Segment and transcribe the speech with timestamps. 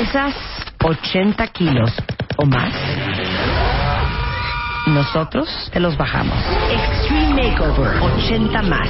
[0.00, 0.34] ¿Pesas
[0.82, 1.92] 80 kilos
[2.38, 2.72] o más?
[4.86, 6.34] Nosotros te los bajamos.
[6.72, 8.88] Extreme Makeover 80 más.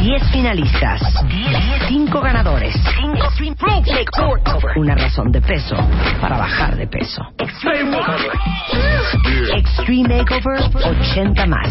[0.00, 1.02] 10 finalistas.
[1.88, 2.74] 5 ganadores.
[4.76, 5.76] Una razón de peso
[6.18, 7.22] para bajar de peso.
[7.36, 7.90] Extreme
[10.20, 11.70] Makeover 80 más.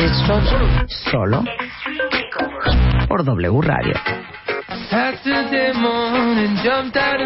[0.00, 0.40] Esto
[1.12, 1.44] solo
[3.06, 3.94] por W Radio.
[4.90, 7.16] Saturday morning, jumped a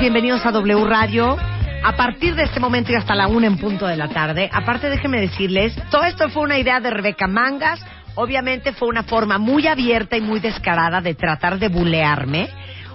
[0.00, 1.36] bienvenidos a W Radio.
[1.84, 4.88] A partir de este momento y hasta la una en punto de la tarde, aparte
[4.88, 7.84] déjenme decirles, todo esto fue una idea de Rebeca Mangas,
[8.14, 12.48] obviamente fue una forma muy abierta y muy descarada de tratar de bulearme.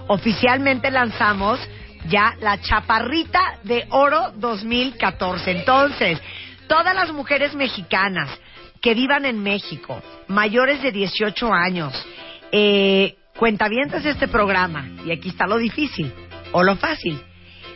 [0.08, 1.60] Oficialmente lanzamos
[2.08, 5.50] ya la Chaparrita de Oro 2014.
[5.50, 6.20] Entonces,
[6.68, 8.30] todas las mujeres mexicanas
[8.80, 11.92] que vivan en México, mayores de 18 años,
[12.52, 16.12] eh, cuentavientes de este programa, y aquí está lo difícil
[16.52, 17.20] o lo fácil,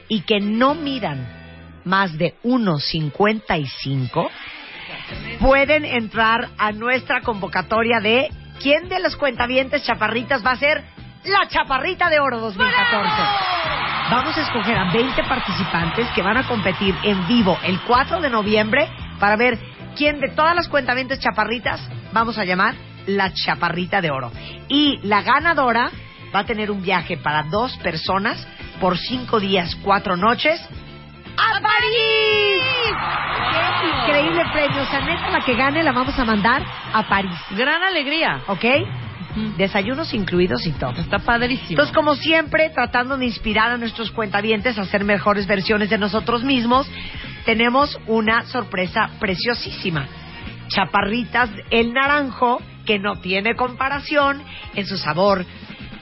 [0.09, 1.27] y que no midan
[1.85, 4.31] más de 1.55,
[5.41, 8.31] pueden entrar a nuestra convocatoria de
[8.61, 10.94] quién de los cuentavientes chaparritas va a ser
[11.25, 13.11] la Chaparrita de Oro 2014.
[14.11, 18.29] Vamos a escoger a 20 participantes que van a competir en vivo el 4 de
[18.29, 19.59] noviembre para ver
[19.97, 21.81] quién de todas las cuentavientes chaparritas
[22.13, 22.75] vamos a llamar
[23.07, 24.31] la Chaparrita de Oro.
[24.69, 25.91] Y la ganadora
[26.35, 28.47] va a tener un viaje para dos personas
[28.81, 30.61] por cinco días, cuatro noches
[31.37, 32.63] a París.
[33.81, 34.83] ¡Qué increíble premio!
[34.83, 37.39] O sea, neta, la que gane la vamos a mandar a París.
[37.51, 38.41] Gran alegría.
[38.47, 38.65] ¿Ok?
[39.57, 40.93] Desayunos incluidos y todo.
[41.01, 41.71] Está padrísimo.
[41.71, 46.45] Entonces, como siempre, tratando de inspirar a nuestros cuentavientes a hacer mejores versiones de nosotros
[46.45, 46.89] mismos,
[47.45, 50.07] tenemos una sorpresa preciosísima.
[50.69, 54.43] Chaparritas el naranjo, que no tiene comparación
[54.75, 55.45] en su sabor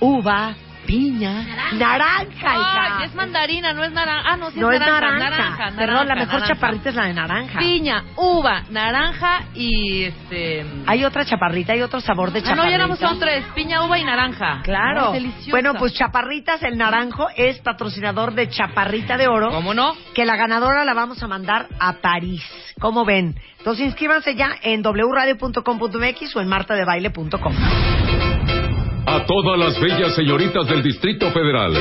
[0.03, 0.57] uva,
[0.97, 2.27] piña, naranja.
[2.27, 2.99] hija.
[2.99, 4.29] Ay, es mandarina, no es naranja.
[4.31, 5.19] Ah, no, sí no es es naranja.
[5.19, 5.49] naranja.
[5.59, 6.55] naranja, Perdón, la mejor naranja.
[6.55, 7.59] chaparrita es la de naranja.
[7.59, 10.67] Piña, uva, naranja y este.
[10.87, 12.65] Hay otra chaparrita, hay otro sabor de Ah, chaparrita.
[12.65, 13.45] no, ya éramos son tres.
[13.55, 14.61] Piña, uva y naranja.
[14.63, 15.13] Claro.
[15.13, 15.51] Ay, deliciosa.
[15.51, 19.51] bueno, pues Chaparritas el Naranjo es patrocinador de Chaparrita de Oro.
[19.51, 19.95] ¿Cómo no?
[20.15, 22.43] Que la ganadora la vamos a mandar a París.
[22.81, 23.35] ¿Cómo ven?
[23.59, 28.62] Entonces inscríbanse ya en wradio.com.mx o en martadebaile.com.
[29.07, 31.73] a todas las bellas señoritas del Distrito Federal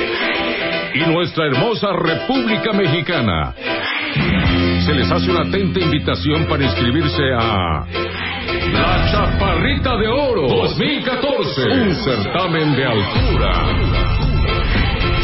[0.93, 3.53] y nuestra hermosa República Mexicana.
[4.85, 7.85] Se les hace una atenta invitación para inscribirse a
[8.73, 14.20] La Chaparrita de Oro 2014, un certamen de altura.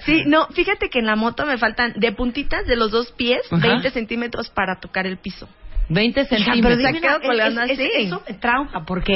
[0.00, 3.40] Sí, no, fíjate que en la moto me faltan de puntitas de los dos pies
[3.50, 3.66] Ajá.
[3.66, 5.48] 20 centímetros para tocar el piso.
[5.88, 6.78] 20 Hija, pero centímetros.
[6.78, 7.90] dime Se queda una- colgando es- es- así.
[8.06, 9.14] Eso me trauma, porque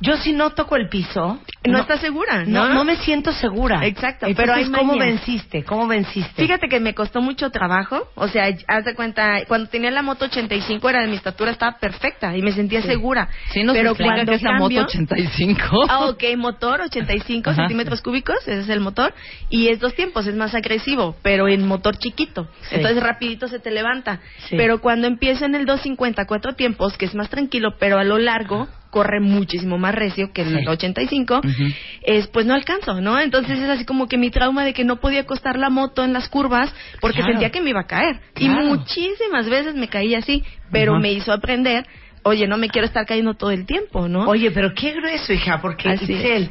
[0.00, 2.74] Yo si no toco el piso, No, estás segura, no, ¿no?
[2.74, 3.86] no me siento segura.
[3.86, 5.62] Exacto, Entonces, pero hay ¿cómo venciste?
[5.64, 6.42] ¿Cómo venciste?
[6.42, 10.24] Fíjate que me costó mucho trabajo, o sea, haz de cuenta, cuando tenía la moto
[10.26, 13.28] 85 era de mi estatura, estaba perfecta y me sentía segura.
[13.52, 15.86] Sí, nos pero explica cuando que es la moto cambio- 85.
[15.88, 17.62] Ah, ok, motor 85 Ajá.
[17.62, 19.14] centímetros cúbicos, ese es el motor,
[19.48, 22.74] y es dos tiempos, es más agresivo, pero en motor chiquito, Sí.
[22.76, 24.20] entonces rapidito se te levanta.
[24.48, 24.56] Sí.
[24.56, 28.18] Pero cuando empiezo en el 250 cuatro tiempos, que es más tranquilo, pero a lo
[28.18, 30.66] largo corre muchísimo más recio que el Sí.
[30.68, 31.40] 85,
[32.02, 33.18] es, pues no alcanzo, ¿no?
[33.18, 36.12] Entonces es así como que mi trauma de que no podía acostar la moto en
[36.12, 37.32] las curvas porque Claro.
[37.32, 38.20] sentía que me iba a caer.
[38.34, 38.62] Claro.
[38.62, 41.84] Y muchísimas veces me caí así, pero me hizo aprender,
[42.22, 44.28] oye, no me quiero estar cayendo todo el tiempo, ¿no?
[44.28, 46.10] Oye, pero qué grueso, hija, porque Así es.
[46.10, 46.50] Itzel,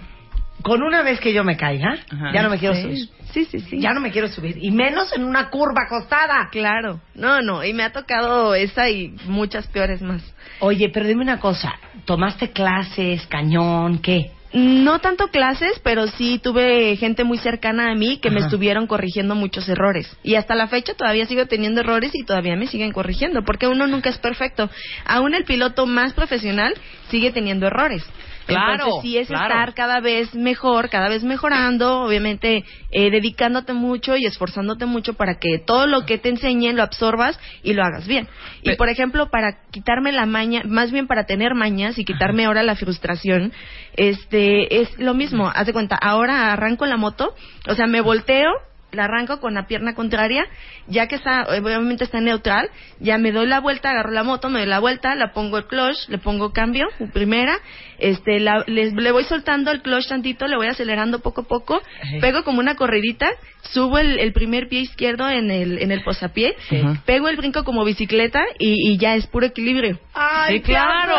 [0.63, 2.33] con una vez que yo me caiga, Ajá.
[2.33, 2.81] ya no me quiero Sí.
[2.81, 3.09] subir.
[3.33, 3.79] Sí, sí, sí.
[3.79, 4.57] Ya no me quiero subir.
[4.61, 6.49] Y menos en una curva acostada.
[6.51, 10.21] Claro, no, no, y me ha tocado esa y muchas peores más.
[10.59, 11.73] Oye, pero dime una cosa.
[12.05, 14.31] ¿Tomaste clases, cañón, qué?
[14.53, 19.33] No tanto clases, pero sí tuve gente muy cercana a mí que me estuvieron corrigiendo
[19.33, 20.15] muchos errores.
[20.21, 23.87] Y hasta la fecha todavía sigo teniendo errores y todavía me siguen corrigiendo, porque uno
[23.87, 24.69] nunca es perfecto.
[25.05, 26.75] Aún el piloto más profesional
[27.09, 28.05] sigue teniendo errores.
[28.45, 29.47] Claro, Entonces sí es claro.
[29.47, 35.35] estar cada vez mejor, cada vez mejorando, obviamente eh, dedicándote mucho y esforzándote mucho para
[35.39, 38.27] que todo lo que te enseñen lo absorbas y lo hagas bien.
[38.61, 42.63] Y por ejemplo, para quitarme la maña, más bien para tener mañas y quitarme ahora
[42.63, 43.51] la frustración,
[43.95, 45.51] este es lo mismo.
[45.53, 47.35] Haz de cuenta, ahora arranco la moto,
[47.67, 48.51] o sea, me volteo,
[48.93, 50.45] la arranco con la pierna contraria,
[50.87, 52.69] ya que está, obviamente está neutral,
[52.99, 55.65] ya me doy la vuelta, agarro la moto, me doy la vuelta, la pongo el
[55.65, 57.57] clutch, le pongo cambio, primera,
[58.03, 61.81] este, la- les- le voy soltando el clutch tantito, le voy acelerando poco a poco,
[62.21, 63.29] pego como una corridita,
[63.71, 67.01] subo el, el primer pie izquierdo en el, en el posapié, Ajá.
[67.05, 69.99] pego el brinco como bicicleta y, y ya es puro equilibrio.
[70.13, 71.15] ¡Ay, Sí, claro.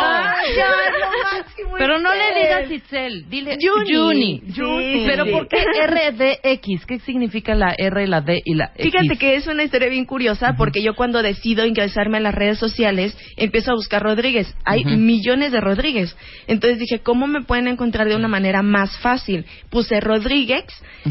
[0.56, 0.68] Ya,
[1.64, 3.94] lo Pero no le digas Itzel, dile Juni.
[3.94, 4.42] Juni.
[4.54, 5.30] Sí, Pero sí.
[5.30, 6.86] ¿por qué RDX?
[6.86, 8.92] ¿Qué significa la R, la D y la X?
[8.92, 12.58] Fíjate que es una historia bien curiosa porque yo cuando decido ingresarme a las redes
[12.58, 14.54] sociales empiezo a buscar Rodríguez.
[14.64, 16.16] Hay millones de Rodríguez.
[16.46, 19.44] Entonces dije, ¿cómo me pueden encontrar de una manera más fácil?
[19.70, 20.64] Puse Rodríguez,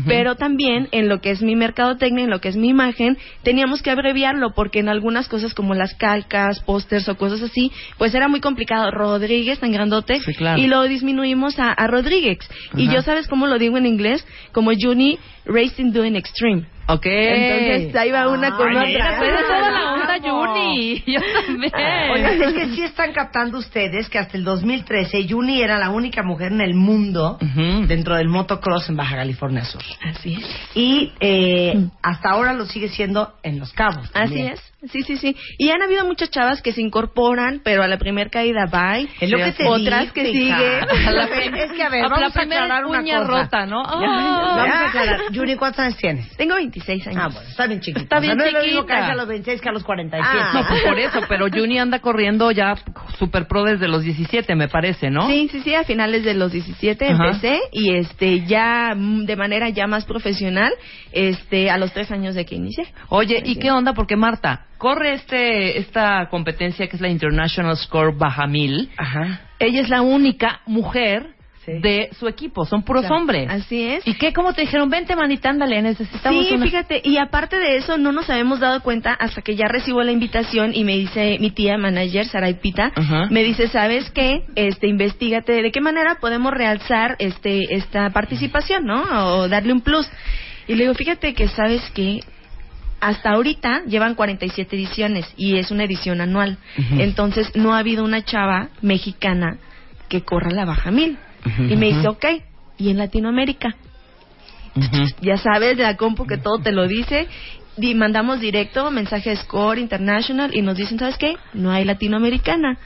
[0.07, 3.81] pero también en lo que es mi mercadotecnia, en lo que es mi imagen, teníamos
[3.81, 8.27] que abreviarlo porque en algunas cosas como las calcas, pósters o cosas así, pues era
[8.27, 8.91] muy complicado.
[8.91, 10.59] Rodríguez tan grandote Sí, claro.
[10.61, 12.39] y lo disminuimos a, a Rodríguez.
[12.75, 14.25] Y yo, ¿sabes cómo lo digo en inglés?
[14.51, 16.65] Como Juni Racing Doing Extreme.
[16.85, 17.05] Ok.
[17.05, 18.85] Entonces ahí va una con otra.
[18.85, 20.47] mira, Pues es toda la onda, Vamos.
[20.49, 21.03] Juni.
[21.07, 21.71] Yo también.
[22.11, 26.23] Oigan, es que sí están captando ustedes que hasta el 2013 Yuni era la única
[26.23, 27.87] mujer en el mundo Ujú.
[27.87, 29.81] dentro del motocross en Baja California Sur.
[30.03, 30.45] Así es.
[30.75, 31.91] Y eh, Mm.
[32.01, 34.09] hasta ahora lo sigue siendo en Los Cabos.
[34.13, 34.47] Así también.
[34.53, 34.73] es.
[34.91, 35.33] Sí, sí, sí.
[35.57, 39.07] Y han habido muchas chavas que se incorporan, pero a la primera caída bye.
[39.21, 40.57] Es lo que te Otras que siguen.
[41.07, 43.27] A la es que a ver, la vamos a primera aclarar una uña cosa.
[43.43, 43.81] rota, ¿no?
[43.81, 44.83] Vamos Ah.
[44.83, 45.19] a aclarar.
[45.33, 46.29] Yuni, ¿cuántos años tienes?
[46.37, 47.19] Tengo 26 años.
[47.21, 48.01] Ah, bueno, está bien chiquita.
[48.03, 48.93] Está bien o sea, no es lo mismo chiquita.
[48.93, 50.37] caerse a los 26 que a los 47.
[50.41, 50.51] Ah.
[50.53, 52.75] No, pues por eso, pero Juni anda corriendo ya
[53.19, 55.27] super pro desde los 17, me parece, ¿no?
[55.27, 57.25] Sí, sí, sí, a finales de los 17 Ajá.
[57.25, 60.71] empecé y este ya mm, de manera ya más profesional,
[61.11, 62.85] este a los tres años de que inicié.
[63.09, 63.59] Oye, ¿y Sí.
[63.59, 63.93] qué onda?
[63.93, 68.89] Porque Marta, corre este esta competencia que es la International Score Baja Mil.
[68.97, 69.41] Ajá.
[69.59, 71.32] Ella es la única mujer
[71.65, 71.73] Sí.
[71.79, 73.15] de su equipo, son puros Claro.
[73.15, 73.49] hombres.
[73.49, 74.05] Así es.
[74.05, 74.33] ¿Y qué?
[74.33, 74.89] ¿Cómo te dijeron?
[74.89, 76.65] Vente, manita, ándale, necesitamos Sí, una...
[76.65, 80.11] fíjate, y aparte de eso, no nos habíamos dado cuenta hasta que ya recibo la
[80.11, 82.91] invitación y me dice mi tía manager, Saray Pita,
[83.29, 84.43] me dice, ¿sabes qué?
[84.55, 89.01] Este, investigate de qué manera podemos realzar este esta participación, ¿no?
[89.37, 90.05] O darle un plus.
[90.67, 92.19] Y le digo, fíjate que, ¿sabes qué?
[92.99, 96.57] Hasta ahorita llevan 47 ediciones y es una edición anual.
[96.97, 99.57] Entonces, no ha habido una chava mexicana
[100.09, 101.17] que corra la baja mil.
[101.57, 102.25] Y me dice, ok,
[102.77, 103.75] ¿y en Latinoamérica?
[105.21, 107.27] Ya sabes, de la compu que todo te lo dice.
[107.75, 111.37] Di- mandamos directo mensaje a Score International y nos dicen, ¿sabes qué?
[111.53, 112.77] No hay latinoamericana.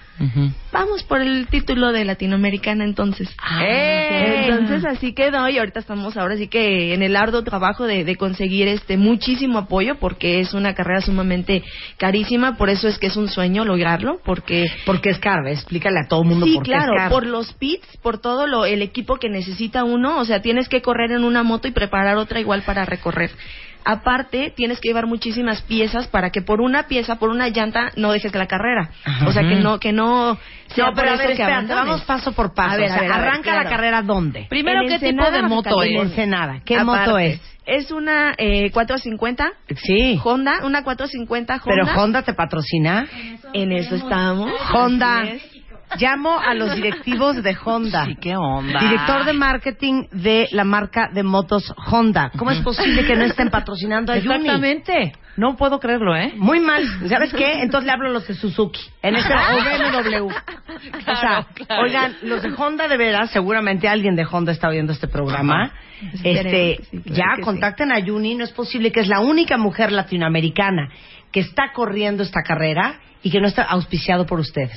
[0.72, 3.30] Vamos por el título de latinoamericana entonces.
[3.62, 4.48] ¡Eh!
[4.50, 8.16] Entonces así quedó y ahorita estamos ahora sí que en el arduo trabajo de, de
[8.16, 11.64] conseguir este muchísimo apoyo porque es una carrera sumamente
[11.98, 16.08] carísima, por eso es que es un sueño lograrlo porque Porque es caro, explícale a
[16.08, 17.12] todo el mundo Sí, por qué claro, es caro.
[17.14, 20.82] por los pits, por todo lo, el equipo que necesita uno, o sea, tienes que
[20.82, 23.30] correr en una moto y preparar otra igual para recorrer.
[23.88, 28.12] Aparte, tienes que llevar muchísimas piezas para que por una pieza, por una llanta, no
[28.12, 28.90] dejes la carrera.
[29.26, 31.74] O sea, que no, que no sea No, pero a por ver, eso que espérate,
[31.74, 32.74] vamos paso por paso.
[32.74, 34.48] A ver, O sea, a ver, a ver, arranca la carrera ¿dónde?
[34.50, 36.02] Primero, En ¿qué tipo de moto En es?
[36.04, 36.62] Ensenada.
[36.66, 37.42] ¿Qué Aparte, moto es?
[37.66, 39.52] Es una eh, 450
[39.84, 40.20] Sí.
[40.24, 41.64] Honda, una 450 Honda.
[41.66, 43.08] Pero Honda te patrocina.
[43.54, 44.52] En eso estamos.
[44.74, 45.24] Honda.
[45.96, 48.06] Llamo a los directivos de Honda.
[48.06, 48.80] Sí, qué onda.
[48.80, 52.32] Director de marketing de la marca de motos Honda.
[52.38, 54.36] ¿Cómo es posible que no estén patrocinando a Yumi?
[54.36, 55.14] Exactamente.
[55.38, 56.34] No puedo creerlo, ¿eh?
[56.36, 56.84] Muy mal.
[57.08, 57.62] ¿Sabes qué?
[57.62, 58.82] Entonces le hablo a los de Suzuki.
[59.02, 60.28] En ese o BMW.
[60.28, 61.84] o sea, claro.
[61.84, 65.72] oigan, los de Honda de veras, seguramente alguien de Honda está oyendo este programa.
[66.24, 68.36] Este, sí, ya contacten a Yuni.
[68.36, 70.90] No es posible que es la única mujer latinoamericana
[71.32, 74.72] que está corriendo esta carrera y que no está auspiciado por ustedes.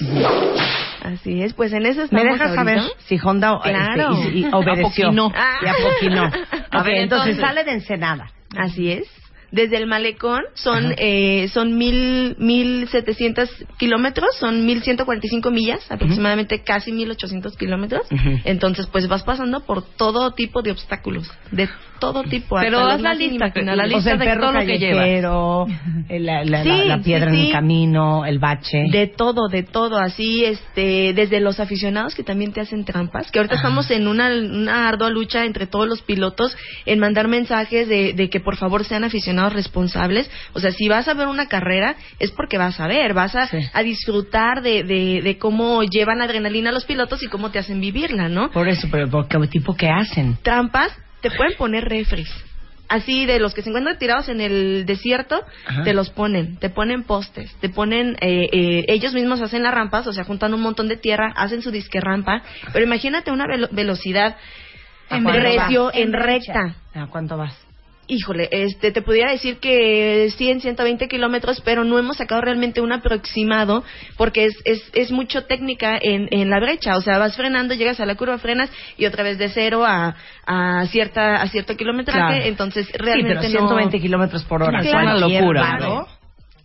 [1.02, 2.64] Así es, pues en eso ¿Me estamos dejas ahorita.
[2.80, 4.12] saber si Honda este, Claro.
[4.32, 5.06] y- y obedeció?
[5.08, 5.32] Apoquinó.
[5.62, 6.24] Y apoquinó.
[6.70, 7.40] A Ok, ver, entonces entonces.
[7.40, 8.30] sale de Ensenada.
[8.56, 9.04] Así es.
[9.52, 15.30] Desde el malecón son eh, son mil mil setecientos kilómetros, son mil ciento cuarenta y
[15.30, 18.02] cinco millas, aproximadamente casi mil ochocientos kilómetros.
[18.44, 22.56] Entonces, pues vas pasando por todo tipo de obstáculos, de todo tipo.
[22.60, 24.78] Pero haz la lista, la lista o sea, el de perro todo lo que
[26.08, 27.52] el- la, la- Sí, la- la piedra sí, en el sí.
[27.52, 28.84] camino, el bache.
[28.90, 33.38] De todo, de todo, así, este, desde los aficionados que también te hacen trampas, que
[33.40, 38.12] ahorita estamos en una, una ardua lucha entre todos los pilotos en mandar mensajes de,
[38.12, 40.30] de que por favor sean aficionados responsables.
[40.52, 43.46] O sea, si vas a ver una carrera, es porque vas a ver, vas a,
[43.46, 43.58] Sí.
[43.72, 48.28] a disfrutar de, de, de cómo llevan adrenalina los pilotos y cómo te hacen vivirla,
[48.28, 48.50] ¿no?
[48.50, 50.36] Por eso, pero ¿por qué tipo que hacen?
[50.42, 50.92] Trampas,
[51.22, 52.28] te pueden poner refres.
[52.88, 55.84] Así de los que se encuentran tirados en el desierto, Ajá.
[55.84, 60.08] te los ponen, te ponen postes, te ponen, eh, eh, ellos mismos hacen las rampas,
[60.08, 62.42] o sea, juntan un montón de tierra, hacen su disque rampa,
[62.72, 64.36] pero imagínate una velo- velocidad
[65.08, 65.94] ¿A en recio, vas?
[65.94, 66.74] en recta.
[66.94, 67.56] ¿A cuánto vas?
[68.12, 72.90] Híjole, este, te pudiera decir que 100, 120 kilómetros, pero no hemos sacado realmente un
[72.92, 73.84] aproximado
[74.16, 76.96] porque es, es, es mucho técnica en, en la brecha.
[76.96, 80.16] O sea, vas frenando, llegas a la curva, frenas y otra vez de cero a,
[80.44, 82.18] a, cierta, a cierto kilometraje.
[82.18, 82.44] Claro.
[82.44, 84.02] Entonces, Sí, realmente pero 120 no...
[84.02, 84.80] kilómetros por hora.
[84.80, 84.98] Claro.
[84.98, 86.19] Una cualquier locura, ¿no?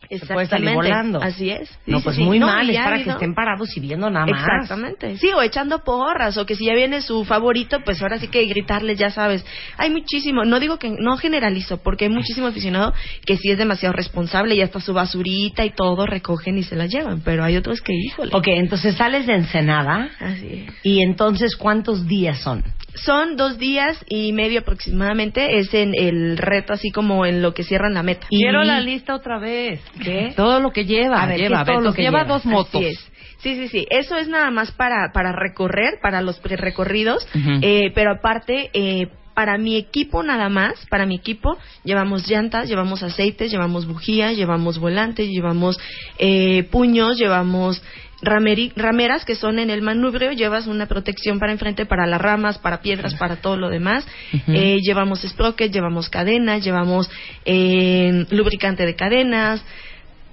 [0.09, 1.21] Se puede salir volando.
[1.21, 1.69] Así es.
[1.85, 4.25] No, Sí, pues sí, muy No, mal, es para que estén parados y viendo nada
[4.25, 4.41] más.
[4.41, 5.17] Exactamente.
[5.17, 8.45] Sí, o echando porras, o que si ya viene su favorito, pues ahora sí que
[8.45, 9.45] gritarles, ya sabes.
[9.77, 12.93] Hay muchísimo, no digo que, no generalizo, porque hay muchísimo aficionado
[13.25, 16.85] que sí es demasiado responsable y hasta su basurita y todo recogen y se la
[16.85, 18.31] llevan, pero hay otros que, híjole.
[18.33, 20.73] Ok, entonces sales de Ensenada Así es.
[20.83, 22.63] y entonces ¿cuántos días son?
[22.95, 27.63] Son dos días y medio aproximadamente, es en el reto, así como en lo que
[27.63, 28.27] cierran la meta.
[28.29, 29.81] Y- Quiero la lista otra vez.
[30.03, 30.33] ¿Qué?
[30.35, 31.21] Todo lo que lleva.
[31.21, 32.33] A ver, ¿qué lleva, todo lo que lleva lleva?
[32.33, 32.75] dos motos.
[32.75, 33.11] Así es.
[33.39, 33.85] Sí, sí, sí.
[33.91, 37.27] Eso es nada más para, para recorrer, para los recorridos,
[37.61, 43.03] eh, pero aparte, eh, para mi equipo nada más, para mi equipo, llevamos llantas, llevamos
[43.03, 45.77] aceites, llevamos bujías, llevamos volantes, llevamos
[46.17, 47.83] eh, puños, llevamos
[48.25, 52.57] rameri- rameras que son en el manubrio, llevas una protección para enfrente, para las ramas,
[52.57, 54.05] para piedras, para todo lo demás.
[54.47, 57.09] Eh, llevamos sprocket, llevamos cadenas, llevamos
[57.45, 59.63] eh, lubricante de cadenas,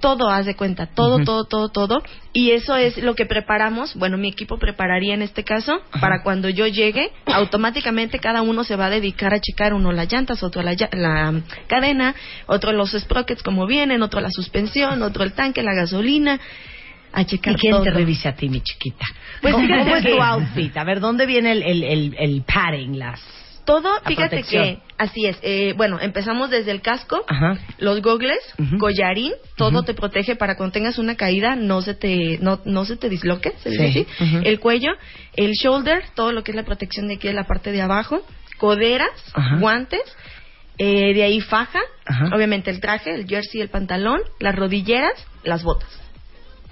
[0.01, 2.03] todo, haz de cuenta, todo, todo, todo, todo.
[2.33, 6.49] Y eso es lo que preparamos, bueno, mi equipo prepararía en este caso, para cuando
[6.49, 10.61] yo llegue, automáticamente cada uno se va a dedicar a checar uno las llantas, otro
[10.63, 15.75] la, la cadena, otro los sprockets como vienen, otro la suspensión, otro el tanque, la
[15.75, 16.41] gasolina,
[17.13, 17.83] a checar ¿Y quién todo.
[17.85, 19.05] te revisa a ti, mi chiquita?
[19.41, 20.77] Pues ¿Cómo, cómo es tu outfit?
[20.77, 22.99] A ver, ¿dónde viene el, el, el, el padding?
[22.99, 23.21] Las...
[23.65, 24.65] Todo, La fíjate protección.
[24.65, 27.59] que, así es, eh, bueno, empezamos desde el casco, Ajá.
[27.79, 28.77] los gogles, Ujú.
[28.79, 29.85] collarín, todo Ujú.
[29.85, 33.53] te protege para cuando tengas una caída no se te no, no se te disloque,
[33.63, 34.07] se dice Sí.
[34.19, 34.25] así.
[34.37, 34.43] Ujú.
[34.45, 34.91] El cuello,
[35.37, 38.27] el shoulder, todo lo que es la protección de aquí de la parte de abajo,
[38.59, 39.11] coderas,
[39.61, 40.03] guantes,
[40.79, 41.79] eh, de ahí faja,
[42.35, 45.13] obviamente el traje, el jersey, el pantalón, las rodilleras,
[45.45, 45.89] las botas.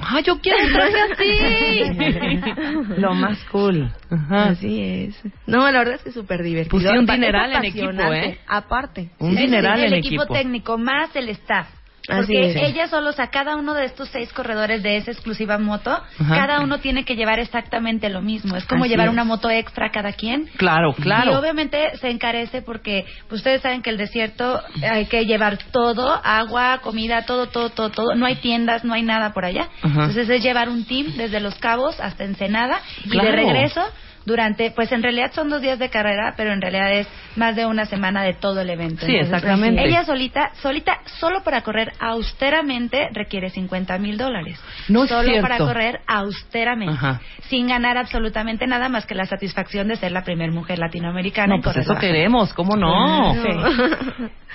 [0.03, 2.97] ¡Ah, yo quiero un traje así!
[3.01, 3.93] Lo más cool.
[4.11, 4.49] Ajá.
[4.51, 5.23] Así es.
[5.47, 6.81] No, la verdad es que es súper divertido.
[6.81, 8.39] Sí, un dineral en equipo, ¿eh?
[8.47, 9.11] Aparte.
[9.19, 10.35] Un dineral el en equipo, equipo.
[10.35, 11.69] técnico más el staff.
[12.07, 15.91] Porque ella solo, o sea, cada uno de estos seis corredores de esa exclusiva moto,
[15.91, 16.35] Ajá.
[16.37, 18.57] cada uno tiene que llevar exactamente lo mismo.
[18.57, 19.13] Es como Así llevar es.
[19.13, 20.47] una moto extra cada quien.
[20.57, 21.39] Claro, Y claro.
[21.39, 26.79] obviamente se encarece porque pues, ustedes saben que el desierto hay que llevar todo, agua,
[26.83, 28.15] comida, todo, todo, todo, todo.
[28.15, 29.69] No hay tiendas, no hay nada por allá.
[29.83, 30.01] Ajá.
[30.07, 33.83] Entonces es llevar un team desde Los Cabos hasta Ensenada y de regreso
[34.25, 37.67] durante, pues en realidad son dos días de carrera, pero en realidad es más de
[37.67, 39.07] una semana de todo el evento.
[39.07, 39.85] Sí, Entonces, exactamente.
[39.85, 44.61] Ella solita, solita, solo para correr austeramente requiere 50 mil dólares.
[44.89, 45.43] No es Solo cierto.
[45.43, 46.95] para correr austeramente.
[46.95, 47.21] Ajá.
[47.49, 51.63] Sin ganar absolutamente nada más que la satisfacción de ser la primera mujer latinoamericana No,
[51.63, 53.35] pues eso queremos, ¿cómo no?
[53.35, 53.49] Sí.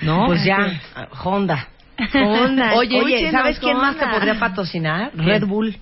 [0.02, 0.26] ¿No?
[0.26, 0.80] Pues ya,
[1.24, 1.68] Honda.
[2.14, 5.10] Honda, Oye, ¿sabes quién más te podría patrocinar?
[5.14, 5.76] Red Bull.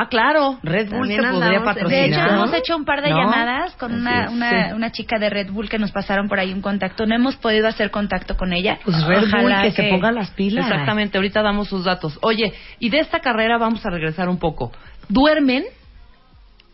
[0.00, 0.58] Ah, claro.
[0.62, 2.30] Red Bull También te podría en- De hecho, patrocinar.
[2.30, 3.16] hemos hecho un par de ¿No?
[3.16, 4.74] llamadas con una, una, sí.
[4.74, 7.04] una chica de Red Bull que nos pasaron por ahí un contacto.
[7.04, 8.78] No hemos podido hacer contacto con ella.
[8.84, 10.66] Pues Red Bull Ojalá que, se ponga las pilas.
[10.68, 12.16] Exactamente, ahorita damos sus datos.
[12.22, 14.70] Oye, y de esta carrera vamos a regresar un poco.
[15.08, 15.64] ¿Duermen?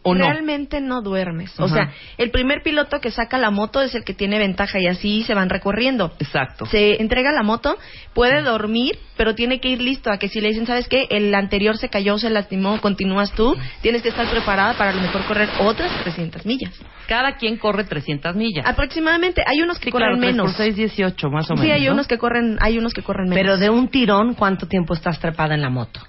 [0.04, 1.58] Realmente no duermes.
[1.58, 4.86] O sea, el primer piloto que saca la moto es el que tiene ventaja y
[4.86, 6.12] así se van recorriendo.
[6.18, 6.66] Exacto.
[6.66, 7.78] Se entrega la moto,
[8.12, 11.06] puede dormir, pero tiene que ir listo a que si le dicen, ¿sabes qué?
[11.10, 15.00] El anterior se cayó, se lastimó, continúas tú, tienes que estar preparada para a lo
[15.00, 16.72] mejor correr otras 300 millas.
[17.08, 18.66] Cada quien corre 300 millas.
[18.66, 20.46] Aproximadamente, hay unos que Sí, corren claro, menos.
[20.46, 21.64] por seis, 18, más o menos.
[21.66, 21.92] sí, hay ¿no?
[21.92, 23.42] unos que corren, hay unos que corren menos.
[23.42, 26.00] Pero de un tirón, ¿cuánto tiempo estás trepada en la moto?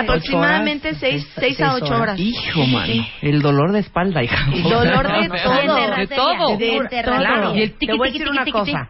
[0.00, 2.00] Aproximadamente Ocho 6 horas, seis seis a 8 horas.
[2.00, 2.20] horas.
[2.20, 3.06] Hijo, mano.
[3.22, 4.46] El dolor de espalda, hija.
[4.54, 5.96] Y dolor de todo.
[5.96, 6.56] De todo.
[6.56, 7.16] De todo.
[7.16, 7.54] Claro.
[7.54, 8.88] Y el Te tiqui, voy a tiqui, decir tiqui, una tiqui, cosa.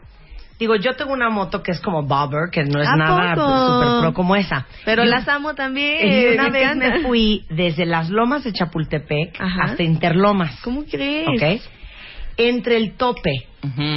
[0.59, 4.01] Digo, yo tengo una moto que es como bobber, que no es ¿A nada super
[4.01, 4.67] pro como esa.
[4.85, 6.05] Pero Yo- las amo también.
[6.05, 6.89] Y una me vez encanta.
[6.97, 9.65] me fui desde las lomas de Chapultepec Ajá.
[9.67, 10.61] hasta Interlomas.
[10.63, 11.29] ¿Cómo crees?
[11.29, 11.63] ¿Ok?
[12.37, 13.47] Entre el tope,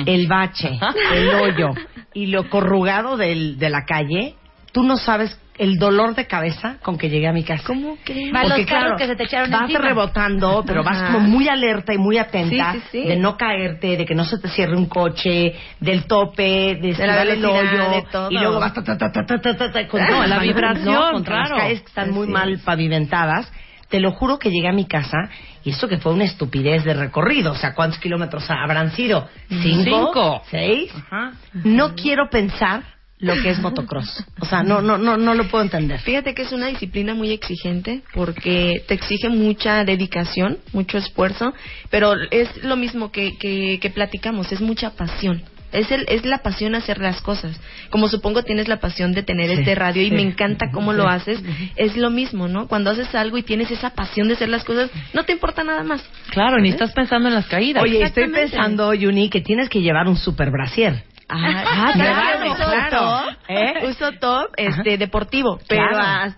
[0.05, 0.71] el bache,
[1.13, 1.69] el hoyo
[2.13, 4.35] y lo corrugado del, de la calle,
[4.71, 7.61] tú no sabes el dolor de cabeza con que llegué a mi casa.
[7.67, 8.31] ¿Cómo crees?
[8.31, 9.79] Porque los claro, que se te echaron vas encima.
[9.79, 10.89] rebotando, pero Ajá.
[10.89, 13.07] vas como muy alerta y muy atenta sí, sí, sí.
[13.07, 17.05] de no caerte, de que no se te cierre un coche, del tope, de, de
[17.05, 18.31] la el hoyo de todo.
[18.31, 20.95] y luego vas ta ta ta ta ta ta, ta con, ah, no, la vibración,
[20.95, 21.55] no, contra claro.
[21.55, 23.51] las calles que están muy mal pavimentadas.
[23.87, 25.29] Te lo juro que llegué a mi casa
[25.63, 27.51] y eso que fue una estupidez de recorrido.
[27.51, 29.27] O sea, ¿cuántos kilómetros habrán sido?
[29.49, 29.83] Mm, ¿Cinco?
[29.83, 30.41] ¿Cinco?
[30.49, 30.91] ¿Seis?
[30.95, 31.33] Ajá.
[31.53, 32.83] No quiero pensar
[33.21, 34.23] lo que es motocross.
[34.39, 35.99] O sea, no, no, no, no lo puedo entender.
[35.99, 41.53] Fíjate que es una disciplina muy exigente porque te exige mucha dedicación, mucho esfuerzo,
[41.89, 45.43] pero es lo mismo que, que, que platicamos, es mucha pasión.
[45.71, 47.57] Es, el, es la pasión hacer las cosas.
[47.91, 50.15] Como supongo tienes la pasión de tener Sí, este radio y sí.
[50.15, 51.41] me encanta cómo lo haces,
[51.77, 52.67] es lo mismo, ¿no?
[52.67, 55.83] Cuando haces algo y tienes esa pasión de hacer las cosas, no te importa nada
[55.83, 56.03] más.
[56.31, 57.81] Claro, ni estás pensando en las caídas.
[57.83, 61.03] Oye, estoy pensando, Yuni, que tienes que llevar un super brasier.
[61.33, 62.89] Ah, claro, uso claro.
[62.99, 63.73] top, ¿Eh?
[63.87, 66.03] uso top este, deportivo, pero Claro.
[66.03, 66.35] a-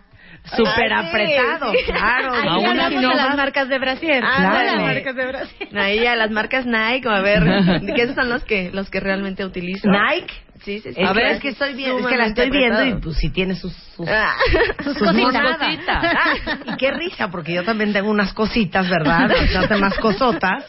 [0.57, 1.77] Súper apretado, sí.
[1.85, 2.33] claro.
[2.33, 4.09] Ay, Aún así de no las marcas de Brasil.
[4.19, 4.65] Claro.
[4.75, 5.69] las marcas de Brasil.
[5.77, 7.43] Ahí ya las marcas Nike, a ver,
[7.95, 9.87] que esos son los que los que realmente utilizo.
[9.87, 10.33] Nike.
[10.63, 11.01] Sí, sí, sí.
[11.01, 13.17] Es a que, ver, es que estoy viendo, es que la estoy viendo y pues
[13.17, 14.33] si tiene sus, sus, Ah.
[14.83, 16.03] sus cositas.
[16.03, 16.33] Ah,
[16.65, 19.29] y qué risa, porque yo también tengo unas cositas, ¿verdad?
[19.29, 20.65] Bastante más cosotas.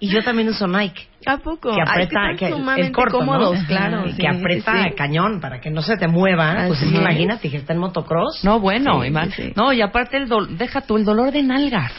[0.00, 1.08] Y yo también uso Nike.
[1.28, 1.74] ¿A poco?
[1.74, 3.66] Que aprieta, están que corto, cómodos, ¿no?
[3.66, 4.06] claro.
[4.06, 4.94] Y sí, que aprieta sí, sí.
[4.96, 6.66] cañón para que no se te mueva.
[6.68, 6.92] Pues es.
[6.92, 8.44] imagínate que está en motocross.
[8.44, 9.52] No, bueno, Sí, y más- sí, sí.
[9.56, 11.90] no, y aparte el dol- deja tú el dolor de nalgas.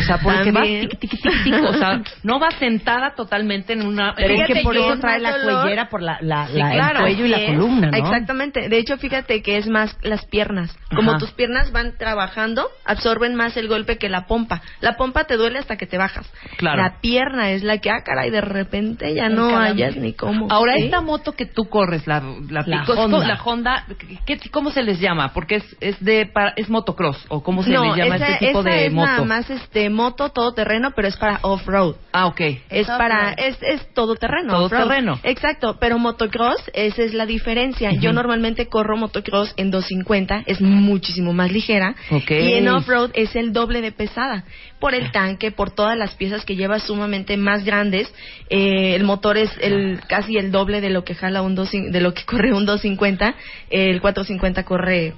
[0.00, 3.86] O sea, porque vas tiqui, tiqui, tiqui, tiqui, o sea, no vas sentada totalmente en
[3.86, 6.68] una Pero es que por eso es trae la cuellera por la, la, Sí, la-
[6.98, 7.06] claro.
[7.06, 7.50] el cuello y la es.
[7.50, 7.96] columna, ¿no?
[7.96, 8.68] Exactamente.
[8.68, 10.76] De hecho, fíjate que es más las piernas.
[10.94, 11.18] Como Ajá.
[11.20, 14.62] tus piernas van trabajando, absorben más el golpe que la pompa.
[14.80, 16.30] La pompa te duele hasta que te bajas.
[16.56, 16.82] Claro.
[16.82, 20.48] La pierna es la que, ah, caray, de repente ya no hayas ni cómo.
[20.50, 20.84] Ahora, ¿Sí?
[20.84, 23.26] esta moto que tú corres, la, la, La Pico- Honda.
[23.26, 23.84] la Honda,
[24.26, 25.32] ¿qué, ¿cómo se les llama?
[25.32, 28.46] Porque es, es de para, es motocross, o cómo se no, les llama esa, este
[28.46, 29.06] tipo esa de es moto.
[29.10, 31.96] nada más este moto todoterreno, pero es para off-road.
[32.12, 32.40] Ah, ok.
[32.70, 34.52] Es para, es, es todoterreno.
[34.52, 35.18] Todoterreno.
[35.22, 37.92] Exacto, pero motocross, esa es la diferencia.
[37.92, 41.94] Yo normalmente corro motocross en 250, es muchísimo más ligera.
[42.28, 44.44] Y en off-road es el doble de pesada.
[44.80, 48.12] Por el tanque, por todas las piezas que lleva sumamente más grandes.
[48.50, 52.00] Eh, el motor es el casi el doble de lo que jala un 2, de
[52.00, 53.34] lo que corre un 250.
[53.70, 55.14] El 450 corre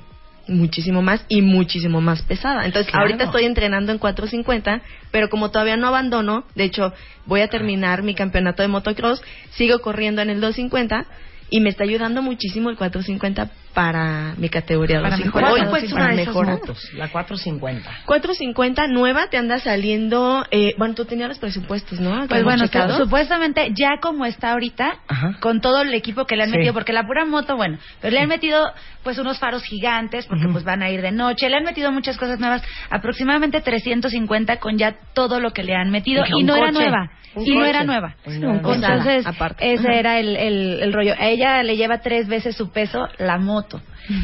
[0.48, 2.64] muchísimo más y muchísimo más pesada.
[2.66, 3.06] Entonces, Claro.
[3.06, 6.92] ahorita estoy entrenando en 450, pero como todavía no abandono, de hecho,
[7.26, 11.06] voy a terminar mi campeonato de motocross, sigo corriendo en el 250
[11.50, 15.26] y me está ayudando muchísimo el 450 para mi categoría Para 250.
[15.26, 15.52] mejorar.
[15.52, 15.60] Hoy
[15.90, 17.90] para una de esas motos, la 450.
[18.06, 22.26] 450 nueva te anda saliendo, eh, bueno, tú tenías los presupuestos, ¿no?
[22.26, 22.64] Pues bueno,
[22.96, 25.36] supuestamente ya como está ahorita, Ajá.
[25.40, 26.56] con todo el equipo que le han Sí.
[26.56, 30.48] metido, porque la pura moto, bueno, pero le han metido pues unos faros gigantes, porque
[30.50, 34.78] pues van a ir de noche, le han metido muchas cosas nuevas, aproximadamente 350 con
[34.78, 37.68] ya todo lo que le han metido, y no era nueva, y no coche.
[37.70, 38.16] era nueva.
[38.24, 39.74] Entonces, Aparte.
[39.74, 39.98] ese Ajá.
[39.98, 41.12] era el, el, el rollo.
[41.18, 43.65] A ella le lleva tres veces su peso la moto.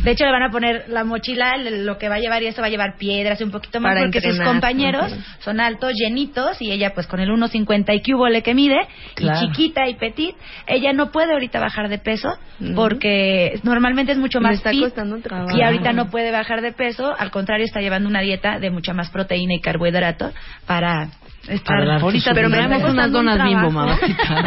[0.05, 2.61] De hecho, le van a poner la mochila, lo que va a llevar, y eso
[2.61, 6.61] va a llevar piedras y un poquito más, Para porque sus compañeros son altos, llenitos,
[6.62, 8.78] y ella pues con el 1.50 y cúbole que mide,
[9.14, 9.38] Claro.
[9.38, 12.28] y chiquita y petit, ella no puede ahorita bajar de peso,
[12.76, 15.57] porque normalmente es mucho más está fit, costando un trabajo.
[15.57, 18.92] y ahorita no puede bajar de peso, al contrario está llevando una dieta de mucha
[18.92, 20.33] más proteína y carbohidrato
[20.66, 21.09] para
[21.48, 23.72] estar Ahorita Pero me está unas costando un donas bimbo, trabajo.
[23.72, 24.44] mamacita.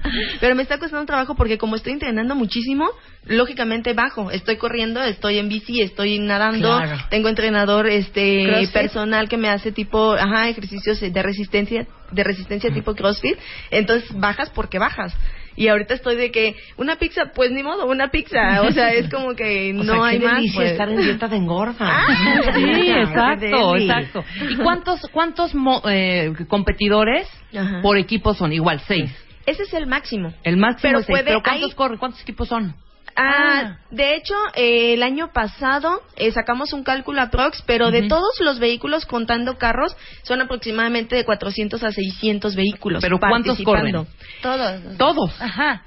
[0.40, 2.88] Pero me está costando un trabajo porque como estoy entrenando muchísimo,
[3.26, 4.30] lógicamente bajo.
[4.30, 6.96] Estoy corriendo, estoy en bici, estoy nadando, Claro.
[7.10, 8.72] tengo entrenador este ¿Crossfit?
[8.72, 13.36] personal que me hace tipo, ajá, ejercicios de resistencia, de resistencia tipo CrossFit.
[13.70, 15.14] Entonces bajas porque bajas.
[15.56, 18.62] Y ahorita estoy de que una pizza, pues ni modo, una pizza.
[18.62, 20.42] O sea, es como que O no sea, hay qué más.
[20.54, 20.70] pues.
[20.72, 22.04] estar en dieta de engorda.
[22.54, 24.24] Sí, Qué exacto, exacto.
[24.48, 27.80] ¿Y cuántos cuántos mo- eh, competidores Ajá.
[27.82, 28.52] por equipo son?
[28.52, 29.10] Igual, seis.
[29.46, 30.32] Ese es el máximo.
[30.44, 31.08] El máximo Pero seis.
[31.08, 31.98] puede- ¿Pero cuántos hay- corren?
[31.98, 32.74] ¿Cuántos equipos son?
[33.16, 38.40] Ah, de hecho, eh, el año pasado eh, sacamos un cálculo aprox, pero de todos
[38.40, 43.02] los vehículos contando carros, son aproximadamente de 400 a 600 vehículos.
[43.02, 44.06] ¿Pero cuántos corren?
[44.42, 44.96] Todos.
[44.96, 45.40] Todos.
[45.40, 45.82] Ajá.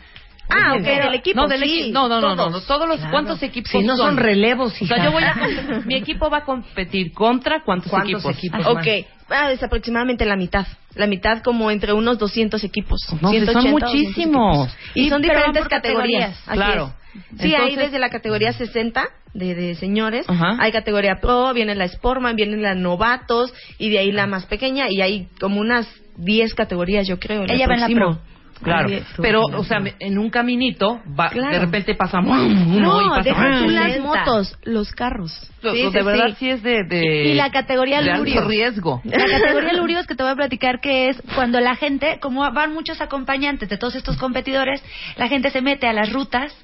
[0.49, 0.83] Ah, ok, no.
[1.05, 1.41] del equipo.
[1.41, 1.93] No, del sí, equipo.
[1.93, 2.67] No, no, no, no, no, todos.
[2.67, 3.11] Todos los, Claro.
[3.11, 5.05] ¿Cuántos equipos Si no son relevos, O sea, hija.
[5.05, 5.33] yo voy a...
[5.85, 8.37] mi equipo va a competir contra cuántos, ¿Cuántos equipos.
[8.59, 8.67] equipos?
[8.67, 10.67] Ok, ah, es aproximadamente la mitad.
[10.95, 12.99] La mitad como entre unos 200 equipos.
[13.21, 14.67] No, son 180 o 200 muchísimos.
[14.67, 14.77] equipos.
[14.95, 16.37] Y son diferentes categorías.
[16.37, 16.47] categorías.
[16.47, 16.93] así Claro.
[16.97, 17.02] es.
[17.39, 20.57] Sí, hay Entonces- desde la categoría 60 de, de señores, Ajá.
[20.59, 24.85] hay categoría pro, viene la Sportman, viene la novatos y de ahí la más pequeña
[24.89, 27.43] y hay como unas 10 categorías, yo creo.
[27.47, 28.19] Ella va en la pro.
[28.61, 29.03] Claro, es.
[29.21, 31.51] pero, o sea, en un caminito, va, Claro.
[31.51, 34.01] de repente pasa uno y No, pasa deja tú las 60.
[34.07, 35.51] motos, los carros.
[35.61, 36.35] Lo- Sí, lo sí, de verdad sí.
[36.39, 38.47] sí, es de, de Y la categoría de alto Lurio.
[38.47, 39.01] riesgo.
[39.03, 42.73] La categoría Lurios que te voy a platicar que es cuando la gente, como van
[42.73, 44.81] muchos acompañantes de todos estos competidores,
[45.17, 46.55] la gente se mete a las rutas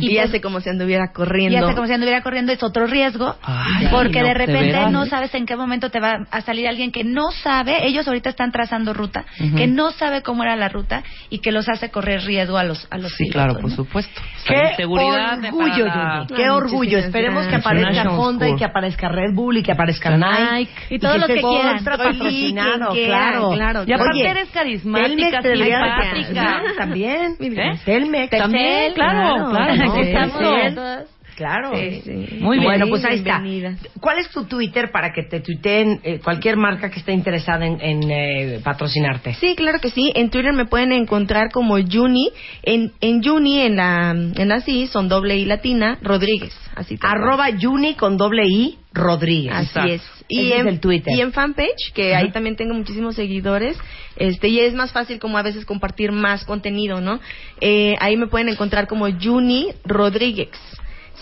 [0.00, 1.52] Y, pues, hace como si anduviera corriendo.
[1.54, 4.90] y hace como si anduviera corriendo, es otro riesgo, Ay, porque no, de ¿de repente
[4.90, 8.30] no sabes en qué momento te va a salir alguien que no sabe, ellos ahorita
[8.30, 9.24] están trazando ruta,
[9.56, 12.86] que no sabe cómo era la ruta y que los hace correr riesgo a los
[12.90, 13.76] a los Sí, pilotos, claro, por ¿no?
[13.76, 14.20] supuesto.
[14.46, 16.98] Qué Seguridad orgullo, para Qué Ah, orgullo.
[16.98, 20.70] Esperemos que aparezca Honda y que aparezca Red Bull y que aparezca Nike.
[20.90, 21.76] Y todos los que quieran.
[21.78, 23.50] Ultra Troy Lee, patrocinado, claro.
[23.50, 26.62] claro, Y aparte Oye, eres carismática, simpática.
[26.78, 27.36] También.
[27.40, 27.78] ¿Eh?
[27.84, 28.30] Telmex.
[28.30, 29.65] También, claro, claro.
[29.74, 31.04] Sí, estamos.
[31.04, 31.15] sí.
[31.36, 31.72] Claro.
[31.76, 32.36] Sí, sí.
[32.40, 32.64] Muy bien.
[32.64, 33.40] Bueno, pues ahí está.
[33.40, 33.76] Bienvenida.
[34.00, 37.78] ¿Cuál es tu Twitter para que te tuiteen eh, cualquier marca que esté interesada en,
[37.80, 39.34] en, eh, patrocinarte?
[39.34, 40.10] Sí, claro que sí.
[40.14, 42.30] En Twitter me pueden encontrar como Juni.
[42.62, 46.56] En, en Juni, en la, en la sí, son doble I latina, Rodríguez.
[46.74, 46.98] Así.
[47.02, 49.52] Arroba Juni con doble I Rodríguez.
[49.52, 49.92] Así Exacto.
[49.92, 50.02] es.
[50.28, 51.14] Ese es en, el Twitter.
[51.14, 52.24] Y en fanpage, que Ajá.
[52.24, 53.78] ahí también tengo muchísimos seguidores,
[54.16, 57.20] este, y es más fácil como a veces compartir más contenido, ¿no?
[57.60, 60.50] Eh, ahí me pueden encontrar como Juni Rodríguez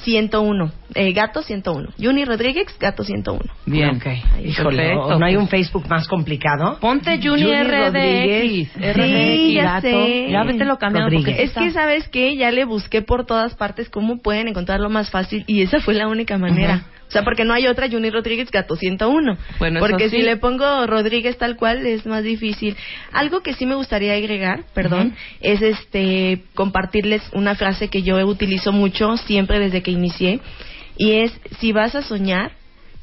[0.05, 1.91] 101, eh, Gato 101.
[1.99, 3.41] Juni Rodríguez, Gato 101.
[3.67, 3.97] Bien.
[3.97, 4.07] Ok.
[4.45, 5.19] Híjole, Perfecto.
[5.19, 6.79] ¿no hay un Facebook más complicado?
[6.81, 7.45] Ponte Juni.
[7.65, 8.71] Rodríguez.
[8.95, 9.81] Sí, ya gato.
[9.89, 10.29] sé.
[10.31, 11.37] Ya vete lo cambiando Rodríguez.
[11.37, 12.37] porque Es que, ¿sabes qué?
[12.37, 16.07] Ya le busqué por todas partes cómo pueden encontrarlo más fácil y esa fue la
[16.09, 16.75] única manera.
[16.75, 16.87] Ajá.
[17.09, 19.37] O sea, porque no hay otra Juni Rodríguez Gato 101.
[19.59, 20.17] Bueno, porque sí.
[20.17, 22.77] si le pongo Rodríguez tal cual es más difícil.
[23.13, 28.73] Algo que sí me gustaría agregar, perdón, es este compartirles una frase que yo utilizo
[28.73, 30.41] mucho siempre desde que inicié
[30.97, 32.53] y es si vas a soñar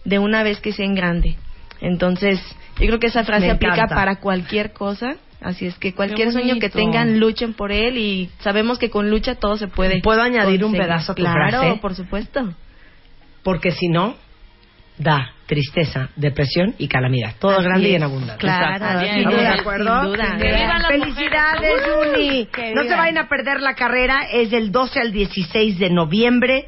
[0.04, 1.38] de una vez que sea en grande.
[1.80, 2.40] Entonces,
[2.80, 3.96] yo creo que esa frase Me aplica encanta.
[3.96, 5.16] para cualquier cosa.
[5.42, 9.36] Así es que cualquier sueño que tengan, luchen por él y sabemos que con lucha
[9.36, 10.00] todo se puede.
[10.02, 11.80] ¿Puedo añadir un pedazo a tu Claro, frase?
[11.82, 12.54] por supuesto.
[13.44, 14.16] Porque si no,
[14.98, 17.34] da tristeza, depresión y calamidad.
[17.40, 18.38] Todo Así grande y en abundancia.
[18.38, 19.14] Claro, Exacto.
[19.14, 20.02] sin duda, ¿de acuerdo?
[20.04, 20.38] sin duda.
[20.88, 22.48] Felicidades, Juni.
[22.76, 24.28] No se vayan a perder la carrera.
[24.32, 26.68] Es del 12 al 16 de noviembre.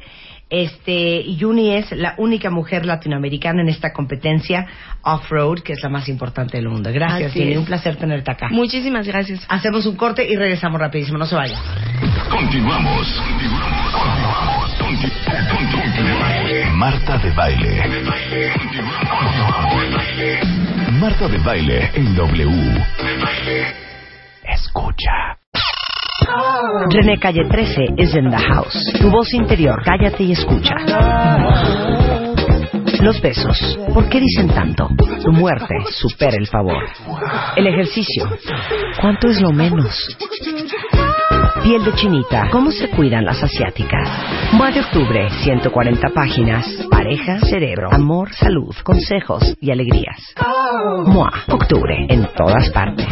[0.50, 4.66] Este, Juni es la única mujer latinoamericana en esta competencia
[5.02, 6.90] off-road, que es la más importante del mundo.
[6.92, 7.56] Gracias, Juni.
[7.56, 8.48] Un placer tenerte acá.
[8.50, 9.44] Muchísimas gracias.
[9.48, 11.16] Hacemos un corte y regresamos rapidísimo.
[11.18, 11.58] No se vayan.
[12.30, 13.06] Continuamos.
[13.22, 14.73] Conti- conti-
[16.74, 17.82] Marta de baile.
[21.00, 22.84] Marta de baile en W.
[24.44, 25.36] Escucha.
[26.90, 28.92] René Calle 13 is in the house.
[29.00, 30.74] Tu voz interior, cállate y escucha.
[33.00, 34.88] Los besos, ¿por qué dicen tanto?
[35.22, 36.82] Tu muerte supera el favor.
[37.56, 38.28] El ejercicio,
[39.00, 40.16] ¿cuánto es lo menos?
[41.62, 44.08] Piel de chinita, ¿cómo se cuidan las asiáticas?
[44.52, 46.66] Mua de octubre, 140 páginas.
[46.90, 50.34] Pareja, cerebro, amor, salud, consejos y alegrías.
[51.06, 53.06] Mua, octubre, en todas partes.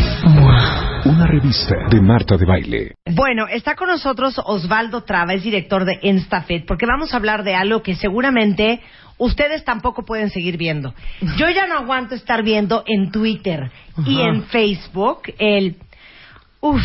[1.04, 2.94] Una revista de Marta de baile.
[3.14, 7.54] Bueno, está con nosotros Osvaldo Traba, es director de InstaFit, porque vamos a hablar de
[7.54, 8.80] algo que seguramente
[9.18, 10.94] ustedes tampoco pueden seguir viendo.
[11.38, 13.70] Yo ya no aguanto estar viendo en Twitter
[14.04, 15.76] y en Facebook el...
[16.60, 16.82] Uf,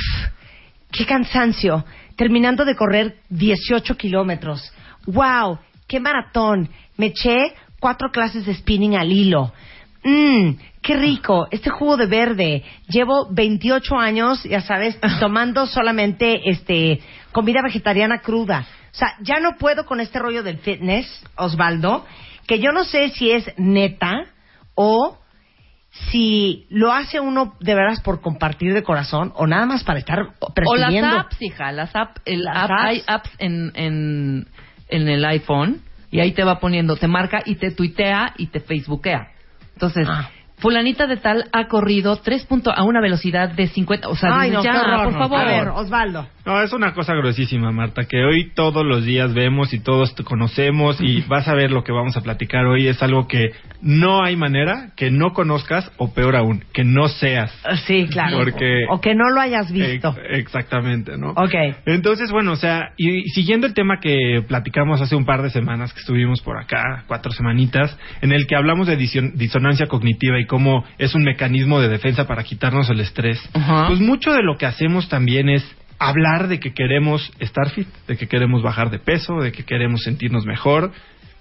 [0.98, 1.86] qué cansancio.
[2.16, 4.74] Terminando de correr 18 kilómetros.
[5.06, 5.60] ¡Wow!
[5.88, 6.70] ¡Qué maratón!
[6.98, 9.54] Me eché cuatro clases de spinning al hilo.
[10.04, 12.64] Mmm, qué rico, este jugo de verde.
[12.88, 18.66] Llevo 28 años, ya sabes, tomando solamente este comida vegetariana cruda.
[18.92, 21.06] O sea, ya no puedo con este rollo del fitness,
[21.36, 22.04] Osvaldo,
[22.48, 24.26] que yo no sé si es neta
[24.74, 25.20] o
[26.12, 30.20] si lo hace uno de veras por compartir de corazón o nada más para estar
[30.40, 32.82] O las apps, hija, las apps, el Las app- apps.
[32.84, 34.48] hay apps en, en,
[34.90, 38.60] en el iPhone y ahí te va poniendo, te marca y te tuitea y te
[38.60, 39.28] facebookea.
[39.74, 40.30] Entonces, Ah.
[40.60, 44.50] fulanita de tal ha corrido 3 puntos a una velocidad de 50, o sea, Ay,
[44.52, 45.04] dices, no, ya, qué horror.
[45.04, 45.40] por favor.
[45.40, 46.28] A ver, Osvaldo.
[46.48, 50.24] No, es una cosa gruesísima, Marta, que hoy todos los días vemos y todos te
[50.24, 52.88] conocemos y vas a ver lo que vamos a platicar hoy.
[52.88, 57.52] Es algo que no hay manera que no conozcas o peor aún, que no seas.
[57.86, 58.38] Sí, claro.
[58.38, 60.16] Porque- O que no lo hayas visto.
[60.30, 61.32] Ex- exactamente, ¿no?
[61.32, 61.54] Ok.
[61.86, 65.94] Entonces, bueno, o sea, y, siguiendo el tema que platicamos hace un par de semanas
[65.94, 70.46] que estuvimos por acá, cuatro semanitas, en el que hablamos de dison- disonancia cognitiva y
[70.46, 73.38] cómo es un mecanismo de defensa para quitarnos el estrés,
[73.90, 78.18] pues mucho de lo que hacemos también es hablar de que queremos estar fit, de
[78.18, 80.92] que queremos bajar de peso, de que queremos sentirnos mejor,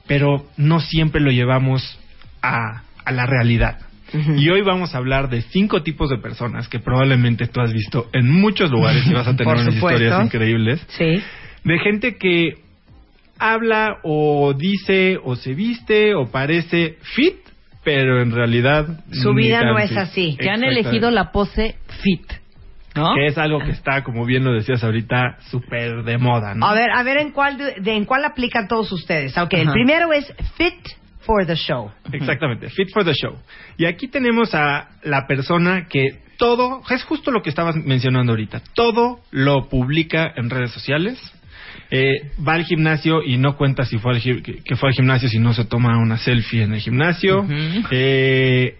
[0.06, 1.98] pero no siempre lo llevamos
[2.42, 3.80] a, a la realidad.
[4.36, 8.08] Y hoy vamos a hablar de cinco tipos de personas que probablemente tú has visto
[8.12, 10.86] en muchos lugares y vas a tener unas historias increíbles.
[10.88, 11.22] Sí.
[11.64, 12.54] De gente que
[13.38, 17.36] habla o dice o se viste o parece fit,
[17.84, 20.36] pero en realidad Su vida no es así.
[20.38, 22.32] Que han elegido la pose fit,
[22.96, 23.14] ¿no?
[23.14, 26.66] Que es algo que está, como bien lo decías ahorita, súper de moda, ¿no?
[26.66, 29.36] A ver, a ver en cuál de, de- en cuál aplican todos ustedes.
[29.38, 30.74] Ok, el primero es fit
[31.20, 31.90] for the show.
[32.12, 33.36] Exactamente, fit for the show.
[33.76, 38.60] Y aquí tenemos a la persona que todo, es justo lo que estabas mencionando ahorita,
[38.74, 41.18] todo lo publica en redes sociales.
[41.90, 45.38] Eh, va al gimnasio y no cuenta si fue al que fue al gimnasio si
[45.38, 47.40] no se toma una selfie en el gimnasio.
[47.42, 47.86] Ujú.
[47.90, 48.76] Eh,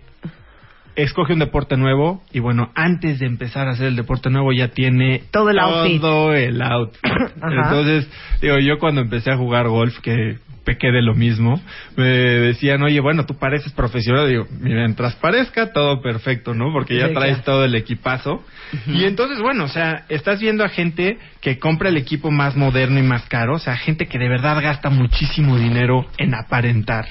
[0.97, 4.69] escoge un deporte nuevo y bueno, antes de empezar a hacer el deporte nuevo ya
[4.69, 6.01] tiene Todo el outfit.
[6.01, 7.05] todo el outfit.
[7.43, 8.09] Entonces,
[8.41, 11.63] digo, yo cuando empecé a jugar golf, que pequé de lo mismo,
[11.97, 14.29] me decían, oye, bueno, tú pareces profesional.
[14.29, 16.73] Digo, mientras parezca, todo perfecto, ¿no?
[16.73, 18.45] Porque ya traes todo el equipazo.
[18.89, 22.99] Y entonces, bueno, o sea, estás viendo a gente que compra el equipo más moderno
[22.99, 27.07] y más caro, o sea, gente que de verdad gasta muchísimo dinero en aparentar.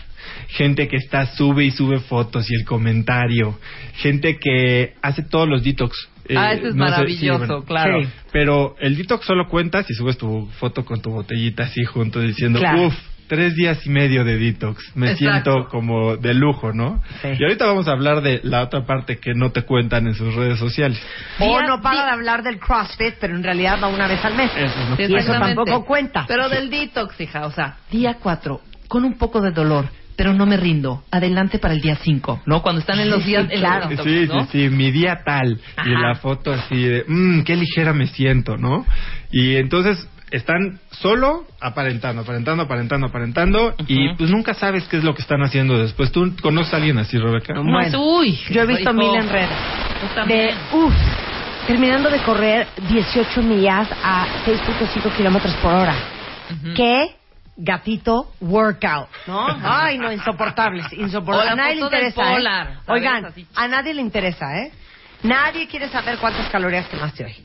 [0.49, 3.59] Gente que está, sube y sube fotos y el comentario.
[3.95, 6.09] Gente que hace todos los detox.
[6.27, 7.63] Eh, Ah, eso es no sé, sí, maravilloso, bueno.
[7.65, 8.01] claro.
[8.03, 8.09] Sí.
[8.31, 12.59] Pero el detox solo cuenta si subes tu foto con tu botellita así junto diciendo,
[12.59, 12.87] Claro.
[12.87, 12.95] uff,
[13.27, 14.91] tres días y medio de detox.
[14.95, 15.51] Me Exacto.
[15.51, 17.01] siento como de lujo, ¿no?
[17.21, 17.29] Sí.
[17.39, 20.33] Y ahorita vamos a hablar de la otra parte que no te cuentan en sus
[20.35, 20.99] redes sociales.
[21.39, 24.51] O no para de hablar del CrossFit, pero en realidad va una vez al mes.
[24.55, 26.25] Eso es lo eso tampoco cuenta.
[26.27, 30.45] Pero del detox, hija, o sea, día 4, con un poco de dolor, pero no
[30.45, 31.03] me rindo.
[31.11, 32.61] Adelante para el día 5, ¿no?
[32.61, 33.47] Cuando están en los Sí, días...
[33.47, 33.89] claro.
[34.03, 34.45] Sí, ¿no?
[34.45, 35.59] sí, sí, mi día tal.
[35.85, 38.85] Y la foto así de, mmm, qué ligera me siento, ¿no?
[39.31, 43.75] Y entonces están solo aparentando, aparentando, aparentando, aparentando.
[43.87, 46.11] Y pues nunca sabes qué es lo que están haciendo después.
[46.11, 47.53] ¿Tú conoces a alguien así, Rebeca?
[47.53, 49.49] No, Bueno, uy, Yo he visto mil en redes.
[50.15, 50.93] Tú De, uff,
[51.67, 55.95] terminando de correr 18 millas a 6.5 kilómetros por hora.
[56.75, 57.15] ¿Qué?
[57.57, 59.47] Gatito workout, ¿no?
[59.63, 61.53] Ay, no, insoportables, insoportables.
[61.53, 62.77] A nadie le interesa, ¿eh?
[62.87, 64.71] Oigan, a nadie le interesa, ¿eh?
[65.23, 67.35] Nadie quiere saber cuántas calorías quemaste hoy.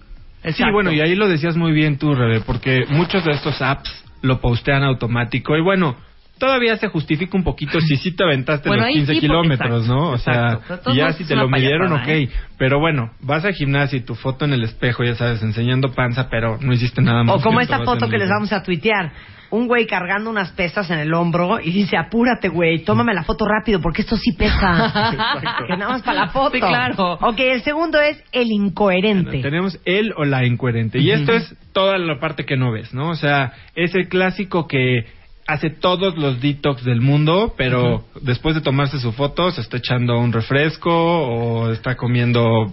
[0.53, 4.05] Sí, bueno, y ahí lo decías muy bien tú, Rebe, porque muchos de estos apps
[4.23, 5.97] lo postean automático y bueno,
[6.41, 9.83] todavía se justifica un poquito si sí te aventaste Bueno, los ahí 15 sí, kilómetros,
[9.83, 10.11] exacto, ¿no?
[10.11, 10.83] O exacto.
[10.83, 12.09] sea, y ya si te lo midieron, ok.
[12.09, 12.29] ¿eh?
[12.59, 16.29] Pero bueno, vas al gimnasio y tu foto en el espejo, ya sabes, enseñando panza,
[16.29, 17.37] pero no hiciste nada más.
[17.37, 19.13] O como esta foto que les vamos a tuitear.
[19.53, 23.47] Un güey cargando unas pesas en el hombro y dice, apúrate, güey, tómame la foto
[23.49, 25.17] rápido porque esto sí pesa.
[25.67, 26.53] Que nada más para la foto.
[26.53, 27.15] Sí, claro.
[27.15, 29.43] Ok, el segundo es el incoherente.
[29.43, 31.01] Tenemos el o la incoherente.
[31.01, 33.11] Y esto es toda la parte que no ves, ¿no?
[33.11, 35.05] O sea, es el clásico que
[35.53, 40.19] hace todos los detox del mundo, pero después de tomarse su foto se está echando
[40.19, 42.73] un refresco o está comiendo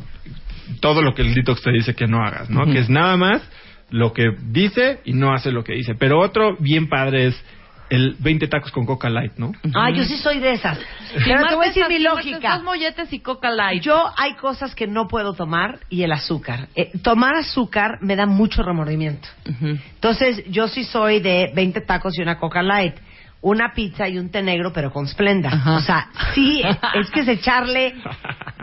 [0.80, 2.66] todo lo que el detox te dice que no hagas, ¿no?
[2.66, 3.42] Que es nada más
[3.90, 5.96] lo que dice y no hace lo que dice.
[5.96, 7.44] Pero otro bien padre es
[7.90, 9.52] el 20 tacos con Coca Light, ¿no?
[9.74, 10.78] Ah, yo sí soy de esas.
[11.14, 12.56] Pero te voy a decir mi lógica.
[12.56, 13.82] Dos molletes y coca light.
[13.82, 16.68] Yo hay cosas que no puedo tomar y el azúcar.
[16.76, 19.28] Eh, tomar azúcar me da mucho remordimiento.
[19.50, 19.78] Ujú.
[19.96, 22.96] Entonces, yo sí soy de 20 tacos y una Coca Light.
[23.40, 25.50] Una pizza y un té negro, pero con Splenda.
[25.50, 25.76] Ajá.
[25.76, 26.62] O sea, sí,
[26.96, 27.94] es que es echarle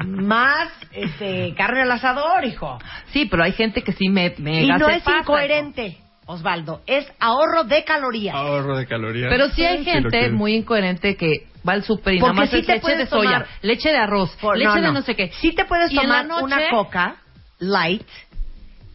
[0.05, 2.79] más este, carne al asador, hijo.
[3.13, 6.83] Sí, pero hay gente que sí me, me Y no es incoherente, Osvaldo.
[6.87, 8.35] Es ahorro de calorías.
[8.35, 9.29] Ahorro de calorías.
[9.31, 12.51] Pero sí hay gente que- muy incoherente que va al súper y nada Porque más
[12.51, 15.15] sí es te leche de soya, tomar- leche de arroz, Por- leche de no sé
[15.17, 15.31] qué.
[15.41, 17.17] Sí te puedes tomar noche- una coca
[17.59, 18.07] light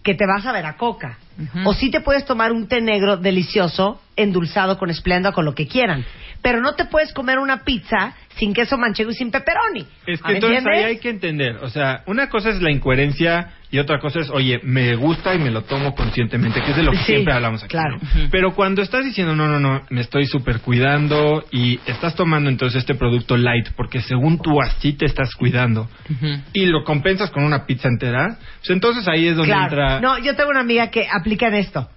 [0.03, 1.17] que te vas a ver a coca.
[1.65, 5.67] O sí te puedes tomar un té negro delicioso, endulzado con esplenda, con lo que
[5.67, 6.05] quieran.
[6.41, 9.81] pero no te puedes comer una pizza sin queso manchego y sin pepperoni.
[10.07, 10.67] Es ¿Me que entonces entiendes?
[10.77, 14.29] ahí hay que entender, o sea, una cosa es la incoherencia y otra cosa es,
[14.31, 17.33] oye, me gusta y me lo tomo conscientemente, que es de lo que Sí, siempre
[17.33, 17.69] hablamos aquí.
[17.71, 17.97] claro.
[18.01, 18.29] ¿no?
[18.31, 22.79] Pero cuando estás diciendo, no, no, no, me estoy súper cuidando y estás tomando entonces
[22.79, 25.87] este producto light, porque según tú así te estás cuidando
[26.53, 29.63] y lo compensas con una pizza entera, pues entonces ahí es donde Claro.
[29.65, 29.99] entra...
[30.01, 31.89] No, yo tengo una amiga que aplica en esto.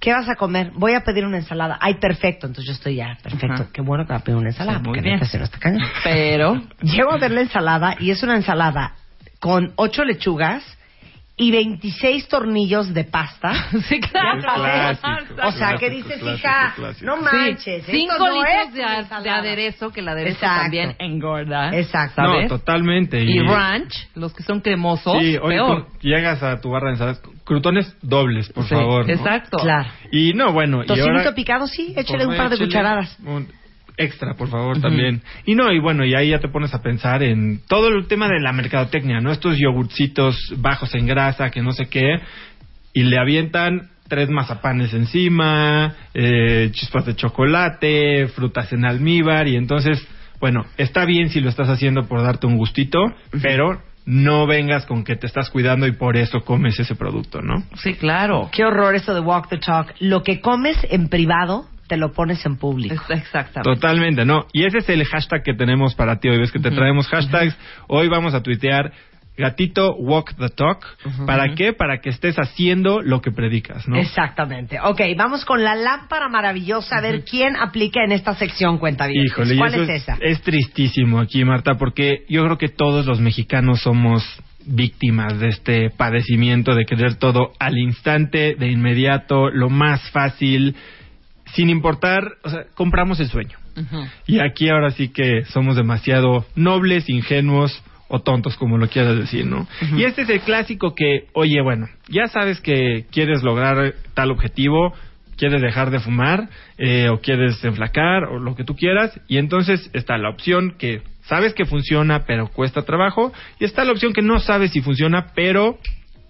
[0.00, 0.70] ¿Qué vas a comer?
[0.74, 1.78] Voy a pedir una ensalada.
[1.80, 2.46] Ay, perfecto.
[2.46, 3.62] Entonces yo estoy ya, perfecto.
[3.62, 3.68] Ajá.
[3.72, 4.78] Qué bueno que va a pedir una ensalada.
[4.78, 5.18] Sí, porque bien.
[5.18, 5.58] lo está.
[6.04, 8.96] Pero, Llego a ver la ensalada y es una ensalada
[9.40, 10.62] con ocho lechugas
[11.36, 13.52] y 26 tornillos de pasta.
[13.88, 14.40] sí, claro.
[14.40, 17.06] Clásico, O sea, que dices, clásico, hija, clásico.
[17.06, 17.84] no Sí, manches.
[17.86, 20.62] cinco esto no litros de, a- de aderezo, que el aderezo Exacto.
[20.62, 21.76] también engorda.
[21.76, 22.22] Exacto.
[22.22, 22.48] No, ¿sabes?
[22.48, 23.20] totalmente.
[23.20, 25.86] Y ranch, los que son cremosos, Sí, oye, peor.
[25.88, 29.04] tú llegas a tu barra de ensaladas, crutones dobles, por Sí, favor.
[29.06, 29.12] ¿no?
[29.12, 29.58] Exacto.
[29.58, 29.88] Claro.
[30.12, 31.34] Y no, bueno, y Tocinito ahora...
[31.34, 31.94] picado, sí.
[31.96, 33.18] Échale un par de échale cucharadas.
[33.24, 33.48] un
[33.96, 35.22] extra, por favor, también.
[35.44, 38.28] Y no, y bueno, y ahí ya te pones a pensar en todo el tema
[38.28, 39.30] de la mercadotecnia, ¿no?
[39.30, 42.20] Estos yogurcitos bajos en grasa, que no sé qué,
[42.92, 50.06] y le avientan tres mazapanes encima, eh, chispas de chocolate, frutas en almíbar, y entonces,
[50.40, 52.98] bueno, está bien si lo estás haciendo por darte un gustito,
[53.42, 57.64] pero no vengas con que te estás cuidando y por eso comes ese producto, ¿no?
[57.76, 58.50] Sí, claro.
[58.52, 59.94] Qué horror eso de walk the talk.
[60.00, 63.02] Lo que comes en privado, te lo pones en público.
[63.08, 63.62] Exactamente.
[63.62, 64.46] Totalmente, ¿no?
[64.52, 66.38] Y ese es el hashtag que tenemos para ti hoy.
[66.38, 67.56] Ves que te traemos hashtags.
[67.88, 68.92] Hoy vamos a tuitear
[69.36, 70.84] gatito walk the talk.
[71.26, 71.72] ¿Para qué?
[71.72, 73.96] Para que estés haciendo lo que predicas, ¿no?
[73.96, 74.78] Exactamente.
[74.80, 79.24] Ok, vamos con la lámpara maravillosa a ver quién aplica en esta sección cuenta bien.
[79.26, 80.16] Híjole, ¿Cuál es esa?
[80.20, 84.24] Es tristísimo aquí, Marta, porque yo creo que todos los mexicanos somos
[84.66, 90.74] víctimas de este padecimiento de querer todo al instante, de inmediato, lo más fácil,
[91.54, 93.58] sin importar, o sea, compramos el sueño.
[94.26, 99.46] Y aquí ahora sí que somos demasiado nobles, ingenuos o tontos, como lo quieras decir,
[99.46, 99.66] ¿no?
[99.96, 104.92] Y este es el clásico que, oye, bueno, ya sabes que quieres lograr tal objetivo,
[105.36, 109.90] quieres dejar de fumar, eh, o quieres enflacar, o lo que tú quieras, y entonces
[109.92, 114.22] está la opción que sabes que funciona, pero cuesta trabajo, y está la opción que
[114.22, 115.78] no sabes si funciona, pero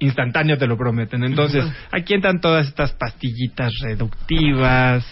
[0.05, 1.25] instantáneo te lo prometen.
[1.25, 5.05] Entonces, aquí entran todas estas pastillitas reductivas,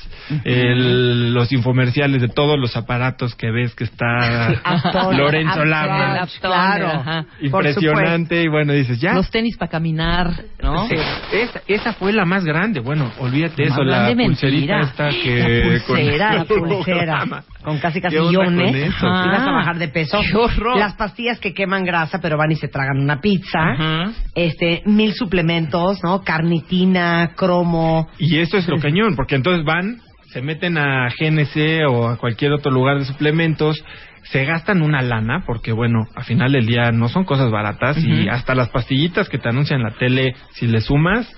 [0.45, 4.51] el- los infomerciales de todos los aparatos que ves que está
[5.13, 6.27] Lorenzo Lama.
[6.41, 7.27] Claro.
[7.41, 9.15] Impresionante, y bueno, dices, ya.
[9.15, 10.31] Los tenis para caminar,
[10.63, 10.87] ¿no?
[10.89, 10.95] Sí,
[11.33, 12.81] esa, esa fue la más grande.
[12.81, 14.81] Bueno, olvídate eso, la pulserita mentira.
[14.81, 15.81] esta que...
[15.83, 17.45] La pulsera, con- la pulsera.
[17.63, 18.93] Con casi casi ¿Qué onda con millones.
[19.01, 20.19] vas a bajar de peso.
[20.77, 23.61] Las pastillas que queman grasa, pero van y se tragan una pizza.
[23.73, 24.11] Ajá.
[24.35, 26.23] Este, mil suplementos, ¿no?
[26.23, 28.09] Carnitina, cromo.
[28.19, 30.01] Y eso es lo cañón, porque entonces van,
[30.33, 33.85] se meten a GNC o a cualquier otro lugar de suplementos,
[34.25, 38.29] se gastan una lana, porque bueno, a final del día no son cosas baratas y
[38.29, 41.31] hasta las pastillitas que te anuncian en la tele, si le sumas,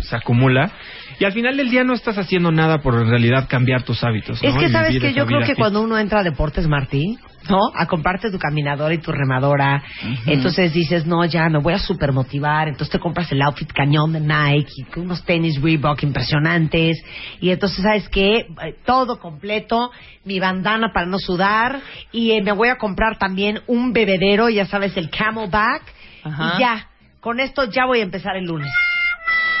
[0.00, 0.70] se acumula.
[1.18, 4.42] Y al final del día no estás haciendo nada por en realidad cambiar tus hábitos.
[4.42, 5.58] Es que sabes que yo creo que fit.
[5.58, 7.18] cuando uno entra a Deportes Martí,
[7.48, 7.58] ¿no?
[7.74, 9.82] A comprarte tu caminadora y tu remadora,
[10.26, 14.12] entonces dices, no, ya me voy a super motivar, entonces te compras el outfit cañón
[14.12, 17.02] de Nike, y unos tenis Reebok impresionantes,
[17.40, 18.46] y entonces, ¿sabes qué?
[18.62, 19.90] Eh, Todo completo,
[20.24, 21.80] mi bandana para no sudar,
[22.12, 25.82] y eh, me voy a comprar también un bebedero, ya sabes, el Camelback,
[26.24, 26.88] y ya,
[27.20, 28.70] con esto ya voy a empezar el lunes.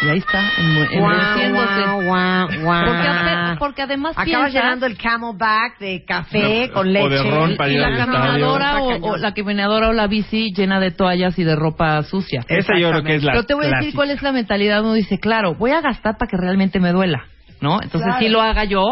[0.04, 1.52] Y ahí está, endureciéndose.
[1.52, 2.84] guau, guau, guau.
[2.86, 4.52] Porque, porque además Acabas piensas...
[4.52, 7.08] llenando el camelback de café No, con o leche.
[7.08, 10.52] de ron para y ir la al caminadora o, o la caminadora o la bici
[10.52, 12.44] llena de toallas y de ropa sucia.
[12.48, 13.96] Esa yo creo que es la Pero te voy a decir clásica.
[13.96, 14.80] cuál es la mentalidad.
[14.82, 17.24] Uno dice, claro, voy a gastar para que realmente me duela,
[17.60, 17.74] ¿no?
[17.82, 18.18] Entonces Claro.
[18.18, 18.82] sí lo haga yo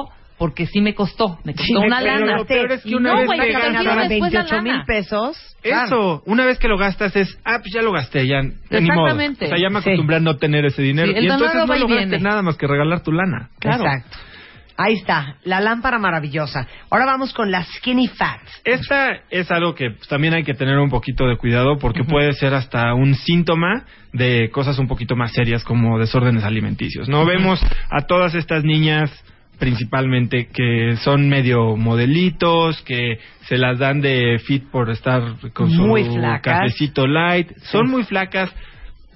[0.41, 1.39] porque sí me costó.
[1.45, 2.37] Me costó una pero lana.
[2.39, 5.37] lo peor es que una no, vez que ganas la 28 mil pesos.
[5.63, 8.89] Eso, una vez que lo gastas es, ah, pues ya lo gasté, ya, ya ni
[8.89, 9.09] modo.
[9.09, 9.45] Exactamente.
[9.45, 9.91] O sea, ya me Sí.
[9.91, 11.09] acostumbré a no tener ese dinero.
[11.13, 12.19] Sí, y entonces no y lograste viene.
[12.21, 13.51] nada más que regalar tu lana.
[13.59, 13.85] Claro.
[13.85, 14.17] Exacto.
[14.79, 16.67] Ahí está, la lámpara maravillosa.
[16.89, 18.63] Ahora vamos con las skinny fats.
[18.65, 22.33] Esta es algo que pues, también hay que tener un poquito de cuidado porque puede
[22.33, 27.11] ser hasta un síntoma de cosas un poquito más serias como desórdenes alimenticios.
[27.11, 29.13] No vemos a todas estas niñas
[29.61, 35.83] principalmente que son medio modelitos, que se las dan de fit por estar con su
[35.83, 36.61] Muy flacas.
[36.61, 38.51] cafecito light, son muy flacas,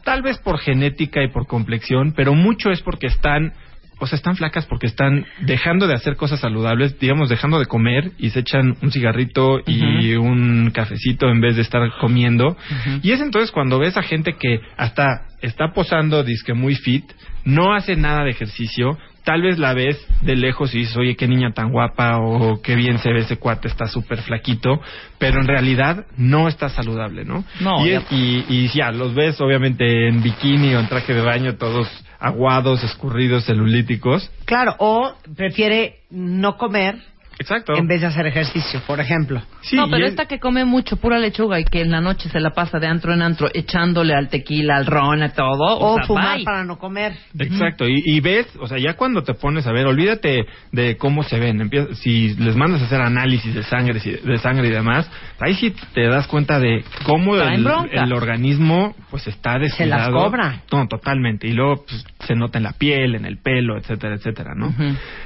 [0.05, 3.55] tal vez por genética y por complexión, pero mucho es porque están
[4.01, 8.11] o sea, están flacas porque están dejando de hacer cosas saludables, digamos, dejando de comer
[8.18, 12.57] y se echan un cigarrito y un cafecito en vez de estar comiendo.
[13.03, 17.05] Y es entonces cuando ves a gente que hasta está posando disque muy fit,
[17.45, 21.26] no hace nada de ejercicio, tal vez la ves de lejos y dices, oye, qué
[21.26, 24.80] niña tan guapa o qué bien se ve ese cuate, está súper flaquito,
[25.18, 27.44] pero en realidad no está saludable, ¿no?
[27.60, 31.14] No, y, ya- es- y, y ya, los ves obviamente en bikini o en traje
[31.14, 31.88] de baño, todos
[32.20, 34.30] aguados, escurridos, celulíticos.
[34.46, 36.96] Claro, o prefiere no comer
[37.39, 37.74] Exacto.
[37.76, 39.43] en vez de hacer ejercicio, por ejemplo.
[39.62, 42.28] Sí, no, pero es- esta que come mucho pura lechuga y que en la noche
[42.28, 45.76] se la pasa de antro en antro echándole al tequila, al ron, a todo.
[45.78, 46.45] O, O, sea, fumar bye.
[46.45, 47.16] para no comer.
[47.39, 51.22] Exacto, y, y ves, o sea, ya cuando te pones a ver, olvídate de cómo
[51.24, 55.11] se ven, empieza- si les mandas a hacer análisis de sangre, de sangre y demás,
[55.41, 57.66] ahí sí te das cuenta de cómo el,
[58.12, 59.61] organismo pues está Se las
[60.01, 60.12] descuidado.
[60.24, 60.62] cobra.
[60.72, 64.55] No, totalmente, y luego pues, se nota en la piel, en el pelo, etcétera, etcétera,
[64.57, 64.74] ¿no?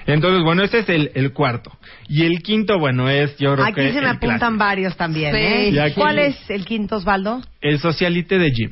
[0.06, 1.70] Entonces, bueno, este es el, el cuarto.
[2.08, 4.58] Y el quinto, bueno, es, yo creo que Aquí se me apuntan clásico.
[4.58, 5.32] varios también.
[5.34, 5.40] Sí.
[5.76, 5.80] ¿eh?
[5.82, 7.42] Aquí- ¿Cuál es el quinto, Osvaldo?
[7.60, 8.70] El socialite de Jim.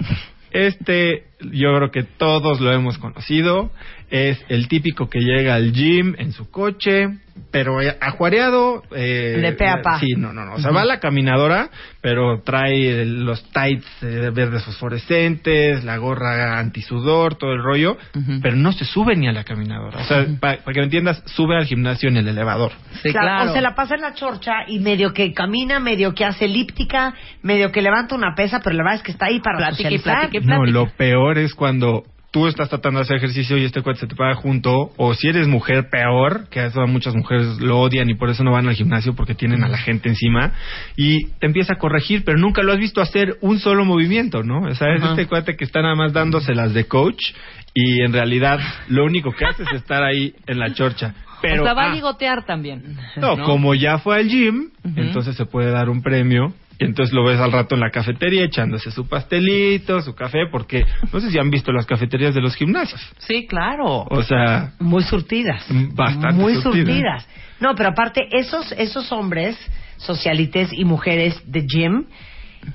[0.52, 3.70] Este, yo creo que todos lo hemos conocido.
[4.08, 7.08] Es el típico que llega al gym en su coche,
[7.50, 8.82] pero ajuareado.
[8.94, 9.98] Eh, De pe a pa.
[9.98, 10.54] Sí, no, no, no.
[10.54, 15.96] O sea, va a la caminadora, pero trae el- los tights eh, verdes fosforescentes, la
[15.96, 17.96] gorra antisudor, todo el rollo,
[18.42, 19.98] pero no se sube ni a la caminadora.
[19.98, 22.72] O sea, para que me entiendas, sube al gimnasio en el elevador.
[23.02, 23.50] Sí, claro.
[23.50, 27.14] O se la pasa en la chorcha y medio que camina, medio que hace elíptica,
[27.42, 30.40] medio que levanta una pesa, pero la verdad es que está ahí para platique.
[30.42, 32.04] No, lo peor es cuando
[32.36, 35.26] tú estás tratando de hacer ejercicio y este cuate se te paga junto, o si
[35.26, 38.74] eres mujer, peor, que eso muchas mujeres lo odian y por eso no van al
[38.74, 40.52] gimnasio porque tienen a la gente encima,
[40.96, 44.68] y te empieza a corregir, pero nunca lo has visto hacer un solo movimiento, ¿no?
[44.68, 45.12] O sea, es Ajá.
[45.12, 47.32] este cuate que está nada más dándoselas de coach
[47.72, 51.14] y en realidad lo único que hace es estar ahí en la chorcha.
[51.40, 52.98] Pero, o sea, va ah, a ligotear también.
[53.16, 56.52] no, como ya fue al gym, entonces se puede dar un premio.
[56.78, 60.84] Y entonces lo ves al rato en la cafetería echándose su pastelito, su café, porque
[61.12, 63.00] no sé si han visto las cafeterías de los gimnasios.
[63.18, 64.06] Sí, claro.
[64.10, 65.64] O sea, Muy surtidas.
[65.94, 66.86] Bastante Muy surtidas.
[66.86, 67.28] surtidas.
[67.60, 69.56] No, pero aparte, esos, esos hombres,
[69.96, 72.04] socialites y mujeres de gym,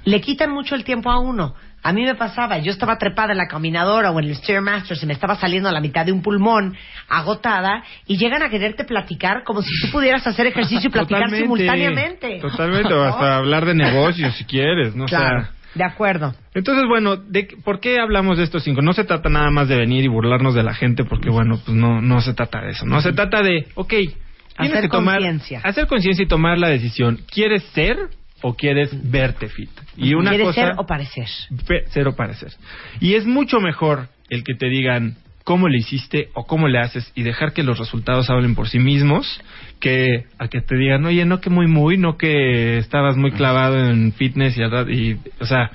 [0.05, 1.53] le quitan mucho el tiempo a uno.
[1.83, 5.05] A mí me pasaba, yo estaba trepada en la caminadora o en el Stairmaster, se
[5.05, 6.75] me estaba saliendo a la mitad de un pulmón,
[7.09, 11.43] agotada, y llegan a quererte platicar como si tú pudieras hacer ejercicio y platicar totalmente,
[11.45, 12.39] simultáneamente.
[12.39, 15.05] Totalmente, o hasta hablar de negocios si quieres, ¿no?
[15.05, 16.35] O sea, Claro, de acuerdo.
[16.53, 18.81] Entonces, bueno, de, ¿por qué hablamos de estos cinco?
[18.81, 21.75] No se trata nada más de venir y burlarnos de la gente, porque, bueno, pues
[21.75, 22.85] no, no se trata de eso.
[22.85, 24.13] No se trata de, ok, tienes
[24.57, 25.61] Hacer que tomar, conciencia.
[25.63, 27.19] hacer conciencia y tomar la decisión.
[27.31, 27.97] ¿Quieres ser
[28.41, 29.69] o quieres verte fit?
[29.97, 31.27] Y una ¿Quieres cosa, ser o parecer?
[31.65, 32.51] Fe- cero parecer.
[32.99, 37.11] Y es mucho mejor el que te digan cómo le hiciste o cómo le haces
[37.15, 39.41] y dejar que los resultados hablen por sí mismos
[39.79, 43.89] que a que te digan, oye, no que muy muy, no que estabas muy clavado
[43.89, 44.61] en fitness y,
[44.93, 45.71] y o sea,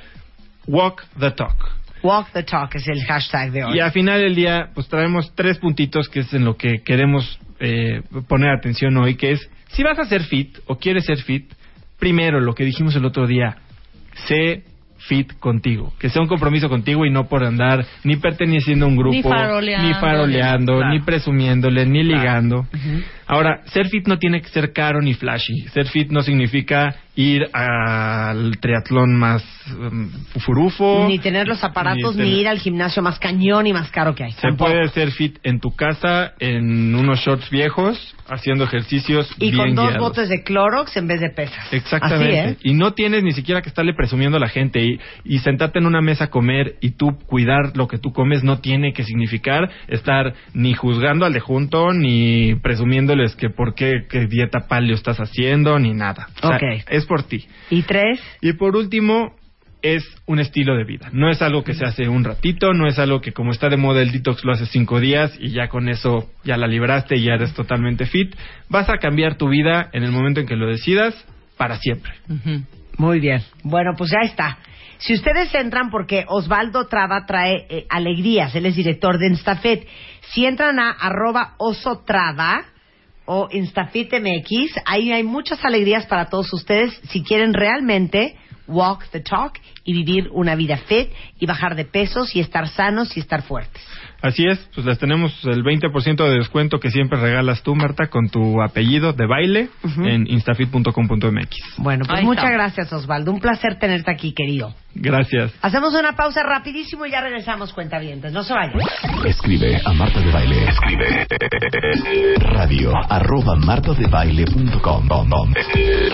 [0.66, 1.56] walk the talk.
[2.02, 3.76] Walk the talk es el hashtag de hoy.
[3.76, 7.38] Y al final del día, pues traemos tres puntitos que es en lo que queremos
[7.58, 11.52] eh, poner atención hoy, que es, si vas a ser fit o quieres ser fit,
[11.99, 13.57] primero, lo que dijimos el otro día,
[14.28, 14.64] sé
[14.99, 18.97] fit contigo, que sea un compromiso contigo y no por andar ni perteneciendo a un
[18.97, 20.92] grupo, Ni faroleando, ni, faroleando, ni- claro.
[20.94, 22.18] ni presumiéndole, ni Claro.
[22.18, 22.66] ligando.
[23.26, 25.61] Ahora, ser fit no tiene que ser caro ni flashy.
[25.72, 29.42] Ser fit no significa ir al triatlón más
[29.78, 30.08] um,
[30.44, 31.06] furufo.
[31.08, 34.32] Ni tener los aparatos, ni ir al gimnasio más cañón y más caro que hay.
[34.32, 34.70] se Tampoco.
[34.70, 39.74] puede ser fit en tu casa, en unos shorts viejos, haciendo ejercicios Y bien con
[39.74, 40.00] dos guiados.
[40.08, 41.72] botes de Clorox en vez de pesas.
[41.72, 42.40] Exactamente.
[42.40, 42.56] Así, ¿eh?
[42.62, 44.82] Y no tienes ni siquiera que estarle presumiendo a la gente.
[44.84, 48.44] Y, y sentarte en una mesa a comer y tú cuidar lo que tú comes
[48.44, 54.06] no tiene que significar estar ni juzgando al de junto, ni presumiéndoles que por qué
[54.08, 56.28] qué dieta paleo estás haciendo, ni nada.
[56.42, 56.62] O sea, Ok.
[56.90, 57.46] es por ti.
[57.70, 59.34] Y tres, Y por último,
[59.82, 61.11] es un estilo de vida.
[61.12, 63.76] No es algo que se hace un ratito, no es algo que como está de
[63.76, 67.24] moda el detox lo haces cinco días y ya con eso ya la libraste y
[67.24, 68.34] ya eres totalmente fit.
[68.68, 71.14] Vas a cambiar tu vida en el momento en que lo decidas
[71.57, 72.12] para siempre.
[72.98, 73.42] Muy bien.
[73.62, 74.59] Bueno, pues ya está.
[74.98, 79.86] Si ustedes entran, porque Osvaldo Traba trae eh, alegrías, él es director de Instafet.
[80.32, 82.64] Si entran a arroba osotrava
[83.26, 89.20] o Instafit MX, ahí hay muchas alegrías para todos ustedes si quieren realmente walk the
[89.20, 93.42] talk y vivir una vida fit y bajar de pesos y estar sanos y estar
[93.42, 93.82] fuertes.
[94.26, 98.28] Así es, pues les tenemos el 20% de descuento que siempre regalas tú, Marta, con
[98.28, 100.04] tu apellido de baile Ujú.
[100.04, 101.56] en instafit.com.mx.
[101.78, 102.54] Bueno, pues Ahí muchas está.
[102.54, 104.74] gracias Osvaldo, un placer tenerte aquí, querido.
[104.94, 105.52] Gracias.
[105.60, 108.32] Hacemos una pausa rapidísimo y ya regresamos, cuentavientes.
[108.32, 108.80] No se vayan.
[109.26, 110.68] Escribe a Marta de Baile.
[110.68, 111.26] Escribe
[112.38, 115.54] radio arroba martadebaile.com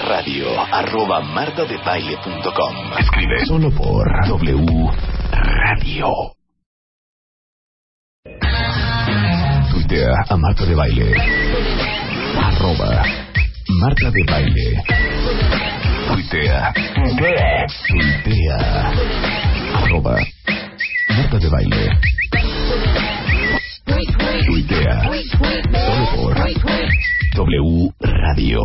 [0.09, 4.91] radio arroba martadebaile.com Escribe solo por W
[5.33, 6.42] Radio.
[9.95, 11.13] A Marta de Baile.
[12.41, 13.03] Arroba
[13.79, 14.83] Marta de Baile.
[16.09, 16.73] Tuitea.
[17.89, 18.93] Tuitea.
[19.75, 20.17] Arroba
[21.11, 21.91] Marta de Baile.
[24.47, 25.03] Tuitea.
[25.85, 26.37] Solo por
[27.35, 28.63] W Radio.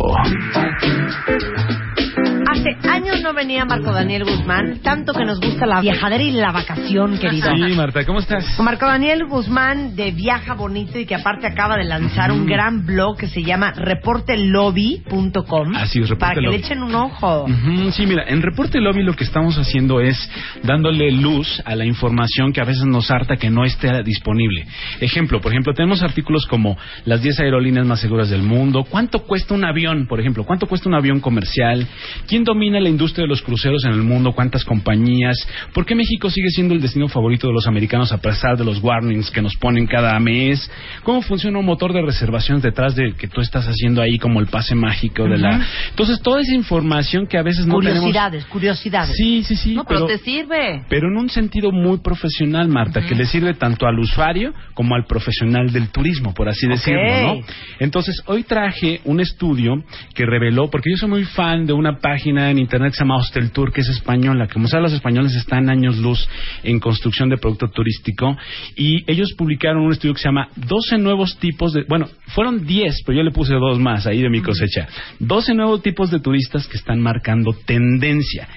[2.50, 6.50] Hace años no venía Marco Daniel Guzmán, tanto que nos gusta la viajadera y la
[6.50, 7.50] vacación, querido.
[7.54, 8.58] Sí, Marta, ¿cómo estás?
[8.58, 13.18] Marco Daniel Guzmán de Viaja Bonito y que aparte acaba de lanzar un gran blog
[13.18, 17.44] que se llama reportelobby.com Así es, para que Reporte le echen un ojo.
[17.44, 20.16] Ujú, Sí, mira, en Reporte Lobby lo que estamos haciendo es
[20.62, 24.66] dándole luz a la información que a veces nos harta que no esté disponible.
[25.00, 29.52] Ejemplo, por ejemplo, tenemos artículos como las 10 aerolíneas más seguras del mundo, cuánto cuesta
[29.54, 31.86] un avión, por ejemplo, cuánto cuesta un avión comercial,
[32.26, 35.36] quién domina la industria de los cruceros en el mundo, cuántas compañías,
[35.72, 38.82] por qué México sigue siendo el destino favorito de los americanos a pesar de los
[38.82, 40.70] warnings que nos ponen cada mes,
[41.02, 44.46] cómo funciona un motor de reservaciones detrás de que tú estás haciendo ahí como el
[44.46, 45.66] pase mágico de la...
[45.90, 48.00] Entonces, toda esa información que a veces no tenemos...
[48.00, 49.16] curiosidades, curiosidades.
[49.16, 49.74] Sí, sí, sí.
[49.74, 50.84] No, pero te sirve.
[50.88, 55.04] Pero en un sentido muy profesional, Marta, que le sirve tanto al usuario como al
[55.04, 57.40] profesional del turismo, por así decirlo, ¿no?
[57.78, 59.82] Entonces, hoy traje un estudio
[60.14, 63.16] que reveló, porque yo soy muy fan de una página en internet que se llama
[63.16, 64.48] Hostel Tour, que es española.
[64.52, 66.28] Como saben, los españoles están años luz
[66.62, 68.36] en construcción de producto turístico
[68.76, 73.02] y ellos publicaron un estudio que se llama 12 nuevos tipos de, bueno, fueron 10,
[73.06, 74.88] pero yo le puse dos más ahí de mi cosecha.
[75.20, 78.48] 12 nuevos tipos de turistas que están marcando tendencia.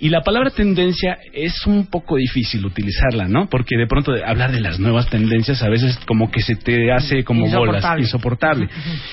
[0.00, 3.48] Y la palabra tendencia es un poco difícil utilizarla, ¿no?
[3.48, 6.92] Porque de pronto de hablar de las nuevas tendencias a veces como que se te
[6.92, 8.02] hace como bolas, Insoportable.
[8.02, 8.68] insoportable.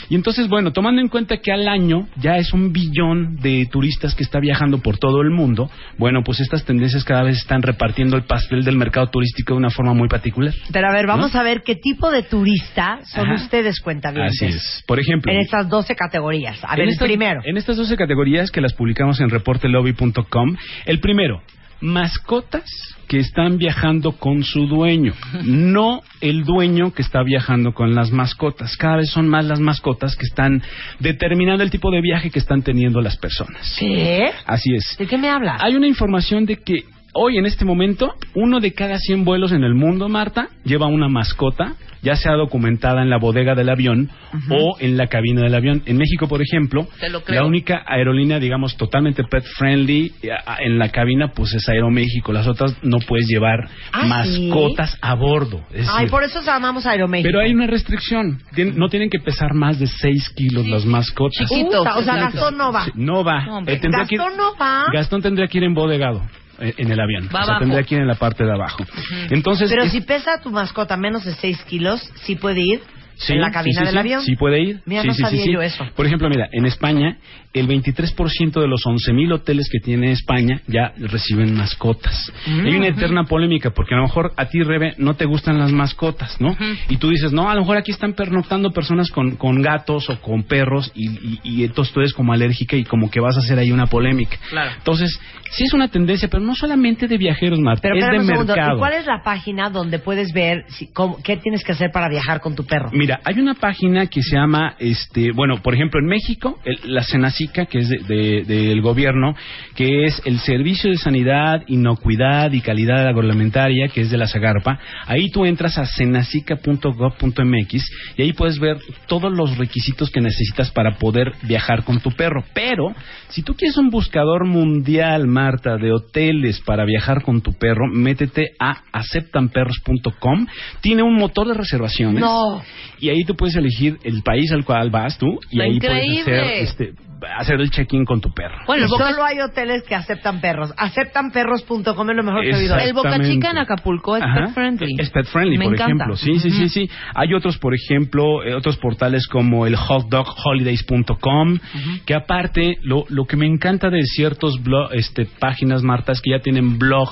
[0.09, 4.02] Y entonces, bueno, tomando en cuenta que al año ya es un billón de turistas
[4.13, 8.17] que está viajando por todo el mundo, bueno, pues estas tendencias cada vez están repartiendo
[8.17, 10.53] el pastel del mercado turístico de una forma muy particular.
[10.73, 13.35] Pero a ver, vamos a ver qué tipo de turista son Ajá.
[13.43, 14.41] ustedes, cuentavientes.
[14.41, 14.83] Así es.
[14.85, 16.59] Por ejemplo, En estas 12 categorías.
[16.65, 17.41] A ver, en el estas- primero.
[17.45, 21.41] En estas 12 categorías que las publicamos en reportelobby.com, el primero,
[21.83, 22.63] mascotas
[23.09, 25.13] que están viajando con su dueño,
[25.43, 28.77] no el dueño que está viajando con las mascotas.
[28.77, 30.63] Cada vez son más las mascotas que están
[30.99, 33.75] determinando el tipo de viaje que están teniendo las personas.
[33.77, 34.31] ¿Qué?
[34.45, 34.95] Así es.
[34.97, 35.61] ¿De qué me hablas?
[35.61, 39.63] Hay una información de que hoy, en este momento, uno de cada 100 vuelos en
[39.63, 44.09] el mundo, Marta, lleva una mascota, ya sea documentada en la bodega del avión
[44.49, 45.83] o en la cabina del avión.
[45.85, 46.85] En México, por ejemplo,
[47.27, 52.33] la única aerolínea, digamos, totalmente pet friendly eh, en la cabina, pues es Aeroméxico.
[52.33, 55.61] Las otras no puedes llevar Ah, mascotas a bordo.
[55.73, 57.29] Es Ay, decir, por eso llamamos Aeroméxico.
[57.29, 58.39] pero hay una restricción.
[58.53, 61.47] Tien- no tienen que pesar más de 6 kilos las mascotas.
[61.47, 61.83] Chiquito.
[61.83, 62.15] O sea.
[62.15, 62.87] Gastón no va.
[62.95, 63.21] No.
[63.65, 64.85] Eh, tendría que ir- Gastón no va.
[64.91, 66.21] Gastón tendría que ir embodegado
[66.59, 67.29] en el avión.
[67.35, 68.85] Va o sea, tendría que ir en la parte de abajo.
[69.29, 72.81] Entonces, Pero es- si pesa tu mascota menos de 6 kilos, sí puede ir
[73.25, 74.21] Sí, en la cabina sí, sí, del sí, avión.
[74.21, 74.81] Sí puede ir.
[74.85, 75.53] Mira, Sí, no sí, sí, sabía sí.
[75.53, 75.85] yo eso.
[75.95, 77.17] Por ejemplo, mira, en España,
[77.53, 82.31] el 23% de los 11.000 hoteles que tiene España ya reciben mascotas.
[82.47, 85.59] Mm, Hay una eterna polémica, porque a lo mejor a ti, Rebe, no te gustan
[85.59, 86.55] las mascotas, ¿no?
[86.89, 90.19] Y tú dices, no, a lo mejor aquí están pernoctando personas con, con gatos o
[90.21, 93.39] con perros y, y- y entonces tú eres como alérgica y como que vas a
[93.39, 94.37] hacer ahí una polémica.
[94.49, 94.71] Claro.
[94.77, 95.19] Entonces,
[95.51, 98.55] sí es una tendencia, pero no solamente de viajeros, Marta, Pero es de un segundo.
[98.55, 98.75] mercado.
[98.77, 102.09] ¿Y cuál es la página donde puedes ver si- cómo- qué tienes que hacer para
[102.09, 102.89] viajar con tu perro?
[102.91, 107.03] Mira, hay una página que se llama, este, bueno, por ejemplo, en México, el- la
[107.03, 109.35] Senacica, que es de- de- del gobierno,
[109.75, 114.79] que es el Servicio de Sanidad, Inocuidad y Calidad Agroalimentaria, que es de la Zagarpa.
[115.07, 120.97] Ahí tú entras a senacica.gov.mx y ahí puedes ver todos los requisitos que necesitas para
[120.97, 122.43] poder viajar con tu perro.
[122.53, 122.93] Pero,
[123.33, 128.51] si tú quieres un buscador mundial, Marta, de hoteles para viajar con tu perro, métete
[128.59, 130.45] a aceptanperros.com.
[130.81, 132.21] Tiene un motor de reservaciones.
[132.21, 132.61] No.
[132.99, 136.23] Y ahí tú puedes elegir el país al cual vas tú y Está ahí increíble.
[136.23, 136.93] puedes hacer, este,
[137.37, 138.55] hacer el check-in con tu perro.
[138.67, 140.73] Bueno, Boca, Solo hay hoteles que aceptan perros.
[140.77, 142.77] Aceptanperros.com es lo mejor que he oído.
[142.77, 143.19] el Boca.
[143.21, 144.45] Chica en Acapulco es Ajá.
[144.45, 144.95] pet friendly.
[144.99, 146.05] Es pet friendly, Me por encanta.
[146.05, 146.15] ejemplo.
[146.17, 146.89] Sí, sí, sí, sí.
[147.15, 151.59] Hay otros, por ejemplo, eh, otros portales como el hotdogholidays.com,
[152.05, 156.31] que aparte, lo, lo que me encanta de ciertos blog, este, páginas, Marta, es que
[156.31, 157.09] ya tienen blog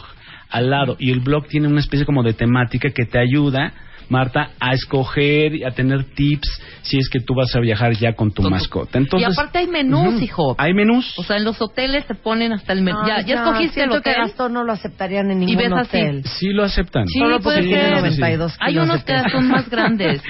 [0.49, 3.73] al lado y el blog tiene una especie como de temática que te ayuda
[4.11, 8.13] Marta, a escoger y a tener tips si es que tú vas a viajar ya
[8.13, 8.97] con tu mascota.
[8.97, 10.53] Entonces, y aparte hay menús, hijo.
[10.57, 11.17] Hay menús.
[11.17, 12.99] O sea, en los hoteles te ponen hasta el menú.
[13.01, 14.01] No, ya, ya escogiste el hotel.
[14.03, 15.97] que Gastón no lo aceptarían en Y ningún ves así.
[15.97, 16.23] hotel.
[16.25, 17.07] Sí lo aceptan.
[17.07, 17.91] Sí, Solo porque tiene ser.
[17.93, 20.21] 92 Hay unos que son más grandes.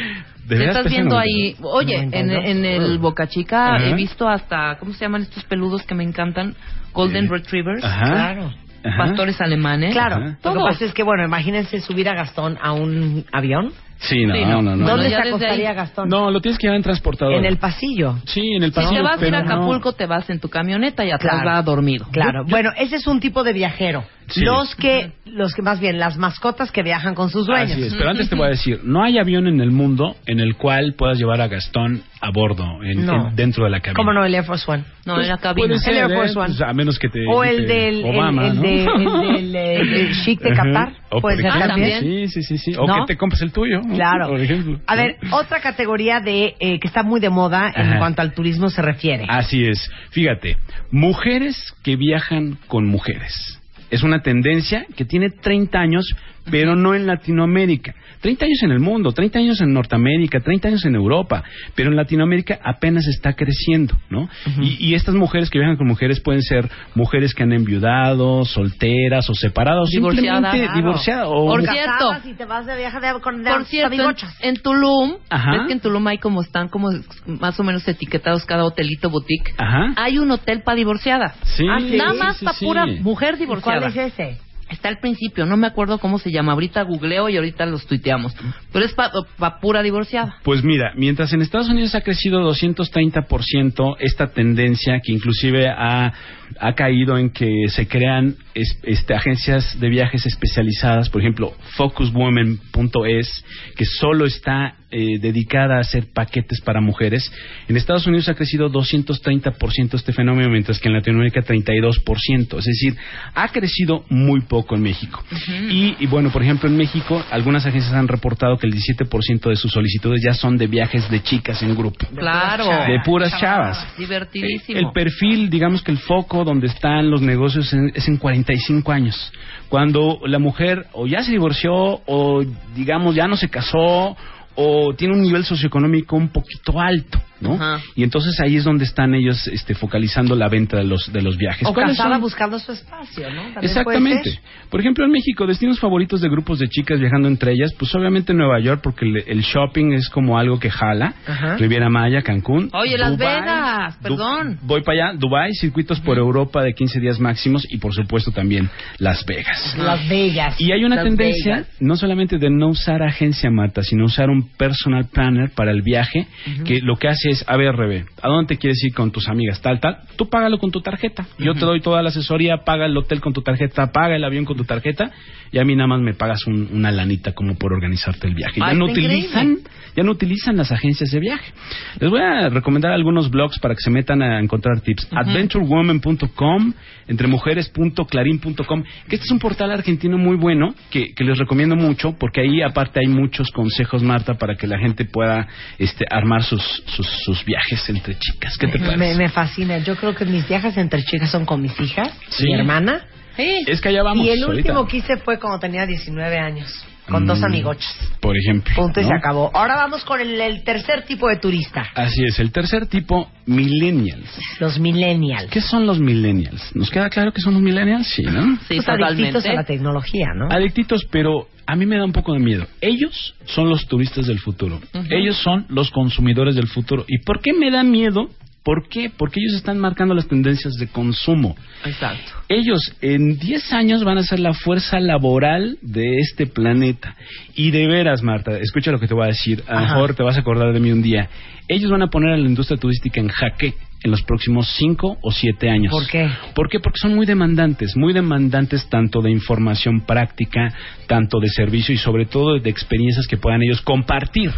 [0.47, 1.19] ¿De Te estás viendo 92?
[1.23, 1.55] ahí.
[1.63, 2.45] Oye, en, 92.
[2.45, 6.55] en el Boca Chica he visto hasta, ¿cómo se llaman estos peludos que me encantan?
[6.93, 7.29] Golden Sí.
[7.29, 7.83] Retrievers.
[7.83, 8.05] Ajá.
[8.05, 8.53] Claro.
[8.83, 8.97] Ajá.
[8.97, 9.93] pastores alemanes.
[9.93, 10.25] Claro, Ajá.
[10.25, 10.65] lo que Todo.
[10.65, 13.71] pasa es que, bueno, imagínense subir a Gastón a un avión.
[14.01, 14.75] Sí, no, Sí, no, no.
[14.75, 14.87] no.
[14.87, 16.09] ¿Dónde se acostaría ahí- Gastón?
[16.09, 17.35] No, lo tienes que llevar en transportador.
[17.35, 18.15] En el pasillo.
[18.25, 18.95] Sí, en el Si pasillo.
[18.97, 19.39] te vas a ir a.
[19.39, 21.49] Acapulco, te vas en tu camioneta y atrás Claro.
[21.57, 22.07] va dormido.
[22.11, 22.43] Claro.
[22.47, 24.03] Bueno, ese es un tipo de viajero.
[24.27, 24.41] Sí.
[24.45, 27.71] Los que, los que más bien, las mascotas que viajan con sus dueños.
[27.73, 30.39] Así es, pero antes te voy a decir, no hay avión en el mundo en
[30.39, 33.27] el cual puedas llevar a Gastón a bordo, en- No.
[33.29, 33.97] en- dentro de la cabina.
[33.97, 34.23] ¿Cómo no?
[34.25, 34.83] El Air Force One.
[35.05, 35.67] No, en la cabina.
[35.67, 36.15] Puede ser, El Air ¿eh?
[36.15, 36.47] Force One.
[36.47, 38.61] Pues, a menos que te O el del, el- Obama, el, ¿no?
[38.61, 40.53] de- el del, el chic de.
[40.55, 40.93] Qatar.
[41.11, 41.67] O, Puede ser también.
[41.67, 41.99] también.
[41.99, 42.75] Sí, sí, sí, sí.
[42.77, 43.01] O ¿No?
[43.05, 43.81] que te compres el tuyo.
[43.81, 44.29] Claro.
[44.29, 44.79] Por ejemplo.
[44.87, 48.69] A ver, otra categoría de eh, que está muy de moda en cuanto al turismo
[48.69, 49.25] se refiere.
[49.27, 49.91] Así es.
[50.11, 50.57] Fíjate,
[50.89, 53.59] mujeres que viajan con mujeres.
[53.89, 56.15] Es una tendencia que tiene 30 años,
[56.49, 57.93] pero no en Latinoamérica.
[58.21, 61.43] 30 años en el mundo, 30 años en Norteamérica, 30 años en Europa,
[61.75, 64.29] pero en Latinoamérica apenas está creciendo, ¿no?
[64.61, 69.29] y, y estas mujeres que viajan con mujeres pueden ser mujeres que han enviudado, solteras
[69.29, 70.77] o separadas, o Divorciadas, simplemente claro.
[70.81, 71.27] divorciadas.
[71.29, 72.11] O Por cierto.
[72.37, 74.11] Te vas de viaje de, con Por cierto,
[74.41, 75.51] en, Tulum, Ajá.
[75.51, 76.89] ves que en Tulum hay como están como
[77.25, 79.51] más o menos etiquetados cada hotelito boutique.
[79.57, 79.93] Ajá.
[79.97, 81.35] Hay un hotel para divorciada.
[81.43, 81.97] Sí, Ah, sí.
[81.97, 82.65] Nada más sí, para sí.
[82.65, 83.79] pura mujer divorciada.
[83.91, 84.37] ¿Cuál es ese?
[84.71, 86.53] Está al principio, no me acuerdo cómo se llama.
[86.53, 88.33] Ahorita googleo y ahorita los tuiteamos.
[88.71, 90.37] Pero es para pura divorciada.
[90.43, 96.13] Pues mira, mientras en Estados Unidos ha crecido 230% esta tendencia que inclusive ha,
[96.59, 103.45] ha caído en que se crean es- este, agencias de viajes especializadas, por ejemplo, focuswomen.es,
[103.75, 107.31] que solo está eh, dedicada a hacer paquetes para mujeres.
[107.69, 112.57] En Estados Unidos ha crecido 230% este fenómeno, mientras que en Latinoamérica 32%.
[112.59, 112.97] Es decir,
[113.33, 115.23] ha crecido muy poco en México.
[115.69, 119.55] y, y bueno, por ejemplo, en México, algunas agencias han reportado que el 17% de
[119.55, 122.05] sus solicitudes ya son de viajes de chicas en grupo.
[122.13, 122.65] Claro.
[122.85, 123.97] De puras chavas.
[123.97, 124.77] Divertidísimo.
[124.77, 129.31] El perfil, digamos que el foco donde están los negocios en- es en 45 años.
[129.69, 131.73] Cuando la mujer o ya se divorció
[132.05, 132.43] o
[132.75, 134.15] digamos ya no se casó
[134.55, 137.55] o tiene un nivel socioeconómico un poquito alto, ¿no?
[137.55, 137.81] Ajá.
[137.95, 141.37] Y entonces ahí es donde están ellos este, focalizando la venta de los de los
[141.37, 141.67] viajes.
[141.67, 142.21] O ¿Cuáles casada son?
[142.21, 143.41] buscando su espacio, ¿no?
[143.41, 144.39] También Exactamente.
[144.69, 148.33] Por ejemplo, en México, destinos favoritos de grupos de chicas viajando entre ellas, pues obviamente
[148.33, 151.13] Nueva York, porque el, el shopping es como algo que jala.
[151.27, 151.57] Ajá.
[151.57, 152.69] Riviera Maya, Cancún.
[152.73, 154.59] Oye, Las Dubái, Vegas, Du- perdón.
[154.61, 158.69] voy para allá, Dubai, circuitos por Europa de 15 días máximos y por supuesto también
[158.99, 159.75] Las Vegas.
[159.77, 160.55] Las bellas.
[160.59, 161.75] Y hay una Las tendencia Vegas.
[161.79, 166.27] no solamente de no usar agencia Marta, sino usar un personal planner para el viaje,
[166.65, 169.27] que lo que hace es, a ver, Rebe, ¿a dónde te quieres ir con tus
[169.27, 169.61] amigas?
[169.61, 171.25] Tal, tal, tú págalo con tu tarjeta.
[171.39, 174.45] Yo te doy toda la asesoría, paga el hotel con tu tarjeta, paga el avión
[174.45, 175.11] con tu tarjeta,
[175.51, 178.59] y a mí nada más me pagas un- una lanita como por organizarte el viaje.
[178.61, 179.71] Ay, ya no está utilizan, increíble.
[179.95, 181.51] ya no utilizan las agencias de viaje.
[181.99, 185.07] Les voy a recomendar algunos blogs para que se metan a encontrar tips.
[185.11, 186.73] Adventurewoman.com,
[187.07, 192.41] entremujeres.clarin.com, que este es un portal argentino muy bueno que, que les recomiendo mucho porque
[192.41, 197.07] ahí aparte hay muchos consejos, Marta, para que la gente pueda este, armar sus, sus,
[197.23, 198.57] sus viajes entre chicas.
[198.57, 199.15] ¿Qué te Me, parece?
[199.15, 199.77] me fascina.
[199.79, 202.45] Yo creo que mis viajes entre chicas son con mis hijas, Sí.
[202.45, 203.05] mi hermana.
[203.37, 204.25] Es que allá vamos.
[204.25, 204.71] y el ahorita.
[204.73, 207.95] último que hice fue cuando tenía 19 años, con Mm, dos amigochas.
[208.19, 208.73] Por ejemplo.
[208.75, 209.09] Punto y ¿no?
[209.09, 209.51] se acabó.
[209.53, 214.29] Ahora vamos con el, el tercer tipo de turista, Así es, el tercer tipo, millennials.
[214.59, 215.49] los millennials.
[215.51, 216.75] ¿Qué son los millennials?
[216.75, 218.07] ¿Nos queda claro que son los millennials?
[218.07, 218.57] Sí, ¿no?
[218.67, 219.49] Sí, Pues adictitos totalmente.
[219.49, 220.47] a la tecnología, ¿no?
[220.49, 222.65] Adictitos, pero a mí me da un poco de miedo.
[222.81, 224.79] Ellos son los turistas del futuro.
[225.09, 227.05] Ellos son los consumidores del futuro.
[227.07, 228.29] ¿Y por qué me da miedo?
[228.63, 229.09] ¿Por qué?
[229.15, 231.55] Porque ellos están marcando las tendencias de consumo.
[231.83, 232.31] Exacto.
[232.47, 237.15] Ellos en 10 años van a ser la fuerza laboral de este planeta.
[237.55, 239.63] Y de veras, Marta, escucha lo que te voy a decir.
[239.67, 241.27] A lo mejor te vas a acordar de mí un día.
[241.67, 245.31] Ellos van a poner a la industria turística en jaque en los próximos 5 o
[245.31, 245.91] 7 años.
[245.91, 246.29] ¿Por qué?
[246.53, 246.79] ¿Por qué?
[246.79, 250.73] Porque son muy demandantes, muy demandantes tanto de información práctica,
[251.07, 254.51] tanto de servicio y sobre todo de experiencias que puedan ellos compartir.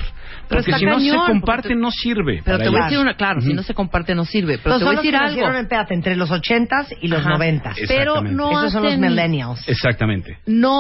[0.54, 2.42] Pero porque está si no se comparte, te- no sirve.
[2.44, 4.58] Pero te voy a decir una, claro, si no se comparte no sirve.
[4.58, 5.58] Pero Entonces, te voy a decir algo.
[5.60, 7.32] espérate, entre los 80s y los Ajá.
[7.38, 7.78] 90s.
[7.78, 9.68] Es- Pero no Esos son los millennials.
[9.68, 10.38] Exactamente.
[10.46, 10.78] no,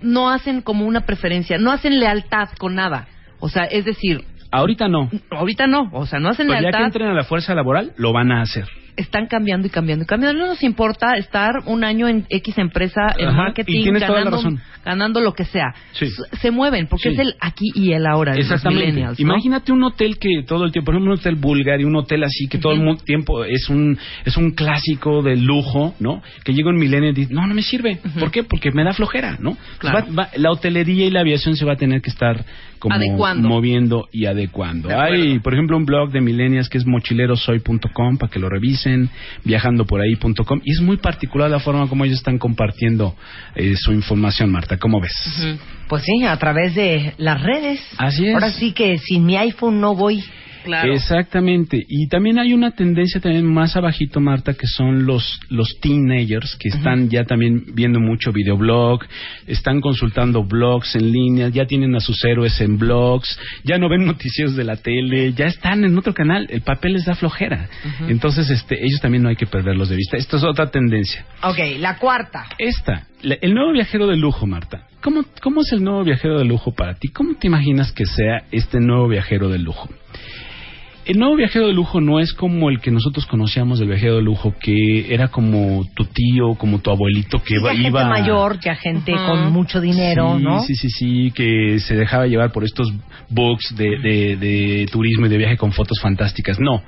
[0.00, 3.06] no hacen como una preferencia, no hacen lealtad con nada.
[3.40, 5.08] O sea, es decir, Ahorita no.
[5.30, 6.84] ahorita no, o sea, no hacen Pero ya que lealtad.
[6.86, 8.66] entren a la fuerza laboral, lo van a hacer.
[8.96, 10.38] Están cambiando y cambiando y cambiando.
[10.40, 14.40] No nos importa estar un año en X empresa en Ajá, marketing, ganando,
[14.84, 15.74] ganando lo que sea.
[15.92, 16.06] Sí.
[16.40, 17.14] Se mueven porque Sí.
[17.14, 18.32] es el aquí y el ahora.
[18.34, 18.86] los Exactamente.
[18.86, 19.22] millennials, ¿no?
[19.24, 22.48] Imagínate un hotel que todo el tiempo, por ejemplo, un hotel y un hotel así
[22.48, 26.22] que todo el tiempo es un es un clásico de lujo, ¿no?
[26.44, 27.98] Que llega un milenio y dice, no, no me sirve.
[28.18, 28.42] ¿Por qué?
[28.42, 29.56] Porque me da flojera, ¿no?
[29.78, 30.06] Claro.
[30.10, 32.44] Va- va- la hotelería y la aviación se va a tener que estar
[32.82, 33.48] como Adecuando.
[33.48, 34.88] moviendo y adecuando.
[34.90, 39.08] Hay, por ejemplo, un blog de millennials que es mochilerosoy.com para que lo revisen,
[39.44, 43.14] viajandoporahí.com y es muy particular la forma como ellos están compartiendo
[43.54, 44.78] eh, su información, Marta.
[44.78, 45.12] ¿Cómo ves?
[45.88, 47.80] Pues sí, a través de las redes.
[47.98, 48.34] Así es.
[48.34, 50.20] Ahora sí que sin mi iPhone no voy.
[50.64, 50.92] Claro.
[50.92, 51.84] Exactamente.
[51.88, 56.68] Y también hay una tendencia también más abajito, Marta, que son los, los teenagers que
[56.68, 59.00] están ya también viendo mucho videoblog,
[59.46, 64.06] están consultando blogs en línea, ya tienen a sus héroes en blogs, ya no ven
[64.06, 66.46] noticieros de la tele, ya están en otro canal.
[66.50, 67.68] El papel les da flojera.
[68.08, 70.16] Entonces, este, ellos también no hay que perderlos de vista.
[70.16, 71.24] Esta es otra tendencia.
[71.42, 72.46] Ok, la cuarta.
[72.58, 74.86] Esta, la- el nuevo viajero de lujo, Marta.
[75.02, 77.08] ¿Cómo, ¿Cómo es el nuevo viajero de lujo para ti?
[77.08, 79.88] ¿Cómo te imaginas que sea este nuevo viajero de lujo?
[81.04, 84.22] El nuevo viajero de lujo no es como el que nosotros conocíamos del viajero de
[84.22, 88.04] lujo, que era como tu tío, como tu abuelito que Sí, ya iba...
[88.04, 90.60] gente mayor, ya gente con mucho dinero, sí, ¿no?
[90.60, 92.92] Sí, sí, sí, que se dejaba llevar por estos
[93.28, 96.60] books de, de, de turismo y de viaje con fotos fantásticas.
[96.60, 96.82] No.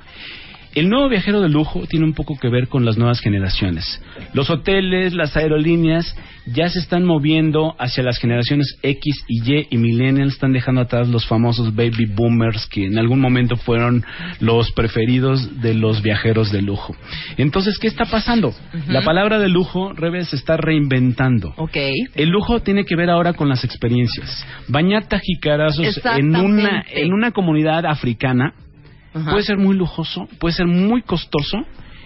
[0.75, 4.01] El nuevo viajero de lujo tiene un poco que ver con las nuevas generaciones.
[4.33, 6.13] Los hoteles, las aerolíneas
[6.45, 11.07] ya se están moviendo hacia las generaciones X y Y y millennials están dejando atrás
[11.07, 14.03] los famosos baby boomers que en algún momento fueron
[14.41, 16.93] los preferidos de los viajeros de lujo.
[17.37, 18.53] Entonces, ¿qué está pasando?
[18.89, 21.53] La palabra de lujo, Rebe, se está reinventando.
[21.55, 21.77] Ok.
[22.15, 24.45] El lujo tiene que ver ahora con las experiencias.
[24.67, 28.53] Bañar tajicarazos en una, en una comunidad africana
[29.15, 29.31] Ajá.
[29.31, 31.57] puede ser muy lujoso, puede ser muy costoso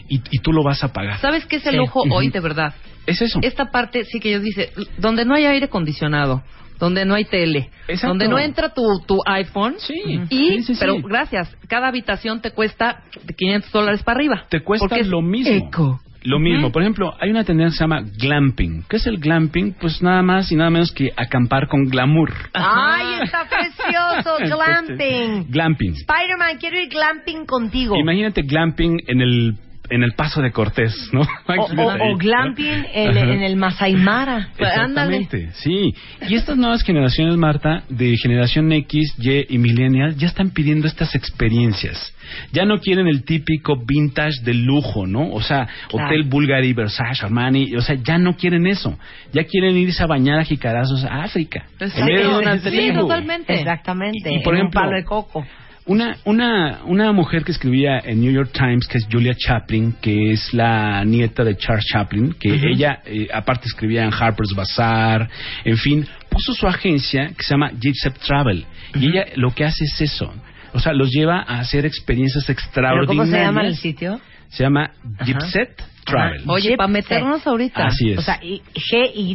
[0.08, 1.20] y, y tú lo vas a pagar.
[1.20, 1.78] ¿Sabes qué es el Sí.
[1.78, 2.74] lujo hoy, de verdad?
[3.06, 3.40] Es eso.
[3.42, 6.44] Esta parte sí que ellos dicen, donde no hay aire acondicionado,
[6.80, 8.08] donde no hay tele, Exacto.
[8.10, 9.76] donde no entra tu, tu iPhone.
[9.80, 9.96] Sí.
[10.30, 10.78] Y, Sí, sí, sí.
[10.80, 14.46] pero gracias, cada habitación te cuesta de 500 dólares para arriba.
[14.50, 15.52] Te cuesta Porque lo mismo.
[15.54, 16.00] eco.
[16.24, 16.72] Lo mismo.
[16.72, 18.84] Por ejemplo, hay una tendencia que se llama glamping.
[18.90, 19.74] ¿Qué es el glamping?
[19.80, 22.34] Pues nada más y nada menos que acampar con glamour.
[22.54, 24.38] ¡Ay, está precioso!
[24.56, 25.50] glamping.
[25.50, 25.94] Glamping.
[25.94, 27.96] Spider-Man, quiero ir glamping contigo.
[27.98, 29.56] Imagínate glamping en el
[29.90, 31.22] en el paso de Cortés, ¿no?
[31.48, 34.50] O, o- o glamping en, el Masai Mara.
[34.58, 35.94] Exactamente, sí.
[36.28, 41.16] Y estas nuevas generaciones, Marta, de generación X, Y y millennial, ya están pidiendo estas
[41.16, 42.14] experiencias.
[42.52, 45.32] Ya no quieren el típico vintage de lujo, ¿no?
[45.32, 46.08] O sea, Claro.
[46.08, 48.98] Hotel Bulgari, Versace, Armani, o sea, ya no quieren eso.
[49.34, 51.66] Ya quieren irse a bañar a jicarazos a África.
[51.80, 53.00] Sí, una sí, tribu.
[53.02, 53.54] totalmente.
[53.54, 54.30] Exactamente.
[54.32, 55.46] Y- y por en ejemplo, un palo de coco.
[55.90, 60.34] Una, una, una mujer que escribía en New York Times, que es Julia Chaplin, que
[60.34, 65.28] es la nieta de Charles Chaplin, que ella eh, aparte escribía en Harper's Bazaar,
[65.66, 68.68] en fin, puso su agencia que se llama Gypsy Travel.
[68.94, 70.32] Y ella lo que hace es eso.
[70.74, 73.08] O sea, los lleva a hacer experiencias ¿Pero extraordinarias.
[73.08, 74.22] cómo se llama el sitio?
[74.50, 74.92] Se llama
[75.26, 75.76] Gypset
[76.06, 76.44] Travel.
[76.44, 76.52] Ajá.
[76.52, 77.88] Oye, para meternos ahorita.
[77.88, 78.20] Así es.
[78.20, 79.34] O sea, G-Y-P-S-E-T,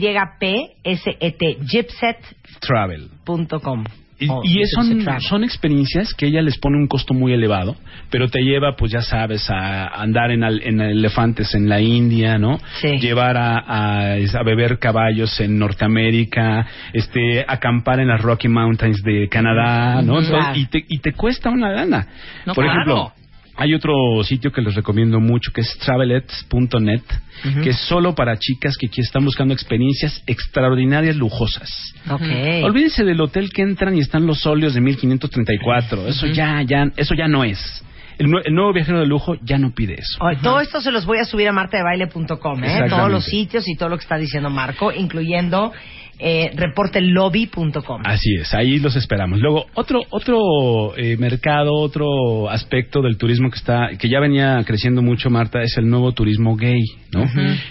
[1.68, 3.84] gypset.com.
[4.17, 7.75] Y, O y es- son, son experiencias que ella les pone un costo muy elevado,
[8.11, 12.39] pero te lleva, pues ya sabes, a andar en, al- en elefantes en la India,
[12.39, 12.59] ¿no?
[12.81, 12.99] Sí.
[13.01, 19.29] Llevar a, a- a beber caballos en Norteamérica, este, acampar en las Rocky Mountains de
[19.29, 20.19] Canadá, ¿no?
[20.21, 20.59] Entonces, Claro.
[20.59, 22.07] y, te, y te cuesta una lana.
[22.47, 22.81] No, Por claro.
[22.81, 23.12] ejemplo,
[23.57, 23.94] hay otro
[24.24, 27.02] sitio que les recomiendo mucho que es travelets.net,
[27.62, 31.70] que es solo para chicas que, están buscando experiencias extraordinarias, lujosas.
[32.11, 32.22] Ok.
[32.64, 36.09] Olvídense del hotel que entran y están los óleos de 1534.
[36.09, 37.59] Eso ya, ya, eso ya no es.
[38.18, 40.18] El, nue- el nuevo viajero de lujo ya no pide eso.
[40.20, 42.84] Oye, todo esto se los voy a subir a martadebaile.com, ¿eh?
[42.88, 45.72] Todos los sitios y todo lo que está diciendo Marco, incluyendo
[46.19, 48.03] eh, reportelobby.com.
[48.05, 49.41] Así es, ahí los esperamos.
[49.41, 55.03] Luego, otro otro eh, mercado, otro aspecto del turismo que está que ya venía creciendo
[55.03, 57.25] mucho, Marta, es el nuevo turismo gay, ¿no?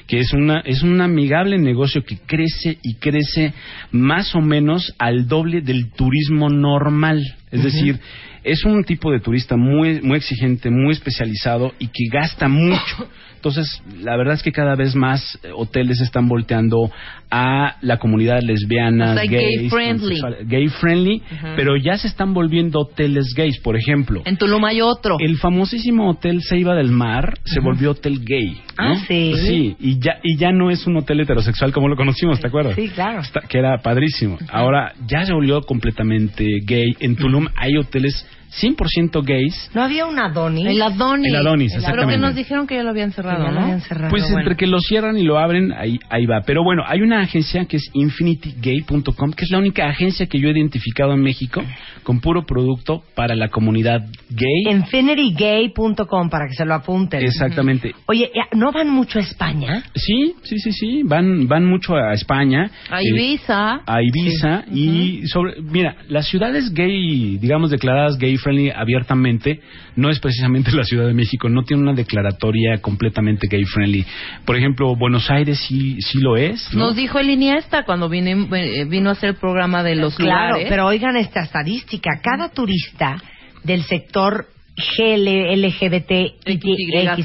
[0.07, 3.53] Que es una es un amigable negocio que crece y crece
[3.91, 7.23] más o menos al doble del turismo normal.
[7.51, 7.99] Es decir,
[8.43, 13.07] es un tipo de turista muy muy exigente, muy especializado y que gasta mucho.
[13.43, 16.89] Entonces, la verdad es que cada vez más eh, hoteles están volteando
[17.29, 20.21] a la comunidad lesbiana, O sea, gay gays, friendly.
[20.45, 21.21] gay friendly,
[21.57, 24.21] pero ya se están volviendo hoteles gays, por ejemplo.
[24.23, 25.17] En Tulum hay otro.
[25.19, 28.53] El famosísimo hotel Ceiba del Mar se volvió hotel gay.
[28.53, 28.59] ¿no?
[28.77, 29.33] Ah, sí.
[29.45, 32.75] Sí, y ya, y ya no es un hotel heterosexual como lo conocimos, ¿te acuerdas?
[32.75, 33.19] Sí, claro.
[33.19, 34.37] Está- que era padrísimo.
[34.49, 36.95] Ahora ya se volvió completamente gay.
[37.01, 38.25] En Tulum hay hoteles
[38.61, 39.71] 100% gays.
[39.73, 40.65] ¿No había un Adonis?
[40.67, 41.27] El Adonis.
[41.27, 42.17] El Adonis, Pero que exactamente.
[42.25, 43.63] nos dijeron que ya lo habían cerrado, Que ya lo ¿no?
[43.65, 44.09] habían cerrado.
[44.09, 44.39] Pues bueno.
[44.39, 46.41] entre que lo cierran y lo abren, ahí, ahí va.
[46.45, 50.47] Pero bueno, hay una agencia que es infinitygay.com, que es la única agencia que yo
[50.49, 51.63] he identificado en México
[52.03, 54.71] con puro producto para la comunidad gay.
[54.73, 57.23] Infinitygay.com para que se lo apunten.
[57.23, 57.93] Exactamente.
[58.07, 59.83] Oye, ¿ya- ¿no van mucho a España?
[59.95, 61.01] Sí, sí, sí, sí.
[61.03, 62.69] Van, van mucho a España.
[62.89, 63.81] A eh, Ibiza.
[63.85, 69.61] a Ibiza y sobre mira las ciudades gay digamos declaradas gay friendly abiertamente
[69.95, 74.05] no es precisamente la Ciudad de México no tiene una declaratoria completamente gay friendly
[74.45, 76.87] por ejemplo Buenos Aires sí sí lo es ¿no?
[76.87, 80.47] Nos dijo el Iniesta cuando vine- eh, vino a hacer el programa de los Claro,
[80.49, 80.67] lugares.
[80.69, 82.19] pero oigan esta estadística.
[82.21, 83.15] Cada turista
[83.63, 86.11] del sector GL, LGBT,
[86.45, 86.63] X,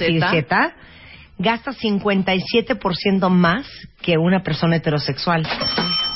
[0.09, 0.21] Y.
[0.21, 0.73] Z
[1.39, 3.66] gasta 57% más
[4.03, 5.47] que una persona heterosexual.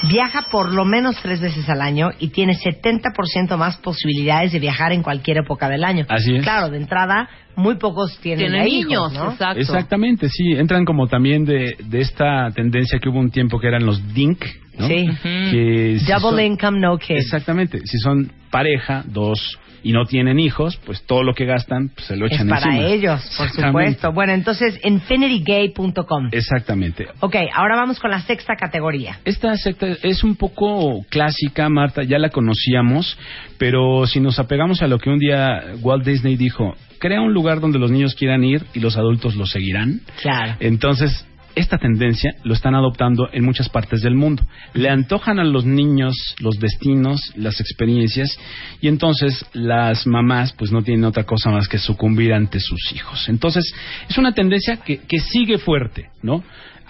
[0.09, 4.93] Viaja por lo menos tres veces al año y tiene 70% más posibilidades de viajar
[4.93, 6.05] en cualquier época del año.
[6.09, 6.43] Así es.
[6.43, 9.31] Claro, de entrada, muy pocos tienen, Tienen hijos, niños, ¿no?
[9.33, 9.61] exacto.
[9.61, 13.85] exactamente sí entran como también de, de esta tendencia que hubo un tiempo que eran
[13.87, 14.45] los dink
[14.79, 14.89] ¿no?
[14.89, 15.07] Sí.
[15.23, 17.21] que si Double son- income, no kids.
[17.27, 22.07] exactamente si son pareja dos y no tienen hijos pues todo lo que gastan pues,
[22.07, 22.87] se lo Es echan para encima.
[22.89, 24.12] ellos, por supuesto.
[24.12, 26.28] Bueno, entonces, infinitygay.com.
[26.33, 29.18] exactamente Ok, ahora vamos con la sexta categoría.
[29.24, 33.18] Esta secta es un poco clásica, Marta, ya la conocíamos,
[33.59, 37.61] pero si nos apegamos a lo que un día Walt Disney dijo, crea un lugar
[37.61, 40.01] donde los niños quieran ir y los adultos lo seguirán.
[40.20, 40.55] Claro.
[40.61, 44.43] Entonces, esta tendencia lo están adoptando en muchas partes del mundo.
[44.75, 48.39] Le antojan a los niños los destinos, las experiencias,
[48.81, 53.29] y entonces las mamás pues no tienen otra cosa más que sucumbir ante sus hijos.
[53.29, 53.75] Entonces,
[54.09, 56.43] es una tendencia que, que sigue fuerte, ¿no?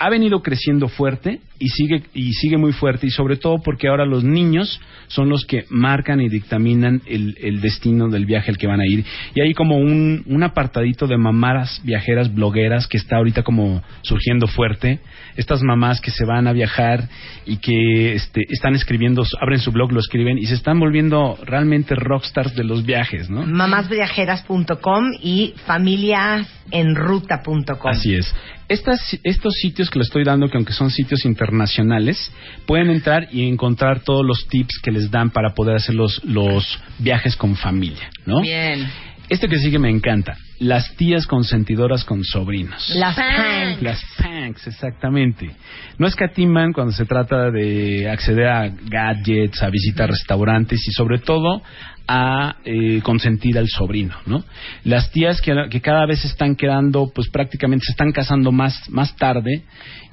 [0.05, 4.05] Ha venido creciendo fuerte y sigue y sigue muy fuerte y sobre todo porque ahora
[4.05, 8.67] los niños son los que marcan y dictaminan el, el destino del viaje al que
[8.67, 13.19] van a ir y hay como un, un apartadito de mamaras viajeras blogueras que está
[13.19, 14.99] ahorita como surgiendo fuerte
[15.37, 17.09] estas mamás que se van a viajar
[17.47, 21.95] y que este, están escribiendo abren su blog lo escriben y se están volviendo realmente
[21.95, 27.91] rockstars de los viajes no Mamásviajeras.com y familiasenruta.com.
[27.91, 28.35] Así es.
[28.73, 32.33] Estas, estos sitios que les estoy dando, que aunque son sitios internacionales,
[32.67, 36.81] pueden entrar y encontrar todos los tips que les dan para poder hacer los, los
[36.99, 38.41] viajes con familia, ¿no?
[38.41, 38.89] Bien.
[39.29, 40.37] Este que sigue me encanta.
[40.59, 42.89] Las tías consentidoras con sobrinos.
[42.95, 43.83] Las Panks.
[43.83, 45.51] Las Panks, exactamente.
[45.99, 51.63] No escatiman cuando se trata de acceder a gadgets, a visitar restaurantes y sobre todo
[52.07, 54.45] a eh, consentir al sobrino, ¿no?
[54.85, 59.63] Las tías que, cada vez están quedando, pues prácticamente se están casando más, más tarde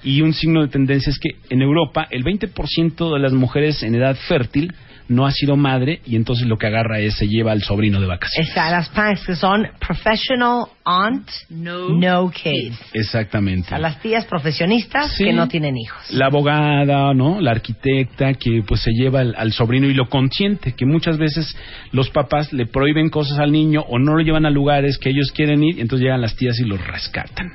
[0.04, 3.96] y un signo de tendencia es que en Europa el 20% de las mujeres en
[3.96, 4.74] edad fértil
[5.10, 8.08] no ha sido madre y entonces lo que agarra es se lleva al sobrino de
[8.08, 8.48] vacaciones.
[8.50, 12.80] Está las Panks que son Professional Aunt, No, Kids.
[12.94, 13.74] Exactamente.
[13.76, 15.26] A las tías profesionistas Sí.
[15.26, 16.10] que no tienen hijos.
[16.12, 17.42] la abogada, ¿no?
[17.42, 21.56] La arquitecta que pues se lleva al, al sobrino y lo consiente, que muchas veces
[21.92, 25.32] los papás le prohíben cosas al niño o no lo llevan a lugares que ellos
[25.32, 27.52] quieren ir, y entonces llegan las tías y los rescatan.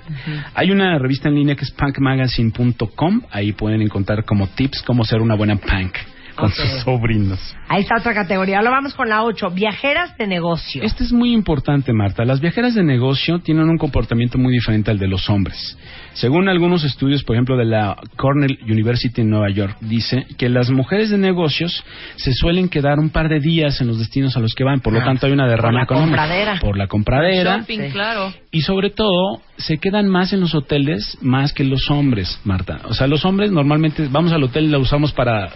[0.54, 5.20] Hay una revista en línea que es punkmagazine.com, ahí pueden encontrar como tips cómo ser
[5.20, 5.96] una buena punk
[6.34, 7.38] con sus sobrinos.
[7.68, 8.58] Ahí está otra categoría.
[8.58, 9.50] Ahora vamos con la 8.
[9.50, 10.82] Viajeras de negocio.
[10.82, 12.24] Esto es muy importante, Marta.
[12.24, 15.78] Las viajeras de negocio tienen un comportamiento muy diferente al de los hombres.
[16.12, 20.70] Según algunos estudios, por ejemplo, de la Cornell University en Nueva York, dice que las
[20.70, 21.82] mujeres de negocios
[22.16, 24.92] se suelen quedar un par de días en los destinos a los que van, por
[24.92, 26.16] lo Ah, tanto hay una derrama por la económica.
[26.22, 26.58] compradera.
[26.60, 27.58] Por la compradera.
[27.58, 27.92] Shopping, Sí.
[27.92, 28.32] claro.
[28.52, 32.80] Y sobre todo, se quedan más en los hoteles más que los hombres, Marta.
[32.84, 35.50] O sea, los hombres normalmente vamos al hotel y la usamos para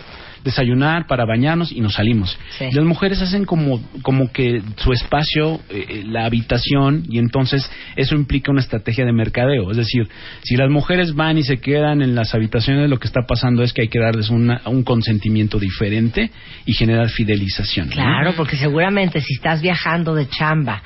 [0.45, 2.39] desayunar, para bañarnos y nos salimos.
[2.59, 2.67] Sí.
[2.71, 8.15] Y las mujeres hacen como, como que su espacio, eh, la habitación, y entonces eso
[8.15, 9.71] implica una estrategia de mercadeo.
[9.71, 10.09] Es decir,
[10.43, 13.73] si las mujeres van y se quedan en las habitaciones, lo que está pasando es
[13.73, 16.31] que hay que darles una- un consentimiento diferente
[16.67, 17.89] y generar fidelización.
[17.89, 17.93] ¿no?
[17.95, 20.83] Claro, porque seguramente si estás viajando de chamba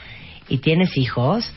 [0.53, 1.51] y tienes hijos,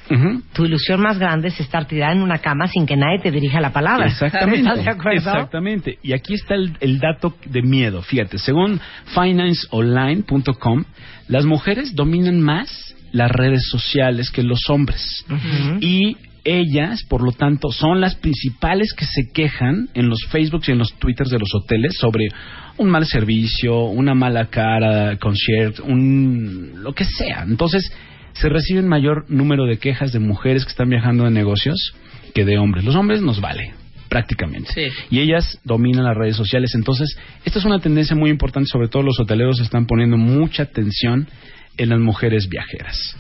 [0.54, 3.60] tu ilusión más grande es estar tirada en una cama sin que nadie te dirija
[3.60, 4.08] la palabra.
[4.08, 4.62] Exactamente.
[4.62, 5.18] ¿Estás de acuerdo?
[5.18, 6.00] Exactamente.
[6.02, 8.02] Y aquí está el, el dato de miedo.
[8.02, 10.86] Fíjate, según financeonline.com,
[11.28, 15.26] las mujeres dominan más las redes sociales que los hombres.
[15.82, 16.16] Y
[16.46, 20.78] ellas, por lo tanto, son las principales que se quejan en los Facebooks y en
[20.78, 22.30] los Twitters de los hoteles sobre
[22.78, 27.44] un mal servicio, una mala cara, concierto, un lo que sea.
[27.46, 27.92] Entonces,
[28.36, 31.96] se reciben mayor número de quejas de mujeres que están viajando de negocios
[32.34, 32.84] que de hombres.
[32.84, 33.74] Los hombres nos vale
[34.10, 34.72] prácticamente.
[34.74, 34.88] Sí.
[35.10, 36.76] Y ellas dominan las redes sociales.
[36.76, 41.28] Entonces, esta es una tendencia muy importante, sobre todo los hoteleros están poniendo mucha atención
[41.78, 43.18] en las mujeres viajeras.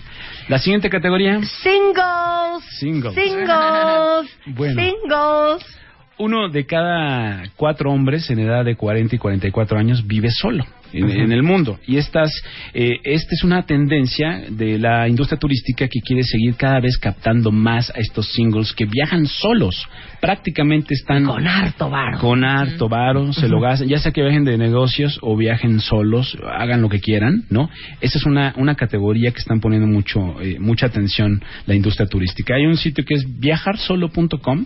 [0.47, 2.63] La siguiente categoría, Singles.
[2.80, 3.16] Singles.
[3.16, 4.55] Singles.
[4.55, 4.82] Bueno.
[4.82, 5.80] Singles.
[6.18, 11.09] Uno de cada cuatro hombres en edad de 40 y 44 años vive solo en,
[11.09, 11.78] en el mundo.
[11.86, 12.32] Y estas,
[12.74, 17.51] eh, esta es una tendencia de la industria turística que quiere seguir cada vez captando
[17.51, 19.88] más a estos singles que viajan solos.
[20.22, 22.20] Prácticamente están Con harto varo.
[22.20, 26.38] con harto varo, se lo gastan, ya sea que viajen de negocios o viajen solos,
[26.49, 27.70] hagan lo que quieran, ¿no?
[28.01, 32.55] Esa es una, una categoría que están poniendo mucho, eh, mucha atención la industria turística.
[32.55, 34.66] Hay un sitio que es viajarsolo.com,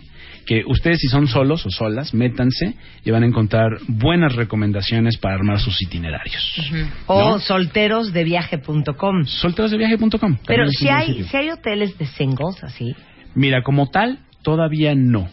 [0.50, 2.74] que ustedes si son solos o solas, métanse
[3.04, 6.42] y van a encontrar buenas recomendaciones para armar sus itinerarios.
[7.06, 7.38] O ¿No?
[7.38, 9.26] solterosdeviaje.com.
[9.26, 10.38] Solterosdeviaje.com.
[10.44, 12.96] Pero si hay, si hay hoteles de singles así.
[13.36, 15.28] Mira, como tal, todavía no.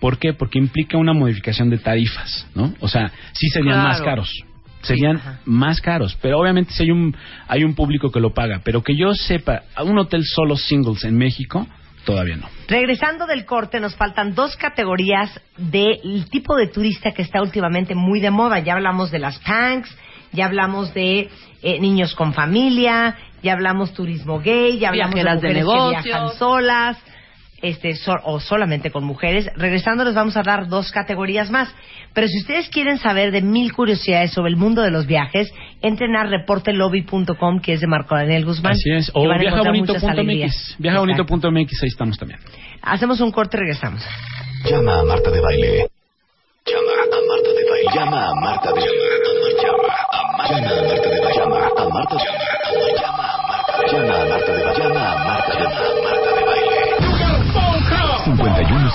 [0.00, 0.32] ¿Por qué?
[0.32, 2.72] Porque implica una modificación de tarifas, ¿no?
[2.80, 3.88] O sea, sí serían Claro.
[3.90, 4.30] más caros.
[4.80, 7.14] Serían más caros, pero obviamente si hay un
[7.46, 11.04] hay un público que lo paga, pero que yo sepa, a un hotel solo singles
[11.04, 11.68] en México
[12.04, 12.48] todavía no.
[12.68, 18.20] Regresando del corte, nos faltan dos categorías del tipo de turista que está últimamente muy
[18.20, 18.58] de moda.
[18.60, 19.96] Ya hablamos de las punks,
[20.32, 21.30] ya hablamos de
[21.62, 25.82] eh, niños con familia, ya hablamos turismo gay, ya hablamos Viajeras de de mujeres que
[25.82, 26.04] negocios.
[26.04, 26.98] viajan solas,
[27.62, 29.48] este, so- o solamente con mujeres.
[29.56, 31.74] Regresando les vamos a dar dos categorías más.
[32.12, 35.50] Pero si ustedes quieren saber de mil curiosidades sobre el mundo de los viajes,
[35.80, 38.72] entren a reportelobby.com, que es de Marco Daniel Guzmán.
[38.72, 39.10] Así es.
[39.14, 40.76] O viajabonito.mx.
[40.78, 42.40] Viajabonito.mx, ahí estamos también.
[42.82, 44.02] Hacemos un corte y regresamos.
[44.68, 45.86] Llama a Marta de Baile.
[46.66, 47.90] Llama a Marta de Baile.
[47.94, 48.92] Llama a Marta de Baile.
[49.62, 51.34] Llama a Marta de Baile.
[51.34, 52.94] Llama a Marta de Baile.
[53.02, 53.92] Llama a Marta de Baile.
[53.92, 55.01] Llama a Marta de Baile.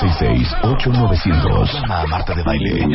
[0.08, 1.74] 5166-8900.
[1.74, 2.88] Llama a Marta de Baile.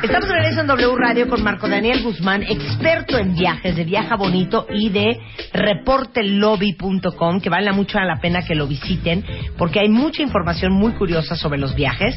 [0.05, 4.15] Estamos de regreso en W Radio con Marco Daniel Guzmán, experto en viajes de Viaja
[4.15, 5.17] Bonito y de
[5.51, 9.25] reportelobby.com, que vale mucho la pena que lo visiten
[9.57, 12.15] porque hay mucha información muy curiosa sobre los viajes.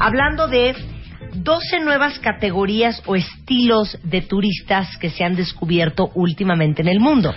[0.00, 0.74] Hablando de
[1.32, 7.32] 12 nuevas categorías o estilos de turistas que se han descubierto últimamente en el mundo.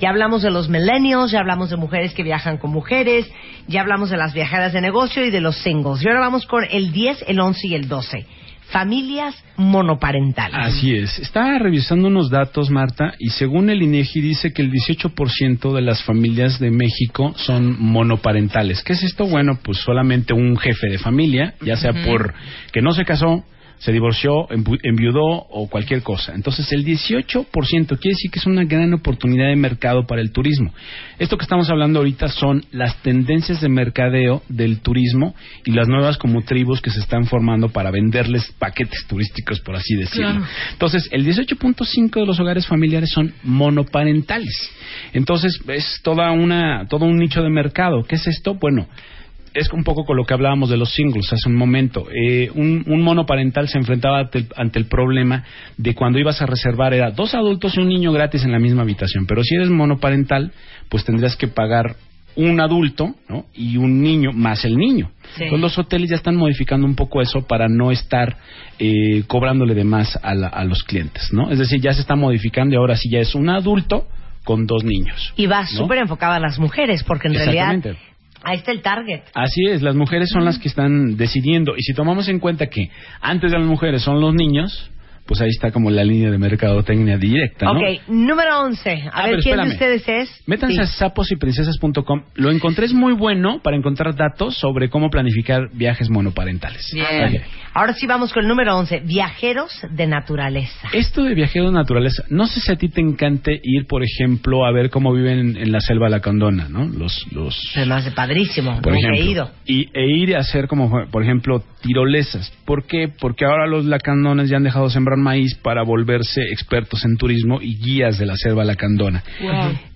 [0.00, 3.30] Ya hablamos de los millennials, ya hablamos de mujeres que viajan con mujeres,
[3.68, 6.02] ya hablamos de las viajeras de negocio y de los singles.
[6.02, 8.26] Y ahora vamos con el 10, el 11 y el 12.
[8.72, 10.56] Familias monoparentales.
[10.58, 11.18] Así es.
[11.18, 16.02] Estaba revisando unos datos, Marta, y según el INEGI dice que el 18% de las
[16.04, 18.82] familias de México son monoparentales.
[18.82, 19.26] ¿Qué es esto?
[19.26, 22.32] Bueno, pues solamente un jefe de familia, ya sea por
[22.72, 23.44] que no se casó,
[23.82, 24.46] se divorció,
[24.84, 26.36] enviudó o cualquier cosa.
[26.36, 30.72] Entonces, el 18% quiere decir que es una gran oportunidad de mercado para el turismo.
[31.18, 36.16] Esto que estamos hablando ahorita son las tendencias de mercadeo del turismo y las nuevas
[36.16, 40.46] como tribus que se están formando para venderles paquetes turísticos, por así decirlo.
[40.74, 44.70] Entonces, el 18.5 de los hogares familiares son monoparentales.
[45.12, 48.04] Entonces, es toda una, todo un nicho de mercado.
[48.04, 48.54] ¿Qué es esto?
[48.54, 48.86] Bueno,
[49.54, 52.06] es un poco con lo que hablábamos de los singles hace un momento.
[52.10, 55.44] Eh, un, un monoparental se enfrentaba ante el, ante el problema
[55.76, 58.82] de cuando ibas a reservar era dos adultos y un niño gratis en la misma
[58.82, 59.26] habitación.
[59.26, 60.52] Pero si eres monoparental,
[60.88, 61.96] pues tendrías que pagar
[62.34, 63.44] un adulto ¿no?
[63.54, 65.10] y un niño más el niño.
[65.36, 65.44] Sí.
[65.44, 68.38] Entonces los hoteles ya están modificando un poco eso para no estar
[68.78, 71.50] eh, cobrándole de más a, la- a los clientes, ¿no?
[71.50, 74.06] Es decir, ya se está modificando y ahora sí ya es un adulto
[74.44, 75.34] con dos niños.
[75.36, 75.66] Y va ¿no?
[75.66, 77.96] súper enfocada a las mujeres, porque en realidad.
[78.44, 79.22] Ahí está el target.
[79.34, 81.74] Así es, las mujeres son las que están decidiendo.
[81.76, 82.90] Y si tomamos en cuenta que
[83.20, 84.90] antes de las mujeres son los niños,
[85.26, 87.72] pues ahí está como la línea de mercadotecnia directa, ¿no?
[87.78, 88.90] Ok, número 11.
[89.12, 90.42] A Ah, ver, ¿quién de ustedes es?
[90.46, 90.80] Métanse Sí.
[90.82, 92.22] a saposyprincesas.com.
[92.34, 96.90] Lo encontré es muy bueno para encontrar datos sobre cómo planificar viajes monoparentales.
[96.92, 97.36] Bien.
[97.36, 97.42] Ok.
[97.74, 99.00] Ahora sí vamos con el número 11.
[99.00, 100.88] Viajeros de naturaleza.
[100.92, 104.66] Esto de viajero de naturaleza, no sé si a ti te encante ir, por ejemplo,
[104.66, 106.84] a ver cómo viven en, la selva lacandona, ¿no?
[106.86, 108.80] Los, los, Además de padrísimo.
[108.82, 109.22] por ejemplo.
[109.22, 109.50] he ido.
[109.64, 112.50] Y, e ir a hacer como, por ejemplo, tirolesas.
[112.66, 113.08] ¿Por qué?
[113.08, 117.60] Porque ahora los lacandones ya han dejado de sembrar maíz para volverse expertos en turismo
[117.62, 119.22] y guías de la selva lacandona.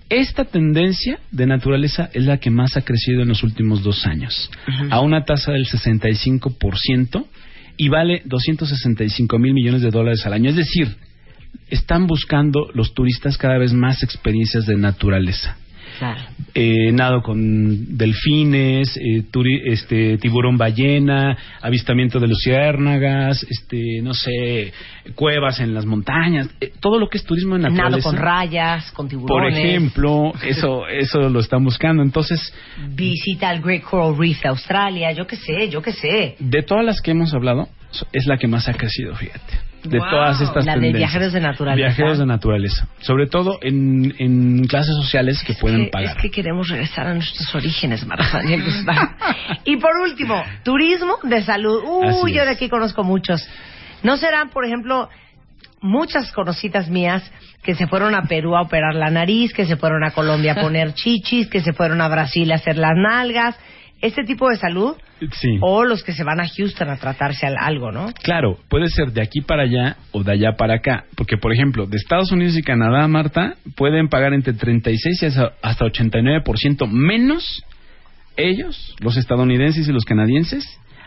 [0.09, 4.49] Esta tendencia de naturaleza es la que más ha crecido en los últimos dos años,
[4.89, 7.25] a una tasa del 65%
[7.75, 10.49] y vale 265 mil millones de dólares al año.
[10.49, 10.95] Es decir,
[11.69, 15.57] están buscando los turistas cada vez más experiencias de naturaleza.
[15.97, 16.21] Claro.
[16.53, 24.73] Eh, nado con delfines, eh, turi- este, tiburón ballena, avistamiento de luciérnagas, este, no sé,
[25.15, 28.09] cuevas en las montañas, eh, todo lo que es turismo Nado naturaleza.
[28.09, 29.57] con rayas, con por tiburones.
[29.59, 32.01] ejemplo, eso, eso lo están buscando.
[32.01, 32.53] Entonces,
[32.89, 36.35] Visita el Great Coral Reef de Australia, yo qué sé, yo qué sé.
[36.39, 37.67] de todas las que hemos hablado,
[38.13, 39.66] es la que más ha crecido, fíjate.
[39.83, 40.09] De Wow.
[40.09, 40.99] todas estas La de tendencias.
[41.11, 41.87] viajeros de naturaleza.
[41.87, 42.87] Viajeros de naturaleza.
[42.99, 46.15] Sobre todo en, en clases sociales que pueden Que- pagar.
[46.17, 48.41] Es que queremos regresar a nuestros orígenes, Marta
[49.65, 51.81] y por último, turismo de salud.
[52.21, 53.47] Uy, yo de aquí conozco muchos.
[54.03, 55.09] ¿No serán, por ejemplo,
[55.81, 57.29] muchas conocidas mías
[57.63, 60.61] que se fueron a Perú a operar la nariz, que se fueron a Colombia a
[60.61, 63.55] poner chichis, que se fueron a Brasil a hacer las nalgas?
[64.01, 64.95] Este tipo de salud.
[65.31, 65.57] Sí.
[65.61, 68.13] O los que se van a Houston a tratarse al- algo, ¿no?
[68.23, 71.05] Claro, puede ser de aquí para allá o de allá para acá.
[71.15, 75.53] Porque, por ejemplo, de Estados Unidos y Canadá, Marta, pueden pagar entre 36 y hasta-
[75.61, 77.63] hasta 89% menos
[78.35, 80.63] ellos, los estadounidenses y los canadienses,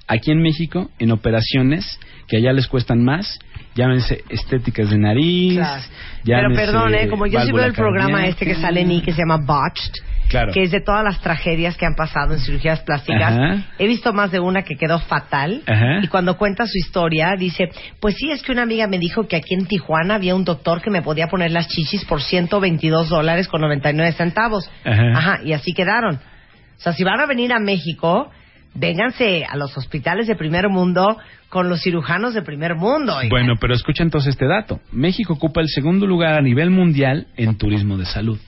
[0.08, 3.38] aquí en México, en operaciones que allá les cuestan más,
[3.76, 5.82] llámense estéticas de nariz, Claro.
[6.24, 7.08] Pero perdón, ¿eh?
[7.08, 9.92] como yo válvula el programa este que sale en I que se llama Botched,
[10.31, 10.53] Claro.
[10.53, 13.37] que es de todas las tragedias que han pasado en cirugías plásticas.
[13.37, 13.66] Ajá.
[13.78, 15.62] He visto más de una que quedó fatal.
[15.66, 15.99] Ajá.
[16.03, 17.68] Y cuando cuenta su historia, dice:
[18.01, 20.81] Pues sí, es que una amiga me dijo que aquí en Tijuana había un doctor
[20.81, 24.70] que me podía poner las chichis por 122 dólares con 99 centavos.
[24.85, 25.41] Ajá.
[25.45, 26.14] y así quedaron.
[26.16, 28.31] O sea, si van a venir a México,
[28.74, 31.18] vénganse a los hospitales de primer mundo
[31.49, 33.16] con los cirujanos de primer mundo.
[33.16, 33.28] oigan.
[33.28, 34.81] Bueno, pero escucha entonces este dato.
[34.93, 38.39] México ocupa el segundo lugar a nivel mundial en turismo de salud.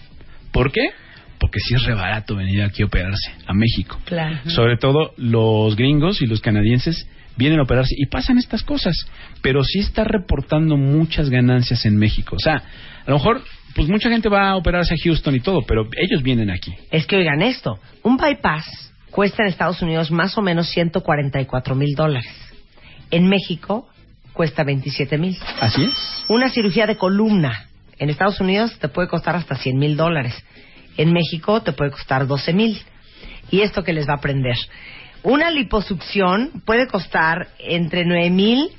[0.52, 0.90] ¿Por qué?
[1.42, 3.98] Porque sí es re barato venir aquí a operarse, a México.
[4.04, 4.48] Claro.
[4.48, 8.94] Sobre todo los gringos y los canadienses vienen a operarse y pasan estas cosas,
[9.42, 12.36] pero sí está reportando muchas ganancias en México.
[12.36, 12.62] O sea,
[13.04, 13.42] a lo mejor,
[13.74, 16.72] pues mucha gente va a operarse a Houston y todo, pero ellos vienen aquí.
[16.92, 21.96] Es que oigan esto, un bypass cuesta en Estados Unidos más o menos 144 mil
[21.96, 22.32] dólares.
[23.10, 23.88] En México
[24.32, 25.36] cuesta 27 mil.
[25.60, 26.24] Así es.
[26.28, 27.66] Una cirugía de columna
[27.98, 30.34] en Estados Unidos te puede costar hasta 100 mil dólares.
[30.96, 32.80] En México te puede costar 12 mil.
[33.50, 34.56] Y esto que les va a aprender.
[35.22, 38.70] Una liposucción puede costar entre 9 mil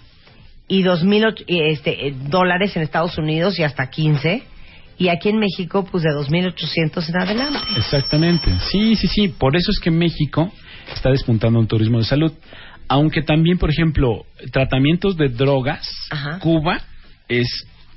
[0.68, 4.44] y 2 mil este, eh, dólares en Estados Unidos y hasta 15.
[4.98, 7.60] Y aquí en México, pues de 2.800 en adelante.
[7.78, 8.52] Exactamente.
[8.72, 9.28] Sí, sí, sí.
[9.28, 10.52] Por eso es que México
[10.94, 12.32] está despuntando en turismo de salud.
[12.88, 16.40] Aunque también, por ejemplo, tratamientos de drogas, Ajá.
[16.40, 16.82] Cuba
[17.28, 17.48] es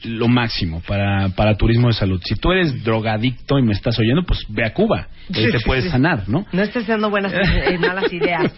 [0.07, 2.21] lo máximo para, para turismo de salud.
[2.25, 5.09] Si tú eres drogadicto y me estás oyendo, pues ve a Cuba.
[5.35, 6.47] Ahí te puedes sanar, ¿no?
[6.53, 8.53] No estés dando buenas eh, malas ideas.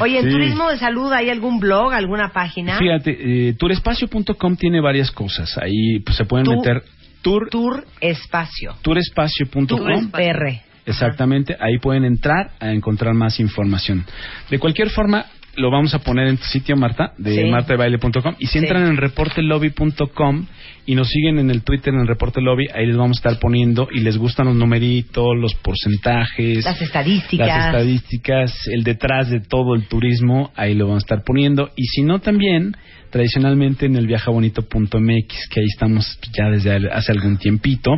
[0.00, 0.30] Oye, en Sí.
[0.30, 2.78] turismo de salud hay algún blog, alguna página?
[2.78, 5.56] Fíjate, eh, turespacio.com tiene varias cosas.
[5.58, 6.82] Ahí pues, se pueden Tu- meter
[7.22, 8.74] tour, Tour Espacio.
[8.82, 10.10] turespacio.com.
[10.10, 10.60] PR.
[10.86, 14.04] Exactamente, ahí pueden entrar a encontrar más información.
[14.50, 15.24] De cualquier forma,
[15.56, 17.50] lo vamos a poner en tu sitio, Marta, de Sí.
[17.50, 18.34] martadebaile.com.
[18.38, 18.58] Y si Sí.
[18.58, 20.46] entran en reportelobby.com
[20.86, 24.00] y nos siguen en el Twitter en reportelobby, ahí les vamos a estar poniendo y
[24.00, 27.46] les gustan los numeritos, los porcentajes, Las estadísticas.
[27.46, 31.70] las estadísticas, el detrás de todo el turismo, ahí lo vamos a estar poniendo.
[31.76, 32.76] Y si no, también
[33.10, 37.92] tradicionalmente en el viajabonito.mx, que ahí estamos ya desde hace algún tiempito.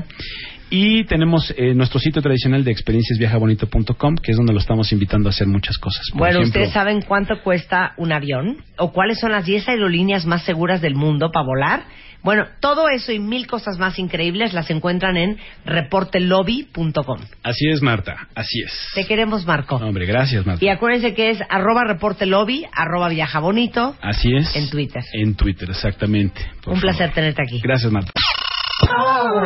[0.71, 5.31] Y tenemos eh, nuestro sitio tradicional de experienciasviajabonito.com, que es donde lo estamos invitando a
[5.31, 6.07] hacer muchas cosas.
[6.11, 8.65] Por Bueno, ejemplo, ¿ustedes saben cuánto cuesta un avión?
[8.79, 11.85] ¿O cuáles son las 10 aerolíneas más seguras del mundo para volar?
[12.23, 17.21] Bueno, todo eso y mil cosas más increíbles las encuentran en reportelobby.com.
[17.45, 18.73] Así es, Marta, así es.
[18.97, 19.77] Te queremos, Marco.
[19.77, 20.65] Hombre, gracias, Marta.
[20.65, 23.95] Y acuérdense que es arroba reportelobby, arroba viajabonito.
[24.03, 24.57] Así es.
[24.57, 25.05] En Twitter.
[25.13, 26.41] En Twitter, exactamente.
[26.59, 26.81] Un favor.
[26.81, 27.61] placer tenerte aquí.
[27.63, 28.11] Gracias, Marta.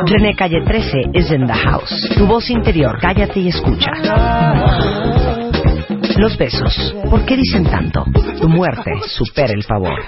[0.05, 1.91] René Calle 13 is in the house.
[2.17, 3.91] Tu voz interior, cállate y escucha.
[6.17, 8.05] Los besos, ¿por qué dicen tanto?
[8.39, 9.99] Tu muerte supera el favor.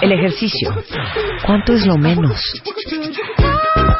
[0.00, 0.70] El ejercicio,
[1.44, 2.40] ¿cuánto es lo menos?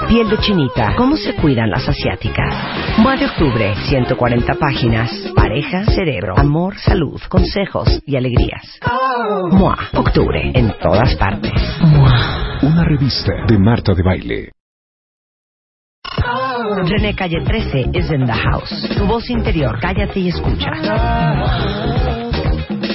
[0.08, 2.98] Piel de chinita, ¿cómo se cuidan las asiáticas?
[2.98, 5.10] Mua de octubre, 140 páginas.
[5.34, 8.78] Pareja, cerebro, amor, salud, consejos y alegrías.
[9.50, 11.52] Mua, octubre, en todas partes.
[11.80, 12.58] Mua.
[12.62, 14.50] Una revista de Marta de Baile.
[16.76, 18.70] René Calle 13 is in the house.
[18.96, 20.70] Tu voz interior, cállate y escucha.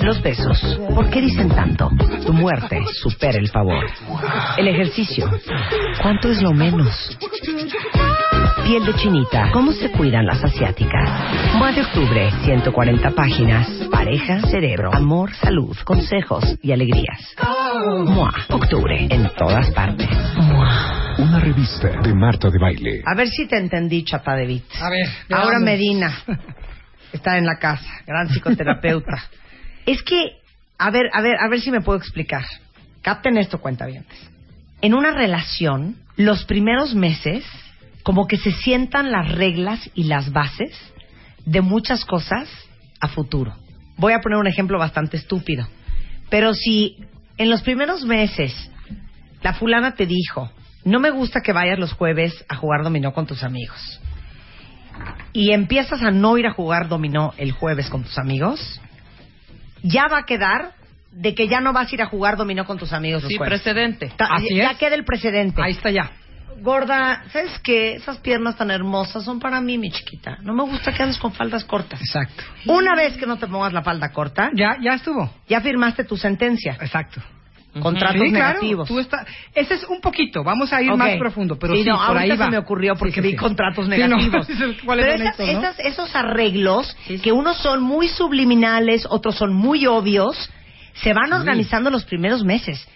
[0.03, 1.89] Los besos, ¿por qué dicen tanto?
[2.26, 3.86] Tu muerte supera el favor.
[4.57, 5.30] El ejercicio,
[6.01, 7.17] ¿cuánto es lo menos?
[8.64, 11.56] Piel de chinita, ¿cómo se cuidan las asiáticas?
[11.56, 13.68] Mua de octubre, 140 páginas.
[13.91, 17.35] Pareja, cerebro, amor, salud, consejos y alegrías.
[18.06, 20.10] Mua, octubre, en todas partes.
[20.38, 20.94] Mua.
[21.18, 23.02] Una revista de Marta de Baile.
[23.06, 24.82] A ver si te entendí, chapa de Beat.
[24.82, 25.60] A ver, Ahora.
[25.60, 26.14] Medina
[27.14, 29.24] está en la casa, gran psicoterapeuta.
[29.86, 30.40] es que,
[30.78, 32.44] a ver, a ver, a ver si me puedo explicar.
[33.02, 34.18] Capten esto, cuentavientes.
[34.82, 37.46] En una relación, los primeros meses,
[38.04, 40.78] como que se sientan las reglas y las bases
[41.46, 42.50] de muchas cosas
[43.00, 43.56] a futuro.
[43.98, 45.66] Voy a poner un ejemplo bastante estúpido.
[46.30, 46.98] Pero si
[47.38, 48.54] en los primeros meses
[49.42, 50.52] la fulana te dijo,
[50.86, 53.99] no me gusta que vayas los jueves a jugar dominó con tus amigos,
[55.34, 58.80] y empiezas a no ir a jugar dominó el jueves con tus amigos,
[59.84, 60.72] ya va a quedar
[61.12, 63.38] de que ya no vas a ir a jugar dominó con tus amigos los Sí,
[63.38, 63.62] jueves.
[63.62, 64.12] precedente.
[64.18, 64.78] Ta- Así ya es.
[64.78, 65.62] queda el precedente.
[65.62, 66.12] Ahí está ya.
[66.62, 67.95] Gorda, ¿sabes qué?
[67.95, 70.38] Esas piernas tan hermosas son para mí, mi chiquita.
[70.41, 71.99] No me gusta que andes con faldas cortas.
[71.99, 72.44] Exacto.
[72.66, 75.30] Una vez que no te pongas la falda corta, Ya, ya estuvo.
[75.49, 76.78] ya firmaste tu sentencia.
[76.80, 77.22] Exacto.
[77.81, 78.47] Contratos Sí, claro.
[78.53, 78.88] negativos.
[78.88, 79.26] Tú está...
[79.53, 80.43] Ese es un poquito.
[80.43, 82.45] Vamos a ir más profundo, pero Sí, sí, no, por ahí va.
[82.45, 84.47] se me ocurrió porque Sí, vi contratos no, negativos.
[84.85, 85.45] ¿cuáles Pero esas- no?
[85.45, 90.49] esas- esos arreglos, que unos son muy subliminales, otros son muy obvios,
[90.93, 92.88] se van organizando los primeros meses.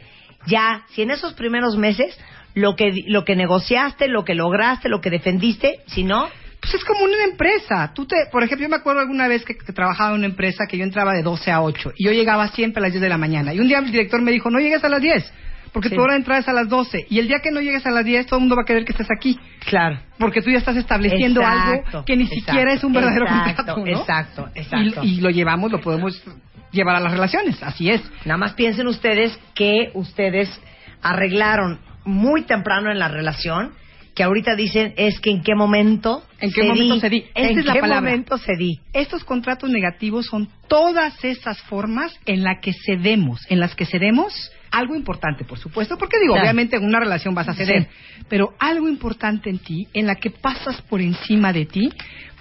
[0.47, 2.17] Ya, si en esos primeros meses
[2.53, 6.29] lo que, lo que negociaste, lo que lograste, lo que defendiste, si no,
[6.69, 7.91] Pues es como una empresa.
[7.95, 10.65] Tú te, por ejemplo, yo me acuerdo alguna vez que, que trabajaba en una empresa
[10.67, 13.09] que yo entraba de 12 a 8 y yo llegaba siempre a las 10 de
[13.09, 13.53] la mañana.
[13.53, 15.33] Y un día el director me dijo, no llegues a las 10,
[15.73, 15.95] porque Sí.
[15.95, 17.07] tu hora de entrada es a las 12.
[17.09, 18.85] Y el día que no llegues a las 10, todo el mundo va a querer
[18.85, 19.39] que estés aquí.
[19.65, 19.99] claro.
[20.19, 23.55] Porque tú ya estás estableciendo Exacto, algo que ni exacto, siquiera es un verdadero exacto,
[23.55, 23.87] contrato, ¿no?
[23.87, 25.01] exacto, exacto.
[25.03, 26.21] Y, y lo llevamos, lo podemos
[26.71, 28.01] llevar a las relaciones, así es.
[28.25, 30.49] Nada más piensen ustedes que ustedes
[31.01, 33.71] arreglaron muy temprano en la relación,
[34.19, 37.23] que ahorita dicen es que en qué momento ¿En qué momento cedí?
[37.33, 38.01] Esta ¿En es la qué palabra.
[38.09, 38.81] momento cedí?
[38.91, 44.33] Estos contratos negativos son todas esas formas en las que cedemos, en las que cedemos
[44.71, 46.47] algo importante, por supuesto, porque digo, Claro.
[46.47, 48.23] obviamente en una relación vas a ceder, Sí.
[48.27, 51.89] pero algo importante en ti, en la que pasas por encima de ti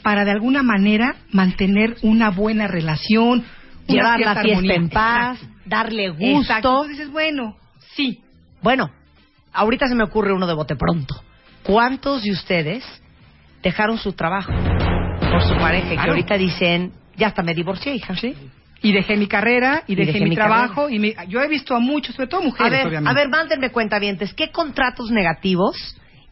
[0.03, 3.45] para de alguna manera mantener una buena relación,
[3.87, 4.75] una Llevar la fiesta armonía.
[4.75, 5.63] en paz, Exacto.
[5.67, 6.25] darle gusto.
[6.41, 6.69] Exacto.
[6.71, 7.57] Entonces dices, bueno,
[7.95, 8.19] sí,
[8.63, 8.91] Bueno,
[9.53, 11.23] ahorita se me ocurre uno de bote pronto.
[11.69, 12.83] ¿Cuántos de ustedes
[13.63, 14.51] dejaron su trabajo
[15.31, 16.13] por su pareja y que Claro.
[16.13, 18.17] ahorita dicen, ya hasta me divorcié, hija?
[18.17, 18.35] ¿sí?
[18.81, 22.15] Y dejé mi carrera, y, dejé, mi, trabajo, y mi- yo he visto a muchos,
[22.15, 23.11] sobre todo A mujeres, ver, obviamente.
[23.11, 25.77] a ver, mándenme cuentavientes, ¿qué contratos negativos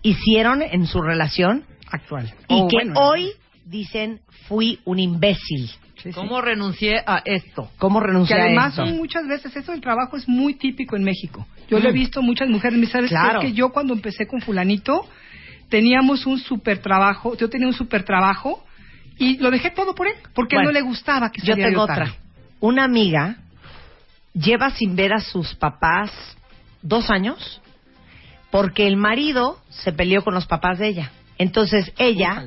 [0.00, 2.32] hicieron en su relación actual.
[2.48, 3.32] y Oh, que bueno, hoy
[3.66, 5.68] dicen fui un imbécil?
[5.96, 6.12] sí, sí.
[6.12, 7.70] ¿Cómo renuncié a esto?
[7.78, 8.86] ¿Cómo Que renuncié a además esto?
[8.86, 11.46] son muchas veces, eso del trabajo es muy típico en México.
[11.68, 11.94] Yo lo he Mm.
[11.94, 13.40] visto muchas mujeres, me sabes Claro.
[13.40, 15.04] que yo cuando empecé con fulanito
[15.68, 18.64] teníamos un super trabajo, yo tenía un super trabajo
[19.18, 21.86] y lo dejé todo por él, porque Bueno, no le gustaba que Yo saliera tengo
[21.86, 22.02] tarde.
[22.10, 22.16] otra.
[22.60, 23.36] Una amiga
[24.34, 26.10] lleva sin ver a sus papás
[26.82, 27.60] dos años
[28.50, 31.10] porque el marido se peleó con los papás de ella.
[31.38, 32.44] Entonces ella.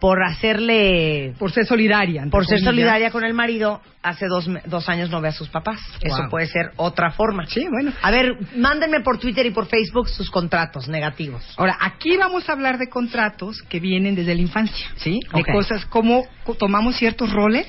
[0.00, 2.22] Por hacerle, Por ser solidaria.
[2.30, 2.64] por ser comillas.
[2.64, 5.80] solidaria con el marido, hace dos, dos años no ve a sus papás.
[6.02, 7.46] Eso puede ser otra forma.
[7.46, 7.92] Sí, bueno.
[8.02, 11.42] A ver, mándenme por Twitter y por Facebook sus contratos negativos.
[11.56, 15.18] Ahora, aquí vamos a hablar de contratos que vienen desde la infancia, ¿sí?
[15.34, 17.66] De cosas como co- tomamos ciertos roles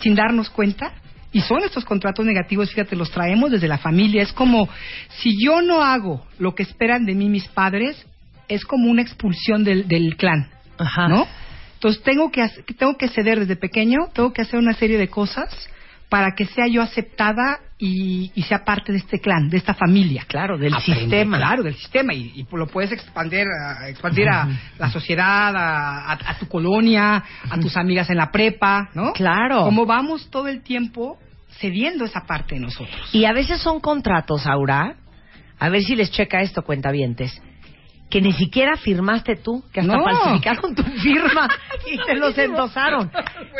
[0.00, 0.92] sin darnos cuenta.
[1.32, 4.22] Y son estos contratos negativos, fíjate, los traemos desde la familia.
[4.22, 4.68] Es como,
[5.18, 8.06] si yo no hago lo que esperan de mí mis padres,
[8.48, 10.48] es como una expulsión del, del clan,
[10.78, 11.08] Ajá.
[11.08, 11.26] ¿no?
[11.86, 15.48] Entonces tengo que, tengo que ceder desde pequeño, tengo que hacer una serie de cosas
[16.08, 20.24] para que sea yo aceptada y, y sea parte de este clan, de esta familia.
[20.26, 21.36] Claro, del Aprende, sistema.
[21.36, 22.12] Claro, del sistema.
[22.12, 24.48] Y, y lo puedes expandir, a, expandir a
[24.78, 29.12] la sociedad, a, a- a tu colonia, a tus amigas en la prepa, ¿no?
[29.12, 29.62] Claro.
[29.62, 31.18] Como vamos todo el tiempo
[31.60, 33.10] cediendo esa parte de nosotros.
[33.12, 34.96] Y a veces son contratos, Aura.
[35.60, 37.40] A ver si les checa esto, cuentavientes.
[38.10, 40.04] Que ni siquiera firmaste tú, que hasta No.
[40.04, 41.48] falsificaron tu firma
[41.92, 43.10] y te los endosaron.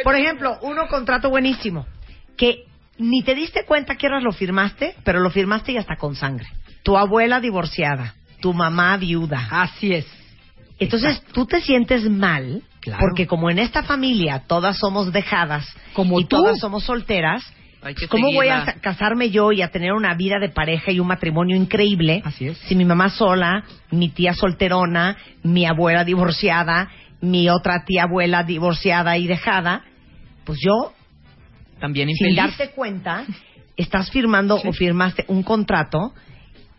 [0.04, 1.86] Por ejemplo, uno contrato buenísimo,
[2.36, 2.64] que
[2.98, 6.46] ni te diste cuenta que eras lo firmaste, pero lo firmaste y hasta con sangre.
[6.84, 9.48] Tu abuela divorciada, tu mamá viuda.
[9.50, 10.06] Así es.
[10.78, 13.00] Entonces tú te sientes mal, Claro.
[13.00, 16.36] porque como en esta familia todas somos dejadas Como y tú.
[16.36, 17.42] todas somos solteras,
[18.08, 21.56] ¿Cómo voy a casarme yo y a tener una vida de pareja y un matrimonio
[21.56, 22.58] increíble Así es.
[22.58, 26.90] si mi mamá sola, mi tía solterona, mi abuela divorciada,
[27.20, 29.84] mi otra tía abuela divorciada y dejada?
[30.44, 30.92] Pues yo,
[31.80, 33.24] También sin darte cuenta,
[33.76, 36.12] estás firmando o firmaste un contrato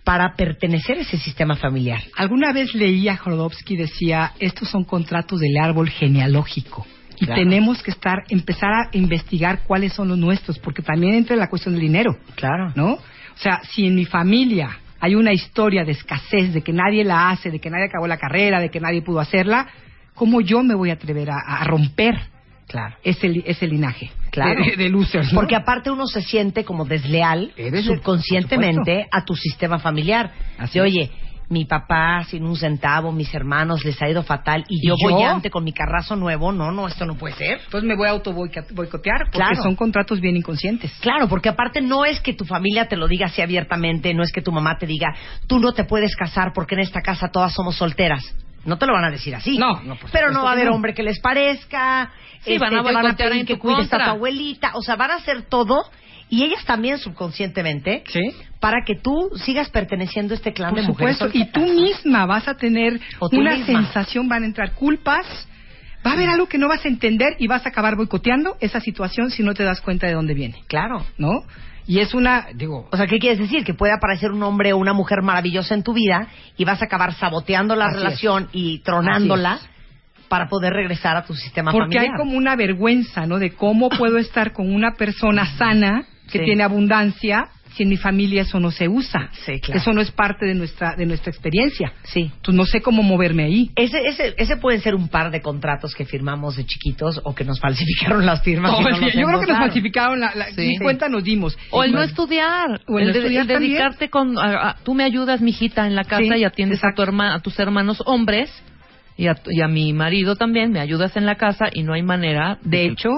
[0.03, 2.01] para pertenecer a ese sistema familiar.
[2.15, 6.87] Alguna vez leí a Jodorowsky decía, estos son contratos del árbol genealógico.
[7.19, 7.41] Y Claro.
[7.41, 11.73] tenemos que estar, empezar a investigar cuáles son los nuestros, porque también entra la cuestión
[11.73, 12.15] del dinero.
[12.35, 12.71] Claro.
[12.75, 12.93] ¿no?
[12.93, 12.99] O
[13.39, 17.49] sea, si en mi familia hay una historia de escasez, de que nadie la hace,
[17.51, 19.67] de que nadie acabó la carrera, de que nadie pudo hacerla,
[20.13, 22.15] ¿cómo yo me voy a atrever a, a romper
[22.67, 22.95] Claro.
[23.03, 24.63] ese, ese linaje Claro.
[24.63, 25.31] de, de losers?
[25.33, 25.39] ¿no?
[25.39, 30.31] Porque aparte uno se siente como desleal Eres subconscientemente a tu sistema familiar.
[30.57, 30.93] Así de, es.
[30.93, 31.11] oye,
[31.49, 35.23] mi papá sin un centavo, mis hermanos les ha ido fatal y ¿Y yo, voy
[35.23, 36.51] ante con mi carrazo nuevo.
[36.51, 37.61] No, no, esto no puede ser.
[37.63, 39.63] Entonces me voy a auto boicotear porque Claro.
[39.63, 40.91] son contratos bien inconscientes.
[40.99, 44.31] Claro, porque aparte no es que tu familia te lo diga así abiertamente, no es
[44.31, 45.15] que tu mamá te diga,
[45.47, 48.23] tú no te puedes casar porque en esta casa todas somos solteras.
[48.65, 49.57] No te lo van a decir así.
[49.57, 52.11] No, no, por Pero no va a haber hombre que les parezca.
[52.39, 54.71] este, Sí, van a te van a pedir en que tu cuides a tu abuelita.
[54.75, 55.85] O sea, van a hacer todo.
[56.29, 58.03] Y ellas también subconscientemente.
[58.07, 58.21] Sí.
[58.59, 61.17] Para que tú sigas perteneciendo a este clan Por de mujeres.
[61.17, 62.99] supuesto, y tú misma vas a tener
[63.31, 63.65] una misma.
[63.65, 65.25] sensación, van a entrar culpas,
[66.05, 68.79] va a haber algo que no vas a entender y vas a acabar boicoteando esa
[68.81, 71.05] situación si no te das cuenta de dónde viene, Claro.
[71.17, 71.43] ¿no?
[71.89, 73.63] Y es una, digo, O sea, ¿qué quieres decir?
[73.63, 76.27] Que puede aparecer un hombre o una mujer maravillosa en tu vida
[76.57, 78.03] y vas a acabar saboteando la Así es.
[78.03, 79.59] relación y tronándola
[80.27, 82.15] para poder regresar a tu sistema porque familiar.
[82.15, 83.39] hay como una vergüenza, ¿no?
[83.39, 86.45] De cómo puedo estar con una persona sana que Sí.
[86.45, 89.29] tiene abundancia si en mi familia eso no se usa.
[89.45, 89.79] Sí, claro.
[89.79, 91.93] Eso no es parte de nuestra de nuestra experiencia.
[92.05, 92.21] Sí.
[92.21, 93.69] Entonces no sé cómo moverme ahí.
[93.75, 97.43] Ese, ese, ese pueden ser un par de contratos que firmamos de chiquitos o que
[97.43, 98.71] nos falsificaron las firmas.
[98.71, 100.67] no nos Yo creo que nos falsificaron la, la- Sí.
[100.69, 101.55] ni cuenta nos dimos.
[101.69, 102.81] O el no estudiar.
[102.87, 103.71] O el el, no de- estudiar el también.
[103.73, 104.39] dedicarte con...
[104.39, 107.35] a- a- tú me ayudas, mijita, en la casa Sí, y atiendes a, tu herma-
[107.35, 108.49] a tus hermanos hombres
[109.17, 110.71] y a, y a mi marido también.
[110.71, 112.59] Me ayudas en la casa y no hay manera...
[112.63, 113.09] De hecho,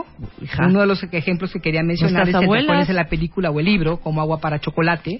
[0.41, 0.65] Hija.
[0.67, 3.97] uno de los ejemplos que quería mencionar es pones en la película o el libro,
[3.97, 5.19] como Agua para Chocolate,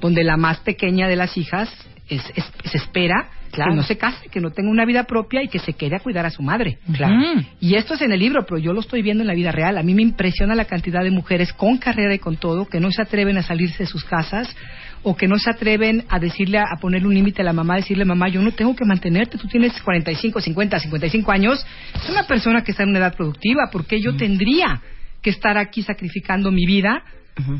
[0.00, 1.72] donde la más pequeña de las hijas
[2.08, 3.70] es- es- se espera Claro.
[3.70, 6.00] que no se case, que no tenga una vida propia y que se quede a
[6.00, 6.78] cuidar a su madre.
[6.94, 7.14] Claro.
[7.16, 7.46] Mm.
[7.60, 9.78] Y esto es en el libro, pero yo lo estoy viendo en la vida real.
[9.78, 12.90] A mí me impresiona la cantidad de mujeres con carrera y con todo que no
[12.90, 14.54] se atreven a salirse de sus casas
[15.02, 18.04] o que no se atreven a decirle, a ponerle un límite a la mamá, decirle,
[18.04, 21.64] mamá, yo no tengo que mantenerte, tú tienes 45, 50, 55 años,
[21.94, 24.80] es una persona que está en una edad productiva, ¿por qué yo tendría
[25.22, 27.02] que estar aquí sacrificando mi vida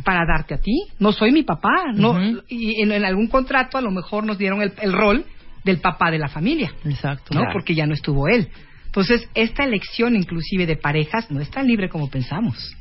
[0.04, 0.74] para darte a ti?
[0.98, 4.60] No soy mi papá, no, y en, en algún contrato a lo mejor nos dieron
[4.60, 5.24] el, el rol
[5.64, 6.72] del papá de la familia.
[6.84, 7.34] Exacto.
[7.34, 7.42] ¿no?
[7.52, 8.48] Porque ya no estuvo él.
[8.86, 12.74] Entonces, esta elección inclusive de parejas no es tan libre como pensamos.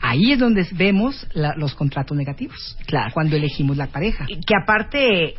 [0.00, 2.76] Ahí es donde vemos la- los contratos negativos.
[2.86, 3.12] Claro.
[3.14, 4.24] Cuando elegimos la pareja.
[4.28, 5.34] Y que aparte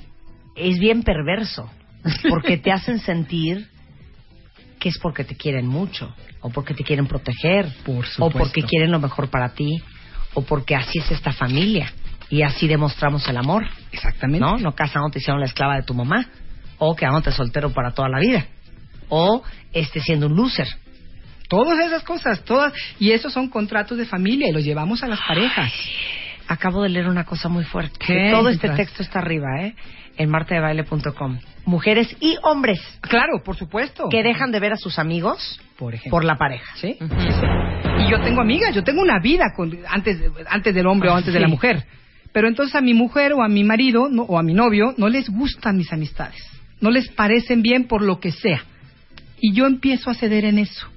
[0.55, 1.69] es bien perverso,
[2.29, 3.67] porque te hacen sentir
[4.79, 8.91] que es porque te quieren mucho, o porque te quieren proteger, Por o porque quieren
[8.91, 9.81] lo mejor para ti,
[10.35, 11.91] o porque así es esta familia,
[12.29, 14.39] y así demostramos el amor, Exactamente.
[14.45, 14.57] ¿no?
[14.57, 16.27] No casándote siendo la esclava de tu mamá,
[16.77, 18.45] o quedándote soltero para toda la vida,
[19.09, 19.41] o
[19.73, 20.67] este siendo un loser.
[21.47, 22.73] Todas esas cosas, todas.
[22.99, 25.71] Y esos son contratos de familia y los llevamos a las parejas.
[26.47, 27.97] Acabo de leer una cosa muy fuerte.
[28.05, 28.29] ¿Qué?
[28.31, 29.75] Todo este texto está arriba, ¿eh?
[30.17, 31.39] En martadebaile.com.
[31.65, 34.07] Mujeres y hombres Claro, por supuesto.
[34.09, 36.11] que dejan de ver a sus amigos Por ejemplo.
[36.11, 36.73] por la pareja.
[36.77, 36.97] ¿Sí?
[37.99, 40.17] Y yo tengo amigas, yo tengo una vida con, antes,
[40.49, 41.83] antes del hombre o antes de la mujer.
[42.31, 45.09] Pero entonces a mi mujer o a mi marido no- o a mi novio no
[45.09, 46.41] les gustan mis amistades.
[46.79, 48.63] No les parecen bien por lo que sea.
[49.39, 50.87] Y yo empiezo a ceder en eso.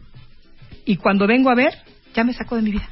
[0.84, 1.74] Y cuando vengo a ver,
[2.14, 2.88] ya me sacó de mi vida.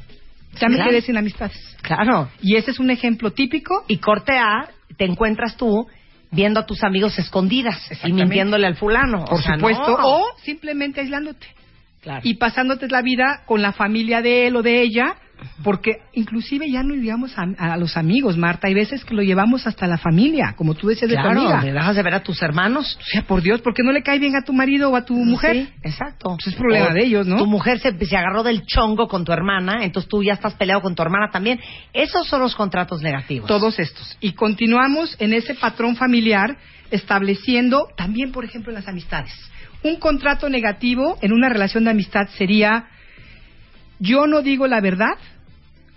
[0.61, 1.77] Ya me quedé sin amistades.
[1.83, 2.29] Claro.
[2.43, 3.85] Y ese es un ejemplo típico.
[3.89, 5.87] Y corte A, te encuentras tú
[6.31, 9.25] viendo a tus amigos escondidas y mintiéndole al fulano.
[9.25, 9.89] Por O sea, supuesto.
[9.99, 10.05] no.
[10.05, 11.47] O simplemente aislándote.
[12.01, 12.21] Claro.
[12.23, 15.17] y pasándote la vida con la familia de él o de ella,
[15.63, 19.67] porque inclusive ya no digamos a, a los amigos, Marta, hay veces que lo llevamos
[19.67, 21.63] hasta la familia, como tú decías de tu Claro, amiga.
[21.63, 22.99] le dejas de ver a tus hermanos.
[23.01, 25.05] O sea, por Dios, ¿por qué no le cae bien a tu marido o a
[25.05, 25.57] tu mujer?
[25.57, 26.37] Sí, exacto.
[26.37, 27.37] Pues es problema O de ellos, ¿no?
[27.37, 30.81] Tu mujer se, se agarró del chongo con tu hermana, entonces tú ya estás peleado
[30.83, 31.61] con tu hermana también.
[31.93, 33.49] Esos son los contratos negativos.
[33.49, 34.17] Todos estos.
[34.21, 36.57] Y continuamos en ese patrón familiar
[36.91, 39.33] estableciendo también, por ejemplo, en las amistades.
[39.83, 42.87] Un contrato negativo en una relación de amistad sería
[44.01, 45.15] yo no digo la verdad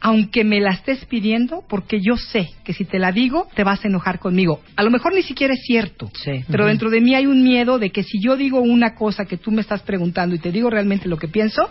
[0.04, 3.86] aunque me la estés pidiendo porque yo sé que si te la digo te vas
[3.86, 4.60] a enojar conmigo.
[4.76, 6.44] A lo mejor ni siquiera es cierto, Sí.
[6.50, 9.38] pero dentro de mí hay un miedo de que si yo digo una cosa que
[9.38, 11.70] tú me estás preguntando y te digo realmente lo que pienso,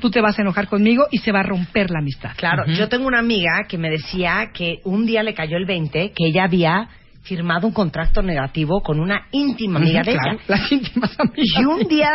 [0.00, 2.30] tú te vas a enojar conmigo y se va a romper la amistad.
[2.36, 6.12] Claro, yo tengo una amiga que me decía que un día le cayó el 20,
[6.14, 6.88] que ella había
[7.24, 10.42] firmado un contrato negativo con una íntima amiga de claro, ella.
[10.46, 11.46] Las íntimas amigas.
[11.60, 12.10] Y un día,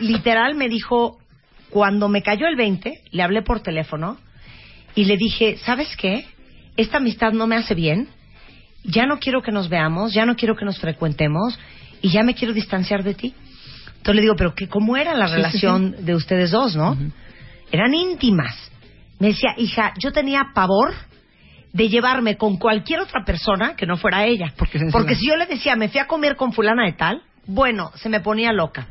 [0.00, 1.18] literal, me dijo,
[1.70, 4.18] cuando me cayó el 20, le hablé por teléfono
[4.94, 6.26] y le dije, ¿sabes qué?
[6.76, 8.08] Esta amistad no me hace bien,
[8.84, 11.58] ya no quiero que nos veamos, ya no quiero que nos frecuentemos
[12.02, 13.34] y ya me quiero distanciar de ti.
[13.88, 16.96] Entonces le digo, pero que ¿cómo era la Sí, sí, relación de ustedes dos, no?
[17.70, 18.70] Eran íntimas.
[19.18, 20.94] Me decía, hija, yo tenía pavor
[21.72, 24.52] de llevarme con cualquier otra persona que no fuera ella.
[24.56, 27.92] Porque, Porque si yo le decía, me fui a comer con fulana de tal, bueno,
[27.96, 28.88] se me ponía loca.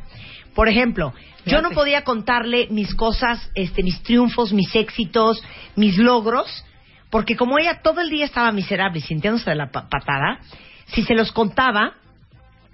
[0.55, 1.13] Por ejemplo,
[1.45, 5.41] yo no podía contarle mis cosas, este, mis triunfos, mis éxitos,
[5.75, 6.65] mis logros,
[7.09, 10.39] porque como ella todo el día estaba miserable y sintiéndose de la pa- patada,
[10.87, 11.93] si se los contaba,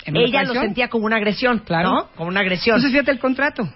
[0.06, 1.89] ¿En una ella lo sentía como una agresión, Claro.
[1.89, 2.07] ¿no?
[2.15, 2.76] Como una agresión.
[2.76, 3.68] Entonces fíjate el contrato.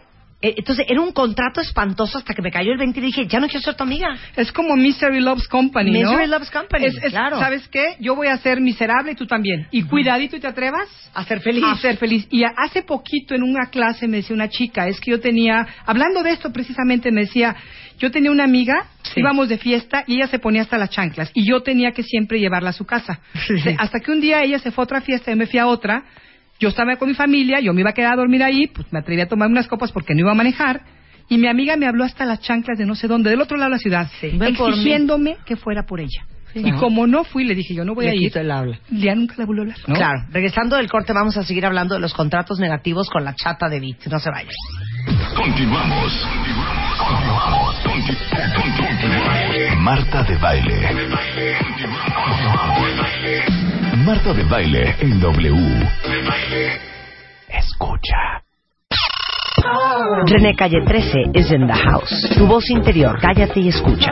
[0.41, 3.41] Eh, Entonces era un contrato espantoso hasta que me cayó el 20 y dije, ya
[3.41, 4.15] no quiero ser tu amiga.
[4.37, 6.11] Es como Misery Loves Company, ¿no?
[6.11, 7.39] Misery Loves Company, Es- es- claro.
[7.39, 7.97] ¿Sabes qué?
[7.99, 9.67] Yo voy a ser miserable y tú también.
[9.71, 11.63] Y cuidadito y te atrevas A ser feliz.
[11.67, 12.25] a ser feliz.
[12.31, 16.23] Y hace poquito en una clase me decía una chica, es que yo tenía, hablando
[16.23, 17.57] de esto precisamente, me decía,
[17.97, 19.19] yo tenía una amiga, Sí.
[19.19, 22.39] íbamos de fiesta y ella se ponía hasta las chanclas y yo tenía que siempre
[22.39, 23.19] llevarla a su casa.
[23.45, 23.55] Sí.
[23.77, 25.67] Hasta que un día ella se fue a otra fiesta y yo me fui a
[25.67, 26.03] otra.
[26.59, 28.99] Yo estaba con mi familia, yo me iba a quedar a dormir ahí, pues me
[28.99, 30.81] atreví a tomar unas copas porque no iba a manejar.
[31.29, 33.69] Y mi amiga me habló hasta las chanclas de no sé dónde, del otro lado
[33.69, 34.37] de la ciudad, Sí.
[34.41, 36.25] Exigiéndome que fuera por ella.
[36.55, 36.79] Y Ajá.
[36.79, 38.21] como no fui, le dije, yo no voy Le a ir.
[38.21, 38.79] quito el habla.
[38.89, 39.77] Ya nunca le vuelvo a hablar.
[39.87, 39.93] ¿no?
[39.95, 43.69] Claro, regresando del corte vamos a seguir hablando de los contratos negativos con la chata
[43.69, 44.07] de Beat.
[44.07, 44.51] No se vayan.
[45.35, 46.27] Continuamos.
[46.97, 47.75] Continuamos.
[47.83, 49.77] Conti- conti- continuamos.
[49.77, 50.89] Marta de baile.
[54.09, 55.87] Marta de baile en W.
[57.47, 58.41] Escucha.
[60.25, 62.09] René Calle 13 is in the house.
[62.35, 64.09] Tu voz interior, cállate y escucha.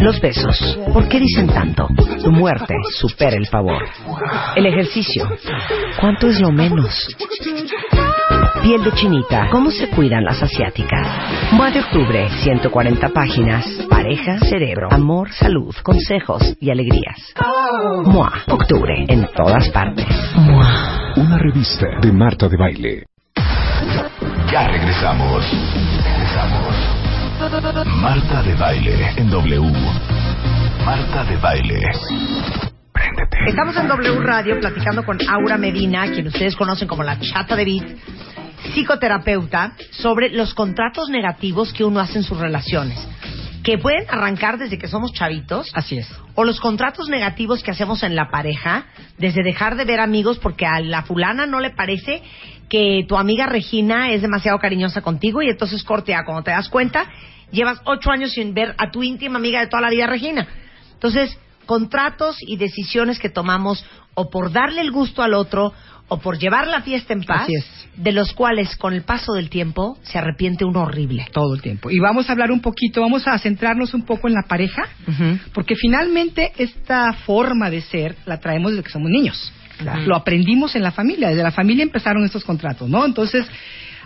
[0.00, 1.88] Los besos, ¿por qué dicen tanto?
[2.22, 3.82] Tu muerte supera el favor.
[4.54, 5.30] El ejercicio,
[5.98, 7.16] ¿cuánto es lo menos?
[8.62, 11.52] Piel de chinita, ¿cómo se cuidan las asiáticas?
[11.52, 13.66] Mua de octubre, 140 páginas.
[13.88, 17.34] Pareja, cerebro, amor, salud, consejos y alegrías.
[18.04, 20.06] Mua, octubre, en todas partes.
[20.36, 21.12] Mua.
[21.16, 23.06] Una revista de Marta de Baile.
[24.50, 25.44] Ya regresamos.
[26.04, 27.02] Regresamos.
[28.00, 29.72] Marta de baile en W.
[30.84, 31.82] Marta de baile.
[32.92, 33.38] Préndete.
[33.48, 37.64] Estamos en W Radio platicando con Aura Medina, quien ustedes conocen como la chata de
[37.64, 37.96] Beat,
[38.74, 42.98] psicoterapeuta, sobre los contratos negativos que uno hace en sus relaciones,
[43.64, 46.08] que pueden arrancar desde que somos chavitos, Así es.
[46.34, 48.86] o los contratos negativos que hacemos en la pareja,
[49.18, 52.22] desde dejar de ver amigos porque a la fulana no le parece
[52.68, 57.06] que tu amiga Regina es demasiado cariñosa contigo y entonces cortea, cuando te das cuenta,
[57.50, 60.46] llevas ocho años sin ver a tu íntima amiga de toda la vida, Regina.
[60.94, 61.36] Entonces,
[61.66, 63.84] contratos y decisiones que tomamos
[64.14, 65.72] o por darle el gusto al otro
[66.08, 67.64] o por llevar la fiesta en paz, Así es.
[67.96, 71.26] de los cuales con el paso del tiempo se arrepiente uno horrible.
[71.32, 71.90] Todo el tiempo.
[71.90, 74.82] Y vamos a hablar un poquito, vamos a centrarnos un poco en la pareja,
[75.54, 79.52] porque finalmente esta forma de ser la traemos desde que somos niños.
[80.06, 83.04] Lo aprendimos en la familia, desde la familia empezaron estos contratos, ¿no?
[83.06, 83.46] Entonces,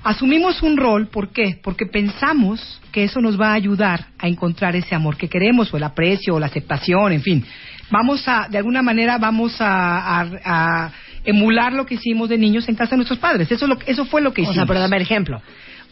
[0.04, 1.58] asumimos un rol, ¿por qué?
[1.62, 5.76] Porque pensamos que eso nos va a ayudar a encontrar ese amor que queremos, o
[5.76, 7.44] el aprecio, o la aceptación, en fin.
[7.90, 10.92] Vamos a, de alguna manera, vamos a, a- a
[11.24, 13.50] emular lo que hicimos de niños en casa de nuestros padres.
[13.50, 14.56] Eso, es lo, eso fue lo que O hicimos.
[14.56, 15.40] sea, pero dame el ejemplo.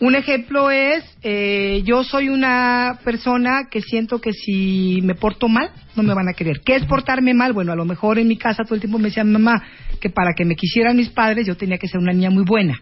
[0.01, 5.71] Un ejemplo es, eh, yo soy una persona que siento que si me porto mal,
[5.95, 6.61] no me van a querer.
[6.65, 7.53] ¿Qué es portarme mal?
[7.53, 9.63] Bueno, a lo mejor en mi casa todo el tiempo me decían mamá
[10.01, 12.81] que para que me quisieran mis padres yo tenía que ser una niña muy buena.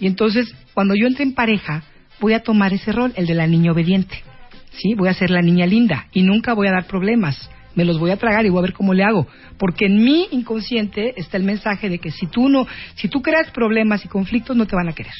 [0.00, 1.82] Y entonces, cuando yo entré en pareja,
[2.20, 4.22] voy a tomar ese rol, el de la niña obediente.
[4.70, 4.94] ¿Sí?
[4.94, 7.50] Voy a ser la niña linda y nunca voy a dar problemas.
[7.74, 9.26] Me los voy a tragar y voy a ver cómo le hago.
[9.58, 13.50] Porque en mi inconsciente está el mensaje de que si tú no, si tú creas
[13.50, 15.12] problemas y conflictos, no te van a querer.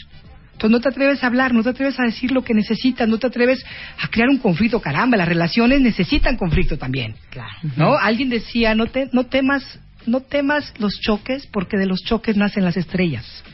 [0.54, 3.18] Entonces no te atreves a hablar, no te atreves a decir lo que necesitas, no
[3.18, 3.64] te atreves
[4.00, 4.80] a crear un conflicto.
[4.80, 7.14] Caramba, las relaciones necesitan conflicto también.
[7.30, 7.50] Claro.
[7.76, 7.98] ¿No?
[7.98, 12.64] Alguien decía, no, te, no temas, no temas los choques porque de los choques nacen
[12.64, 13.44] las estrellas.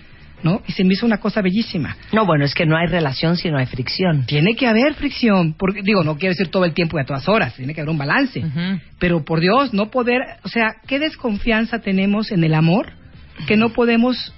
[0.43, 0.63] ¿No?
[0.67, 1.97] Y se me hizo una cosa bellísima.
[2.13, 4.25] No, bueno, es que no hay relación si no hay fricción.
[4.25, 7.29] Tiene que haber fricción, porque digo, no quiere decir todo el tiempo y a todas
[7.29, 8.43] horas, tiene que haber un balance.
[8.99, 12.93] Pero por Dios, no poder, o sea, qué desconfianza tenemos en el amor
[13.47, 14.33] que no podemos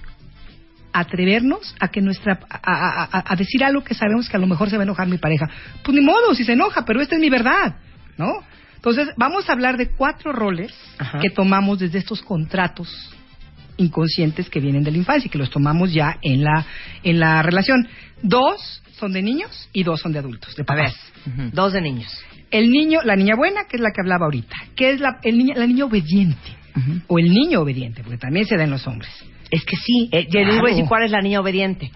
[0.93, 4.47] atrevernos a que nuestra a, a- a- a decir algo que sabemos que a lo
[4.47, 5.49] mejor se va a enojar mi pareja.
[5.83, 7.75] Pues ni modo, si se enoja, pero esta es mi verdad,
[8.17, 8.31] ¿no?
[8.75, 11.19] Entonces, vamos a hablar de cuatro roles Ajá.
[11.19, 12.89] que tomamos desde estos contratos
[13.77, 16.65] inconscientes que vienen de la infancia y que los tomamos ya en la
[17.03, 17.87] en la relación.
[18.21, 21.51] Dos son de niños y dos son de adultos, de A ver, papás.
[21.53, 22.15] dos de niños.
[22.51, 25.37] El niño, la niña buena, que es la que hablaba ahorita, que es la, el
[25.39, 26.55] niño, la niña obediente,
[27.07, 29.09] o el niño obediente, porque también se da en los hombres.
[29.55, 30.67] Es que sí, eh, les voy a Claro.
[30.67, 31.91] decir cuál es la niña obediente.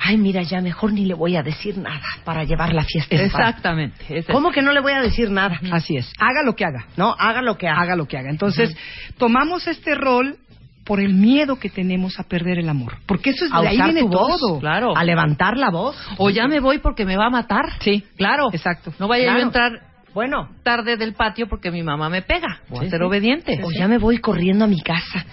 [0.00, 3.16] Ay, mira, ya mejor ni le voy a decir nada para llevar la fiesta.
[3.16, 3.96] Exactamente.
[4.08, 4.26] es.
[4.26, 5.58] ¿Cómo que no le voy a decir nada?
[5.72, 7.80] Así es, haga lo que haga, No, haga lo que haga.
[7.82, 8.30] haga lo que haga.
[8.30, 8.76] Entonces,
[9.18, 10.36] tomamos este rol
[10.84, 13.76] por el miedo que tenemos a perder el amor, porque eso es a de ahí
[13.82, 14.60] viene voz, todo.
[14.60, 14.96] claro.
[14.96, 15.96] a levantar la voz.
[16.16, 17.64] O ya me voy porque me va a matar.
[17.80, 18.50] Sí, Claro.
[18.52, 18.92] exacto.
[19.00, 19.40] No vaya yo Claro.
[19.40, 19.72] a entrar
[20.14, 20.48] Bueno.
[20.62, 22.60] tarde del patio porque mi mamá me pega.
[22.70, 23.04] Voy Sí, a ser sí.
[23.04, 23.60] obediente.
[23.64, 25.26] O ya me voy corriendo a mi casa.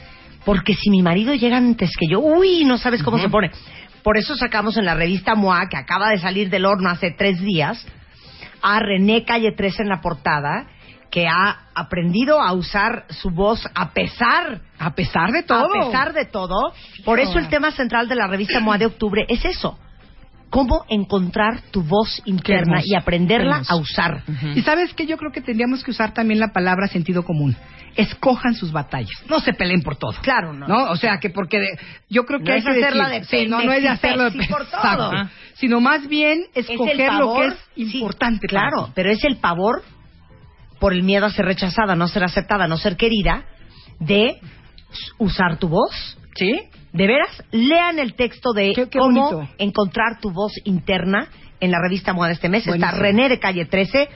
[0.46, 3.52] Porque si mi marido llega antes que yo, uy, no sabes cómo se pone.
[4.04, 7.42] Por eso sacamos en la revista MOA, que acaba de salir del horno hace tres
[7.42, 7.84] días,
[8.62, 10.68] a René Calle 13 en la portada,
[11.10, 15.66] que ha aprendido a usar su voz a pesar A pesar de todo.
[15.66, 16.74] a pesar de todo.
[17.04, 19.80] Por eso el tema central de la revista MOA de octubre es eso.
[20.56, 24.24] Cómo encontrar tu voz interna y aprenderla a usar.
[24.56, 27.56] Y sabes que yo creo que tendríamos que usar también la palabra sentido común.
[27.98, 29.12] Escojan sus batallas.
[29.30, 30.14] No se peleen por todo.
[30.22, 30.66] Claro, no.
[30.68, 30.92] ¿No?
[30.92, 31.80] O sea, que porque de-
[32.10, 33.90] yo creo que No hay es que hacerla decir- de sí, no, no es de
[33.90, 35.12] hacerlo de por todo.
[35.56, 38.48] Sino más bien Es escoger lo que es importante.
[38.48, 39.84] claro, pero es el pavor
[40.80, 43.44] por el miedo a ser rechazada, no ser aceptada, no ser querida,
[44.00, 44.40] de
[45.18, 46.18] usar tu voz.
[46.38, 46.62] ¿Sí?
[46.96, 49.50] De veras, lean el texto de Qué- qué cómo bonito.
[49.58, 51.28] encontrar tu voz interna
[51.60, 52.66] en la revista Moda de este mes.
[52.66, 52.92] Está.
[52.92, 54.08] René de Calle 13,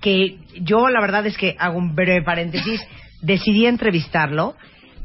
[0.00, 2.80] que yo la verdad es que hago un breve paréntesis,
[3.22, 4.54] decidí entrevistarlo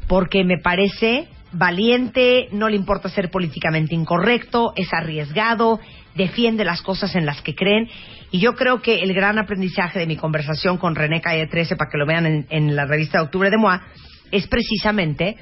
[0.08, 5.80] porque me parece valiente, no le importa ser políticamente incorrecto, es arriesgado,
[6.14, 7.88] defiende las cosas en las que creen.
[8.30, 11.90] Y yo creo que el gran aprendizaje de mi conversación con René Calle 13, para
[11.90, 13.82] que lo vean en, en la revista de octubre de MOA,
[14.32, 15.36] es precisamente,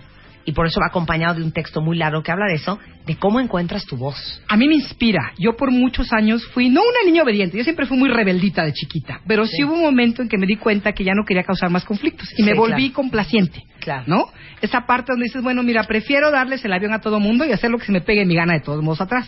[0.44, 3.16] y por eso va acompañado de un texto muy largo que habla de eso, de
[3.16, 4.42] cómo encuentras tu voz.
[4.48, 5.32] A mí me inspira.
[5.38, 8.72] Yo por muchos años fui, no una niña obediente, yo siempre fui muy rebeldita de
[8.72, 9.64] chiquita, pero sí, Sí.
[9.64, 12.28] hubo un momento en que me di cuenta que ya no quería causar más conflictos
[12.36, 12.94] y me volví claro.
[12.94, 13.62] complaciente.
[13.80, 14.04] Claro.
[14.06, 14.26] ¿No?
[14.62, 17.70] Esa parte donde dices, bueno, mira, prefiero darles el avión a todo mundo y hacer
[17.70, 19.26] lo que se me pegue mi gana de todos modos atrás.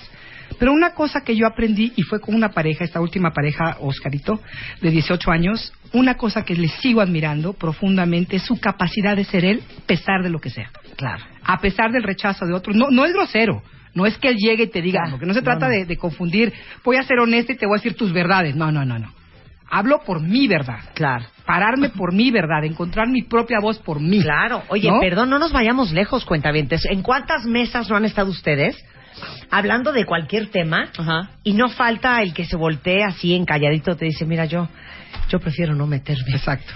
[0.58, 4.40] Pero una cosa que yo aprendí, y fue con una pareja, esta última pareja, Oscarito,
[4.80, 9.44] de 18 años, una cosa que le sigo admirando profundamente es su capacidad de ser
[9.44, 10.70] él, a pesar de lo que sea.
[10.96, 11.24] Claro.
[11.44, 12.74] A pesar del rechazo de otros.
[12.76, 13.62] No, no es grosero.
[13.94, 15.10] No es que él llegue y te diga, Claro.
[15.12, 15.72] porque no se No, trata no.
[15.72, 16.52] De, de confundir,
[16.84, 18.54] voy a ser honesta y te voy a decir tus verdades.
[18.54, 19.12] No, no, no, no.
[19.70, 20.78] Hablo por mi verdad.
[20.94, 21.24] Claro.
[21.44, 24.20] Pararme por mi verdad, encontrar mi propia voz por mí.
[24.22, 24.62] Claro.
[24.68, 25.00] Oye, ¿No?
[25.00, 26.84] perdón, no nos vayamos lejos, cuentavientes.
[26.86, 28.76] ¿En cuántas mesas no han estado ustedes
[29.50, 31.30] hablando de cualquier tema Ajá.
[31.42, 34.68] y no falta el que se voltee así encalladito te dice, mira, yo
[35.28, 36.30] yo prefiero no meterme.
[36.32, 36.72] Exacto.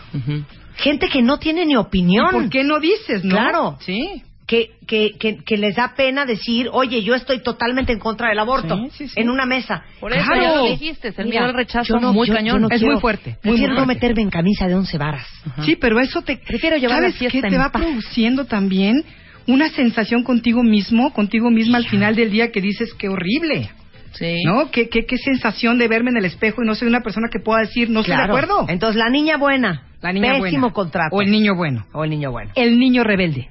[0.77, 2.27] Gente que no tiene ni opinión.
[2.31, 3.31] ¿Y ¿Por qué no dices, no?
[3.37, 3.79] Claro.
[3.81, 4.23] Sí.
[4.47, 8.39] que, que, que, que les da pena decir, oye, yo estoy totalmente en contra del
[8.41, 9.21] aborto Sí, sí, sí.
[9.21, 9.85] en una mesa.
[10.01, 10.43] Por eso Claro.
[10.43, 12.57] ya lo dijiste, es el Mira, miedo al rechazo no- muy yo- cañón.
[12.57, 13.95] yo no Es quiero- muy fuerte, Prefiero muy no fuerte.
[13.95, 15.29] meterme en camisa de once varas.
[15.65, 16.37] Sí, pero eso te...
[16.39, 17.47] Prefiero llevar la ¿Sabes fiesta qué?
[17.47, 17.81] en Te va paz.
[17.83, 19.05] produciendo también
[19.47, 23.71] una sensación contigo mismo, contigo misma al final del día que dices, qué horrible.
[24.13, 24.43] Sí.
[24.45, 24.71] ¿No?
[24.71, 27.39] ¿Qué, qué, qué sensación de verme en el espejo y no soy una persona que
[27.39, 28.67] pueda decir, no estoy de acuerdo.
[28.69, 29.85] Entonces, la niña buena.
[30.03, 30.73] La niña Pésimo buena.
[30.73, 31.17] contrato.
[31.17, 31.87] O el niño bueno.
[31.93, 32.51] O el niño bueno.
[32.57, 33.49] El niño rebelde.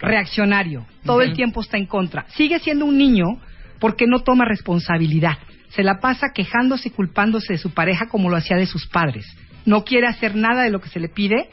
[0.00, 0.86] Reaccionario.
[1.04, 2.26] Todo el tiempo está en contra.
[2.30, 3.38] Sigue siendo un niño
[3.78, 5.38] porque no toma responsabilidad.
[5.70, 9.26] Se la pasa quejándose y culpándose de su pareja como lo hacía de sus padres.
[9.64, 11.48] No quiere hacer nada de lo que se le pide,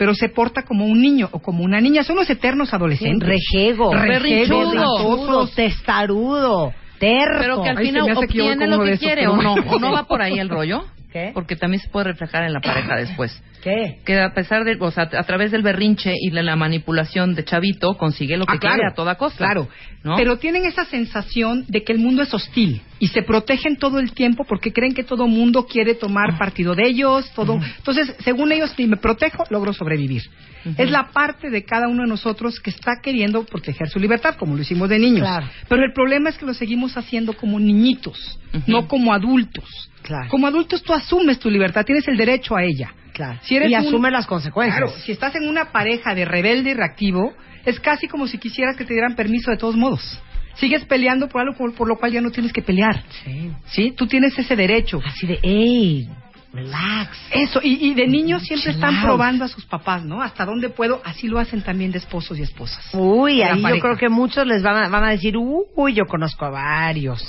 [0.00, 2.02] pero se porta como un niño o como una niña.
[2.02, 3.28] Son los eternos adolescentes.
[3.28, 3.92] Rejego.
[3.92, 7.38] Rejego, berrinchudo, testarudo, terco.
[7.38, 9.52] Pero que al Ay, se final voy obtiene lo que esos, quiere pero o no.
[9.52, 10.86] ¿O no va por ahí el rollo?
[11.12, 11.32] ¿Qué?
[11.34, 13.42] Porque también se puede reflejar en la pareja después.
[13.62, 13.98] ¿Qué?
[14.04, 17.44] Que a pesar de, o sea, a través del berrinche y de la manipulación de
[17.44, 19.38] Chavito, consigue lo que Ah, claro, quiere a toda costa.
[19.38, 19.68] Claro,
[20.02, 20.16] ¿no?
[20.16, 24.12] pero tienen esa sensación de que el mundo es hostil y se protegen todo el
[24.12, 27.60] tiempo porque creen que todo mundo quiere tomar partido de ellos, todo.
[27.78, 30.22] Entonces, según ellos, si me protejo, logro sobrevivir.
[30.76, 34.54] Es la parte de cada uno de nosotros que está queriendo proteger su libertad, como
[34.54, 35.20] lo hicimos de niños.
[35.20, 35.46] Claro.
[35.68, 39.90] Pero el problema es que lo seguimos haciendo como niñitos, no como adultos.
[40.02, 40.28] Claro.
[40.28, 42.92] Como adultos tú asumes tu libertad, tienes el derecho a ella.
[43.26, 43.38] Claro.
[43.42, 44.78] Si eres y un- asume las consecuencias.
[44.78, 47.34] Claro, si estás en una pareja de rebelde y reactivo,
[47.64, 50.18] es casi como si quisieras que te dieran permiso de todos modos.
[50.54, 53.02] Sigues peleando por algo por, por lo cual ya no tienes que pelear.
[53.24, 53.50] Sí.
[53.66, 53.92] ¿Sí?
[53.96, 55.00] Tú tienes ese derecho.
[55.04, 56.08] Así de, ey,
[56.52, 57.16] relax.
[57.30, 59.04] Eso, y, y de niños siempre Chill están out.
[59.04, 60.20] probando a sus papás, ¿no?
[60.22, 62.88] Hasta dónde puedo, así lo hacen también de esposos y esposas.
[62.94, 66.44] Uy, ahí yo creo que muchos les van a, van a decir, uy, yo conozco
[66.46, 67.22] a varios.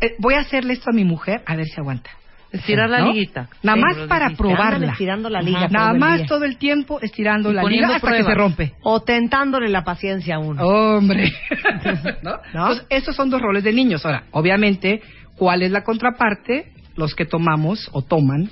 [0.00, 2.10] Eh, voy a hacerle esto a mi mujer, a ver si aguanta.
[2.52, 3.12] Estirar la ¿No?
[3.12, 3.48] liguita.
[3.62, 4.92] Nada Sí, más para probarla.
[4.92, 6.26] Estirando la liga Nada más día.
[6.26, 8.72] todo el tiempo estirando Y la liga hasta que se rompe.
[8.82, 10.62] O tentándole la paciencia a uno.
[10.62, 11.32] Hombre.
[12.22, 12.30] ¿No?
[12.30, 12.38] ¿No?
[12.70, 14.04] Entonces, esos son dos roles de niños.
[14.06, 15.02] Ahora, obviamente,
[15.36, 16.72] ¿cuál es la contraparte?
[16.96, 18.48] Los que tomamos o toman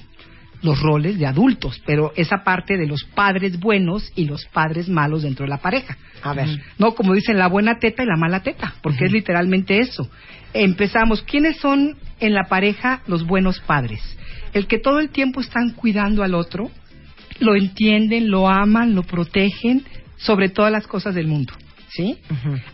[0.60, 5.22] los roles de adultos, pero esa parte de los padres buenos y los padres malos
[5.22, 5.96] dentro de la pareja.
[6.22, 6.48] A ver.
[6.78, 10.08] No, como dicen, la buena teta y la mala teta, porque es literalmente eso.
[10.54, 14.00] Empezamos, ¿quiénes son en la pareja los buenos padres?
[14.52, 16.70] El que todo el tiempo están cuidando al otro,
[17.40, 19.84] lo entienden, lo aman, lo protegen
[20.16, 21.52] sobre todas las cosas del mundo.
[21.96, 22.18] ¿Sí?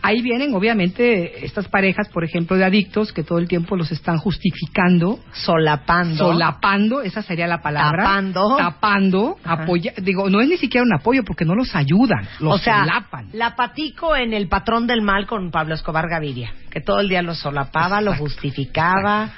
[0.01, 4.17] Ahí vienen, obviamente, estas parejas, por ejemplo, de adictos que todo el tiempo los están
[4.17, 5.19] justificando.
[5.33, 6.15] Solapando.
[6.17, 8.03] Solapando, esa sería la palabra.
[8.03, 8.57] Tapando.
[8.57, 9.37] Tapando.
[9.43, 9.63] Ajá.
[9.63, 12.79] apoya- digo, no es ni siquiera un apoyo porque no los ayudan, los o sea,
[12.81, 13.27] solapan.
[13.33, 17.21] la patico en el patrón del mal con Pablo Escobar Gaviria, que todo el día
[17.21, 18.23] lo solapaba, lo Exacto.
[18.23, 19.31] justificaba.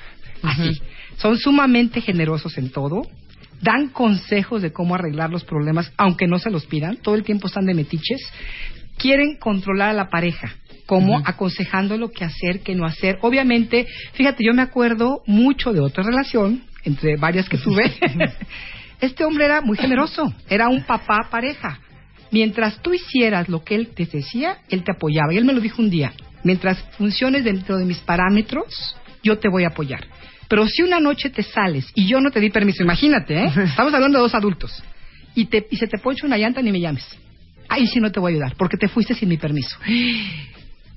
[0.43, 0.79] Así.
[1.17, 3.01] Son sumamente generosos en todo.
[3.61, 6.97] Dan consejos de cómo arreglar los problemas, aunque no se los pidan.
[6.97, 8.19] Todo el tiempo están de metiches.
[8.97, 10.55] Quieren controlar a la pareja,
[10.85, 13.17] como aconsejando lo que hacer, qué no hacer.
[13.21, 17.91] Obviamente, fíjate, yo me acuerdo mucho de otra relación, entre varias que tuve.
[19.01, 21.79] este hombre era muy generoso, era un papá pareja.
[22.31, 25.33] Mientras tú hicieras lo que él te decía, él te apoyaba.
[25.33, 26.13] Y él me lo dijo un día,
[26.43, 30.07] mientras funciones dentro de mis parámetros, yo te voy a apoyar.
[30.47, 33.51] Pero si una noche te sales y yo no te di permiso, imagínate, ¿eh?
[33.65, 34.83] estamos hablando de dos adultos,
[35.35, 37.05] y, te, y se te poncha una llanta, ni me llames.
[37.73, 39.77] Ahí sí no te voy a ayudar, porque te fuiste sin mi permiso.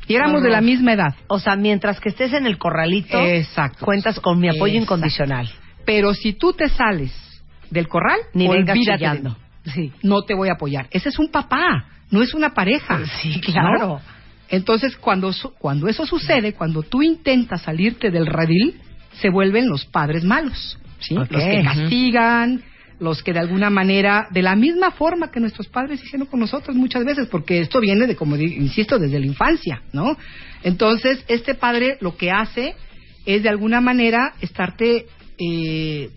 [0.09, 1.17] Y éramos de la misma edad.
[1.27, 3.85] O sea, mientras que estés en el corralito, Exacto.
[3.85, 4.95] cuentas con mi apoyo Exacto.
[4.95, 5.51] incondicional.
[5.85, 7.13] Pero si tú te sales
[7.71, 9.37] del corral, Ni vengas chillando.
[9.65, 10.87] Sí, no te voy a apoyar.
[10.93, 13.01] Ese es un papá, no es una pareja.
[13.21, 13.79] Sí, claro.
[13.89, 14.01] ¿no?
[14.49, 18.81] Entonces, cuando, cuando eso sucede, cuando tú intentas salirte del redil,
[19.21, 20.79] se vuelven los padres malos.
[21.01, 21.17] ¿sí?
[21.17, 21.33] Ok.
[21.33, 22.63] Los que castigan,
[22.99, 26.77] los que de alguna manera, de la misma forma que nuestros padres hicieron con nosotros
[26.77, 30.17] muchas veces, porque esto viene de, como insisto, desde la infancia, ¿no?
[30.63, 32.75] Entonces, este padre lo que hace
[33.27, 35.07] es de alguna manera estarte
[35.39, 36.11] eh,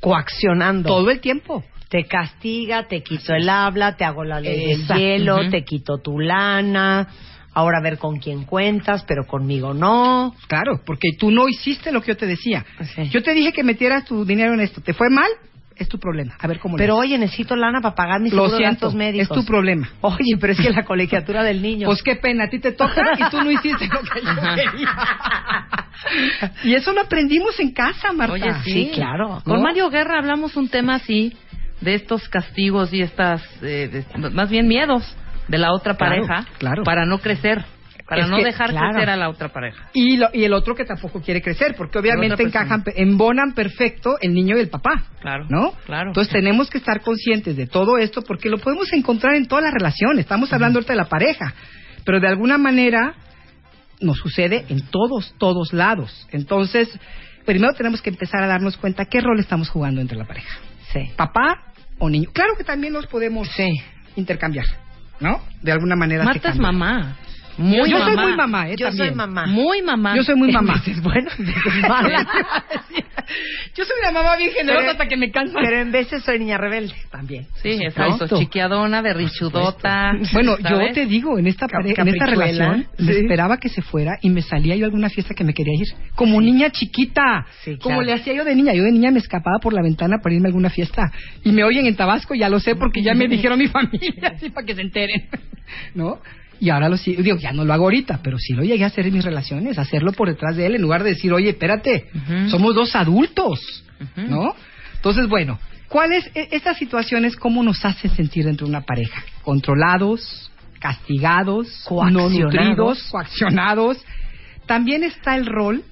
[0.00, 0.88] Coaccionando.
[0.88, 1.64] todo el tiempo.
[1.88, 6.18] Te castiga, te quito el habla, te hago la ley del hielo, te quito tu
[6.18, 7.06] lana.
[7.52, 10.34] Ahora a ver con quién cuentas, pero conmigo no.
[10.48, 12.66] Claro, porque tú no hiciste lo que yo te decía.
[12.96, 13.08] Sí.
[13.10, 14.80] Yo te dije que metieras tu dinero en esto.
[14.80, 15.30] ¿Te fue mal?
[15.76, 16.36] Es tu problema.
[16.38, 19.28] A ver cómo Pero oye, necesito lana para pagar mis Lo gastos médicos.
[19.28, 19.88] es tu problema.
[20.02, 21.86] Oye, pero es que la colegiatura del niño.
[21.86, 24.88] Pues qué pena, a ti te toca y tú no hiciste lo que yo quería.
[26.64, 28.34] y eso lo aprendimos en casa, Marta.
[28.34, 28.72] Oye, sí.
[28.72, 29.40] Sí, claro.
[29.44, 29.62] Con.
[29.62, 31.36] Mario Guerra hablamos un tema así,
[31.80, 35.16] de estos castigos y estas, eh, de- más bien miedos
[35.48, 36.84] de la otra Claro, pareja claro.
[36.84, 37.64] para no crecer,
[38.08, 38.90] para Es no que, dejar claro.
[38.90, 39.88] crecer a la otra pareja.
[39.94, 44.34] Y, lo- y el otro que tampoco quiere crecer, porque obviamente encajan, embonan perfecto el
[44.34, 45.04] niño y el papá.
[45.20, 45.72] Claro, ¿No?
[45.86, 46.08] claro.
[46.10, 49.72] Entonces tenemos que estar conscientes de todo esto porque lo podemos encontrar en todas las
[49.72, 50.20] relaciones.
[50.20, 51.54] Estamos hablando ahorita de la pareja,
[52.04, 53.14] pero de alguna manera
[54.00, 56.26] nos sucede en todos, todos lados.
[56.30, 56.88] Entonces,
[57.46, 60.58] primero tenemos que empezar a darnos cuenta qué rol estamos jugando entre la pareja.
[60.92, 61.10] Sí.
[61.16, 62.28] Papá o niño.
[62.34, 63.48] Claro que también los podemos
[64.16, 64.66] intercambiar,
[65.20, 65.40] ¿no?
[65.62, 66.22] De alguna manera.
[66.24, 67.16] Marta es mamá.
[67.56, 68.04] Muy yo mamá.
[68.14, 68.74] soy muy mamá, ¿eh?
[68.76, 69.06] Yo también.
[69.08, 69.46] soy mamá.
[69.46, 70.16] Muy mamá.
[70.16, 70.82] Yo soy muy mamá.
[70.86, 72.26] Es bueno, es mala.
[73.74, 75.58] Yo soy una mamá bien generosa Pero- hasta que me cansa.
[75.60, 77.46] Pero en veces soy niña rebelde también.
[77.62, 78.12] Sí, exacto.
[78.12, 78.38] supuesto.
[78.38, 80.12] Chiquiadona, berrichudota.
[80.32, 80.88] Bueno, ¿sabes?
[80.88, 83.20] yo te digo, en esta, Cap- en esta relación, me Sí.
[83.20, 85.86] esperaba que se fuera y me salía yo a alguna fiesta que me quería ir.
[86.14, 87.46] Como niña chiquita.
[87.64, 88.02] Sí, Como claro.
[88.02, 88.74] le hacía yo de niña.
[88.74, 91.10] Yo de niña me escapaba por la ventana para irme a alguna fiesta.
[91.42, 94.50] Y me oyen en Tabasco, ya lo sé porque ya me dijeron mi familia, así
[94.50, 95.28] para que se enteren.
[95.94, 96.18] ¿No?
[96.60, 99.06] Y ahora lo digo, ya no lo hago ahorita, pero sí lo llegué a hacer
[99.06, 102.08] en mis relaciones, hacerlo por detrás de él, en lugar de decir, oye, espérate,
[102.48, 103.84] somos dos adultos.
[104.16, 104.54] ¿no?
[104.96, 105.58] Entonces, bueno,
[105.88, 109.22] ¿cuáles e- estas situaciones cómo nos hacen sentir dentro de una pareja?
[109.42, 112.32] Controlados, castigados, no Coaccionados.
[112.32, 114.04] nutridos, coaccionados.
[114.66, 115.82] También está el rol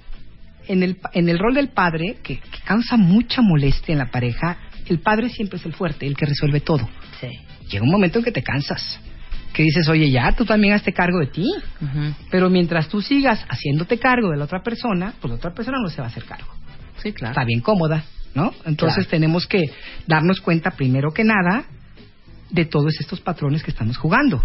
[0.68, 4.58] en el, en el rol del padre que, que causa mucha molestia en la pareja.
[4.86, 6.88] El padre siempre es el fuerte, el que resuelve todo.
[7.20, 7.28] Sí.
[7.70, 9.00] Llega un momento en que te cansas,
[9.52, 11.52] que dices, oye, ya, tú también hazte cargo de ti.
[12.30, 15.88] Pero mientras tú sigas haciéndote cargo de la otra persona, pues la otra persona no
[15.88, 16.48] se va a hacer cargo.
[17.02, 17.32] Sí, claro.
[17.32, 18.04] Está bien cómoda,
[18.34, 18.52] ¿no?
[18.64, 19.10] Entonces Claro.
[19.10, 19.62] tenemos que
[20.06, 21.64] darnos cuenta, primero que nada,
[22.52, 24.42] de todos estos patrones que estamos jugando.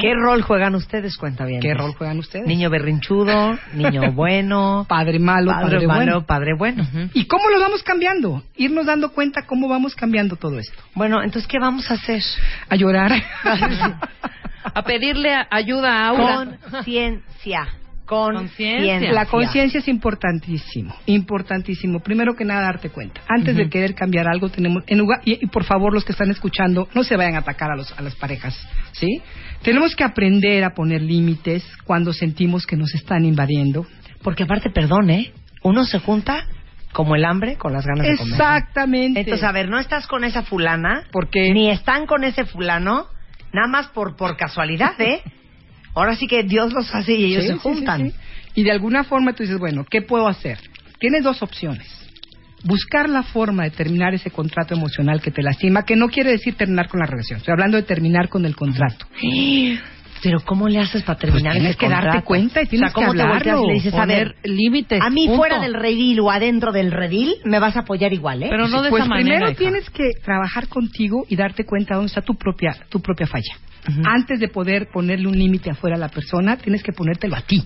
[0.00, 1.60] ¿Qué rol juegan ustedes, cuenta bien?
[1.60, 2.46] ¿Qué rol juegan ustedes?
[2.46, 6.26] Niño berrinchudo, niño bueno, Padre malo, padre, padre, malo, bueno.
[6.26, 6.86] padre bueno.
[7.12, 8.42] ¿Y cómo lo vamos cambiando?
[8.56, 10.80] Irnos dando cuenta cómo vamos cambiando todo esto.
[10.94, 12.22] Bueno, entonces, ¿qué vamos a hacer?
[12.68, 13.12] A llorar.
[14.64, 16.58] A pedirle ayuda a Aura.
[16.70, 17.66] Conciencia.
[18.12, 19.12] Conciencia.
[19.12, 22.00] La conciencia es importantísimo, importantísimo.
[22.00, 23.22] Primero que nada, darte cuenta.
[23.28, 26.30] Antes de querer cambiar algo, tenemos, en lugar, y, y por favor, los que están
[26.30, 28.54] escuchando, no se vayan a atacar a, los, a las parejas,
[28.92, 29.22] ¿sí?
[29.62, 33.86] Tenemos que aprender a poner límites cuando sentimos que nos están invadiendo.
[34.22, 35.32] Porque aparte, perdón, ¿eh?
[35.62, 36.46] Uno se junta
[36.92, 38.32] como el hambre con las ganas de comer.
[38.32, 39.20] Exactamente.
[39.20, 43.06] Entonces, a ver, no estás con esa fulana, Porque ni están con ese fulano,
[43.52, 45.22] nada más por, por casualidad, ¿eh?
[45.94, 48.10] Ahora sí que Dios los hace y ellos Sí, se sí, sí, juntan.
[48.10, 48.16] sí.
[48.54, 50.58] Y de alguna forma tú dices, bueno, ¿qué puedo hacer?
[50.98, 51.86] Tienes dos opciones.
[52.64, 56.54] Buscar la forma de terminar ese contrato emocional que te lastima, que no quiere decir
[56.54, 57.38] terminar con la relación.
[57.38, 59.06] Estoy hablando de terminar con el contrato.
[60.22, 62.92] Pero ¿cómo le haces para terminar Pues tienes ese que darte cuenta y tienes o
[62.92, 65.00] sea, ¿cómo que te volteas y hablarlo, le dices, a ver, Poner límites.
[65.02, 65.36] a mí punto.
[65.36, 68.46] fuera del redil o adentro del redil me vas a apoyar igual, ¿eh?
[68.48, 69.24] Pero no de pues esa manera.
[69.26, 69.58] primero hija.
[69.58, 73.52] tienes que trabajar contigo y darte cuenta dónde está tu propia tu propia falla.
[74.04, 77.64] Antes de poder ponerle un límite afuera a la persona, tienes que ponértelo a ti.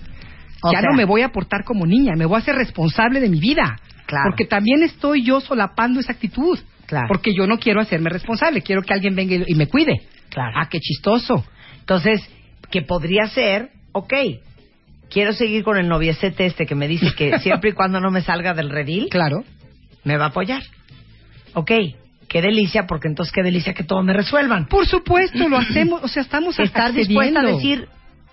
[0.63, 3.19] O ya sea- no me voy a portar como niña, me voy a hacer responsable
[3.19, 3.75] de mi vida.
[4.07, 4.29] Claro.
[4.31, 6.57] Porque también estoy yo solapando esa actitud.
[6.87, 7.07] Claro.
[7.09, 10.01] Porque yo no quiero hacerme responsable, quiero que alguien venga y, y me cuide.
[10.29, 10.53] Claro.
[10.55, 11.45] Ah, qué chistoso.
[11.81, 12.21] Entonces,
[12.71, 14.13] que podría ser, ok,
[15.09, 18.21] quiero seguir con el noviecete este que me dice que siempre y cuando no me
[18.21, 19.43] salga del redil, Claro.
[20.03, 20.63] me va a apoyar.
[21.53, 21.71] Ok,
[22.27, 24.67] qué delicia, porque entonces qué delicia que todo me resuelvan.
[24.67, 27.87] Por supuesto, lo hacemos, o sea, estamos Estar dispuesta a decir,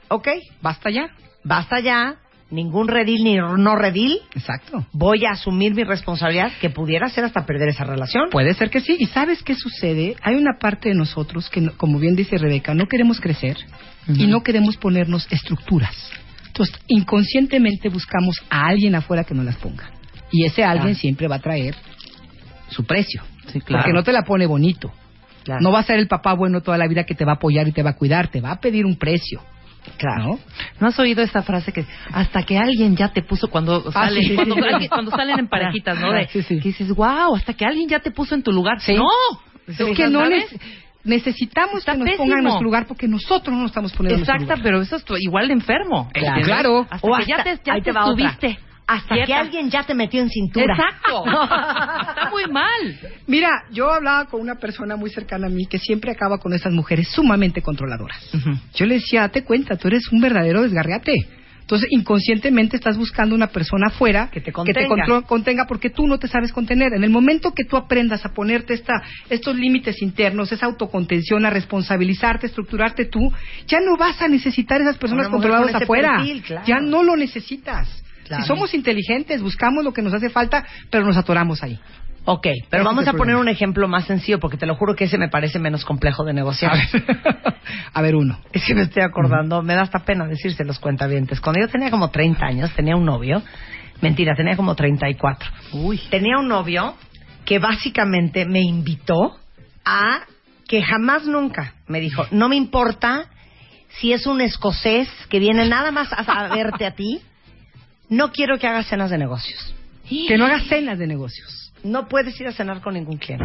[0.09, 0.29] ok,
[0.61, 1.09] basta ya.
[1.45, 2.17] basta ya,
[2.51, 4.87] ningún redil ni no redil, Exacto.
[4.93, 8.31] voy a asumir mi responsabilidad, que pudiera ser hasta perder esa relación.
[8.31, 8.97] Puede ser que sí.
[8.99, 10.17] ¿Y sabes qué sucede?
[10.23, 13.57] Hay una parte de nosotros que, como bien dice Rebeca, no queremos crecer
[14.09, 15.97] y no queremos ponernos estructuras.
[16.47, 19.91] Entonces, inconscientemente buscamos a alguien afuera que nos las ponga.
[20.31, 21.75] Y ese alguien siempre va a traer
[22.71, 23.23] su precio.
[23.53, 23.83] Sí, claro.
[23.85, 24.93] Porque no te la pone bonito.
[25.45, 25.61] Claro.
[25.61, 27.69] No va a ser el papá bueno toda la vida que te va a apoyar
[27.69, 28.29] y te va a cuidar.
[28.29, 29.41] Te va a pedir un precio.
[29.99, 30.25] Claro.
[30.25, 30.39] ¿no?
[30.81, 34.29] ¿No has oído esa frase que hasta que alguien ya te puso cuando sale, sí,
[34.31, 34.63] sí, cuando, sí.
[34.63, 36.11] alguien- cuando salen en parejitas, ¿no?
[36.13, 36.57] De, Sí, sí.
[36.59, 38.79] Que dices, wow, hasta que alguien ya te puso en tu lugar.
[38.97, 39.07] No,
[39.67, 40.59] Es que no neces-
[41.05, 42.25] necesitamos Está que nos pésimo.
[42.25, 44.63] pongan en nuestro lugar porque nosotros no nos estamos poniendo en nuestro Exacto, lugar.
[44.65, 46.09] pero eso es tu- igual de enfermo.
[46.15, 46.87] Claro.
[46.89, 48.39] Hasta O que ya te, ya te, te otra.
[48.87, 50.75] Hasta que alguien ya te metió en cintura.
[50.75, 51.25] Exacto.
[52.11, 52.99] Está muy mal.
[53.27, 56.73] Mira, yo hablaba con una persona muy cercana a mí que siempre acaba con esas
[56.73, 58.19] mujeres sumamente controladoras.
[58.75, 61.15] Yo le decía, date cuenta, tú eres un verdadero desgarriate.
[61.63, 64.87] Entonces, inconscientemente estás buscando una persona afuera Que te contenga.
[64.87, 66.93] contro- contenga porque tú no te sabes contener.
[66.93, 71.49] En el momento que tú aprendas a ponerte esta, estos límites internos, esa autocontención, a
[71.51, 73.33] responsabilizarte, a estructurarte tú,
[73.67, 76.17] ya no vas a necesitar esas personas Una mujer controladas con ese afuera.
[76.19, 76.67] perfil, claro.
[76.67, 78.04] Ya no lo necesitas.
[78.25, 78.43] Claro.
[78.43, 81.79] Si somos inteligentes, buscamos lo que nos hace falta, pero nos atoramos ahí.
[82.27, 85.05] Ok, pero Ese vamos a poner un ejemplo más sencillo porque te lo juro que
[85.05, 86.73] ese me parece menos complejo de negociar.
[86.73, 87.05] A ver,
[87.93, 88.39] a ver uno.
[88.53, 91.41] Es que me estoy acordando, me da hasta pena decirse los cuentavientes.
[91.41, 93.43] Cuando yo tenía como 30 años, tenía un novio.
[94.01, 95.51] Mentira, tenía como 34.
[95.73, 96.01] Uy.
[96.11, 96.95] Tenía un novio
[97.45, 99.37] que básicamente me invitó
[99.85, 100.21] a
[100.67, 103.27] que jamás nunca me dijo, no me importa
[104.01, 107.21] si es un escocés que viene nada más a verte a ti,
[108.09, 109.75] no quiero que hagas cenas de negocios.
[110.09, 111.73] Que no hagas cenas de negocios.
[111.83, 113.45] No puedes ir a cenar con ningún cliente.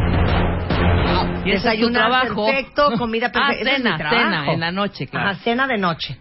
[1.44, 2.46] Y es tu Desayunar trabajo.
[2.46, 3.70] perfecto, comida perfecta.
[3.70, 5.30] Ah, es mi cena, cena, en la noche, claro.
[5.30, 6.18] Ajá, cena de noche.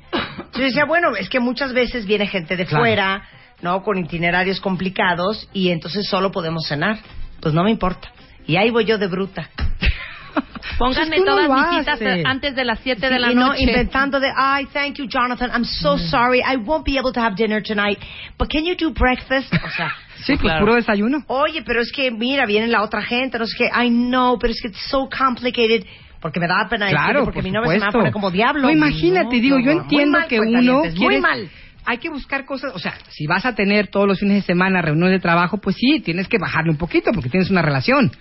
[0.53, 2.83] Yo decía, bueno, es que muchas veces viene gente de Claro.
[2.83, 3.23] fuera,
[3.61, 3.83] ¿no?
[3.83, 6.97] Con itinerarios complicados y entonces solo podemos cenar.
[7.41, 8.09] Pues no me importa.
[8.47, 9.49] Y ahí voy yo de bruta.
[10.77, 13.47] Pónganme Pues no todas mis citas antes de las 7 Sí, de la y no
[13.47, 13.63] noche.
[13.63, 15.49] inventando de, ay, thank you, Jonathan.
[15.53, 15.99] I'm so Mm.
[16.09, 16.39] sorry.
[16.39, 17.99] I won't be able to have dinner tonight.
[18.37, 19.53] But can you do breakfast?
[19.53, 19.91] O sea,
[20.25, 20.65] Sí, pues claro.
[20.65, 21.23] puro desayuno.
[21.27, 23.37] oye, pero es que, mira, viene la otra gente.
[23.39, 23.65] No sé qué.
[23.65, 25.85] I know, pero es que it's so complicated.
[26.21, 28.11] Porque me da pena decirlo, Claro, porque por mi novia se me va a poner
[28.13, 28.61] como diablo.
[28.63, 31.49] No, imagínate, No, digo, no, yo entiendo mal, que uno cuentavientes, muy quiere- mal.
[31.85, 34.81] Hay que buscar cosas, o sea, si vas a tener todos los fines de semana
[34.81, 38.11] reuniones de trabajo, pues sí, tienes que bajarle un poquito porque tienes una relación.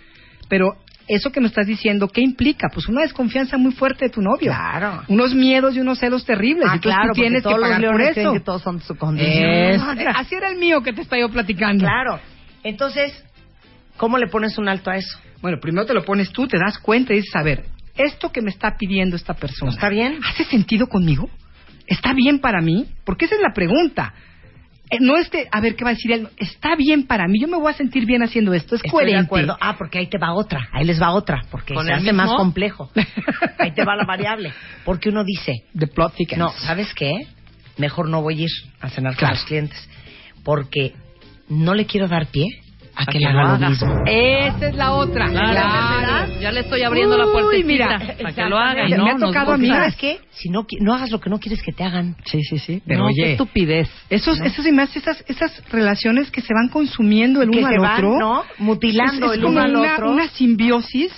[0.48, 0.76] Pero
[1.08, 2.68] eso que me estás diciendo, ¿qué implica?
[2.72, 4.52] Pues una desconfianza muy fuerte de tu novio.
[4.52, 5.02] Claro.
[5.08, 6.66] Unos miedos y unos celos terribles.
[6.68, 8.32] Ah, Entonces claro, tú tienes todos que pagar los por eso.
[8.34, 8.92] que todos son su.
[9.16, 9.82] Es-
[10.14, 11.84] así era el mío que te estaba yo platicando.
[11.84, 12.20] Claro.
[12.62, 13.24] Entonces,
[13.96, 15.18] ¿cómo le pones un alto a eso?
[15.40, 17.64] Bueno, primero te lo pones tú, te das cuenta y dices, a ver,
[17.96, 20.18] esto que me está pidiendo esta persona, ¿Está bien?
[20.24, 21.28] ¿Hace sentido conmigo?
[21.86, 22.86] ¿Está bien para mí?
[23.04, 24.12] Porque esa es la pregunta.
[24.90, 26.28] Eh, no es que, a ver, ¿qué va a decir él?
[26.38, 29.18] Está bien para mí, yo me voy a sentir bien haciendo esto, es Estoy coherente.
[29.20, 29.56] de acuerdo.
[29.60, 30.68] Ah, porque ahí te va otra.
[30.72, 31.42] Ahí les va otra.
[31.50, 32.16] Porque ¿Con se hace mismo?
[32.24, 32.90] más complejo.
[33.58, 34.52] ahí te va la variable.
[34.84, 36.38] Porque uno dice, The plot thickens.
[36.38, 37.26] no, ¿sabes qué?
[37.76, 38.50] Mejor no voy a ir
[38.80, 39.32] a cenar Claro.
[39.34, 39.88] con los clientes.
[40.44, 40.94] Porque
[41.48, 42.46] no le quiero dar pie
[42.98, 43.68] a, que, que le lo haga lo haga.
[43.70, 44.02] mismo.
[44.06, 45.28] Esa es la otra.
[45.28, 46.40] Claro, Claro.
[46.40, 48.86] ya le estoy abriendo la Uy, puertita mira, para que lo haga.
[48.86, 49.68] y me no, ha nos tocado a mí.
[49.68, 50.18] ¿Sabes qué?
[50.30, 52.16] Si no, qui- no hagas lo que no quieres que te hagan.
[52.24, 52.82] Sí, sí, sí.
[52.86, 53.88] Pero no, oye, qué estupidez.
[54.10, 57.74] esos, esos y más, esas, esas relaciones que se van consumiendo el Que uno se
[57.74, 58.18] al van, otro.
[58.18, 58.42] ¿no?
[58.58, 60.10] Mutilando es, es el uno al una, otro.
[60.10, 61.12] una simbiosis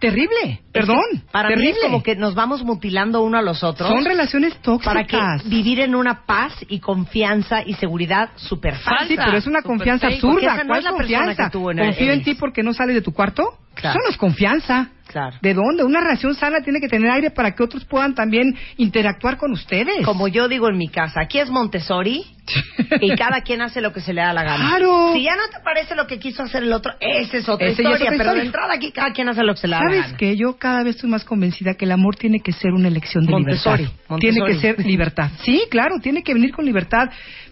[0.00, 0.60] terrible.
[0.72, 0.98] Perdón.
[1.30, 1.72] Para terrible.
[1.72, 3.88] mí es como que nos vamos mutilando uno a los otros.
[3.88, 4.94] Son relaciones tóxicas.
[4.94, 9.16] para que vivir en una paz y confianza y seguridad súper Sí, fácil.
[9.24, 10.56] pero es una confianza absurda.
[10.58, 11.44] no ¿Cuál es la confianza?
[11.44, 13.58] que tú en el- Confío en ti porque no sales de tu cuarto.
[13.74, 13.98] Claro.
[13.98, 14.88] Eso no es confianza.
[15.10, 15.36] Claro.
[15.42, 15.82] ¿De dónde?
[15.84, 20.04] Una relación sana tiene que tener aire para que otros puedan también interactuar con ustedes.
[20.04, 22.24] Como yo digo en mi casa, aquí es Montessori
[23.00, 24.68] Y cada quien hace lo que se le da la gana.
[24.68, 25.12] Claro.
[25.14, 27.72] Si ya no te parece lo que quiso hacer el otro, esa es otra es
[27.78, 27.96] historia.
[27.96, 28.42] otra pero de historia.
[28.44, 30.16] entrada aquí cada quien hace lo que se le da la ¿Sabes gana.
[30.16, 33.24] que Yo cada vez estoy más convencida que el amor tiene que ser una elección
[33.26, 34.04] de Montessori, libertad.
[34.08, 34.34] Montessori.
[34.34, 35.30] Tiene que ser libertad.
[35.44, 37.08] Sí, claro, tiene que venir con libertad.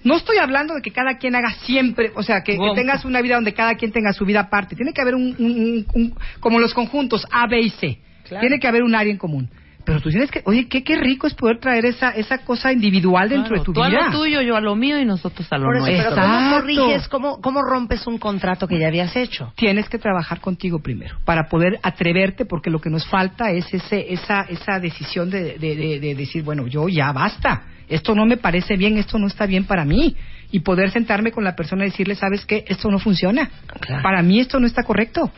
[0.08, 3.36] No estoy hablando de que cada quien haga siempre, o sea, que, tengas una vida
[3.36, 4.74] donde cada quien tenga su vida aparte.
[4.74, 7.98] Tiene que haber un, un- un- un- como los conjuntos A, B y C.
[8.26, 8.40] Claro.
[8.40, 9.48] Tiene que haber un área en común.
[9.84, 13.30] Pero tú tienes que, oye, qué, qué rico es poder traer esa, esa cosa individual
[13.30, 14.00] dentro Claro, de tu tú vida.
[14.02, 16.10] a lo tuyo, yo a lo mío y nosotros a lo Por eso, nuestro.
[16.10, 16.60] pero ¿cómo Exacto.
[16.60, 19.50] corriges, cómo, cómo rompes un contrato que ya habías hecho?
[19.56, 24.12] tienes que trabajar contigo primero para poder atreverte porque lo que nos falta es ese
[24.12, 28.36] esa esa decisión de, de- de- de decir bueno yo ya basta esto no me
[28.36, 30.16] parece bien esto no está bien para mí
[30.50, 33.50] y poder sentarme con la persona y decirle sabes qué esto no funciona
[33.80, 34.02] Claro.
[34.02, 35.30] para mí esto no está correcto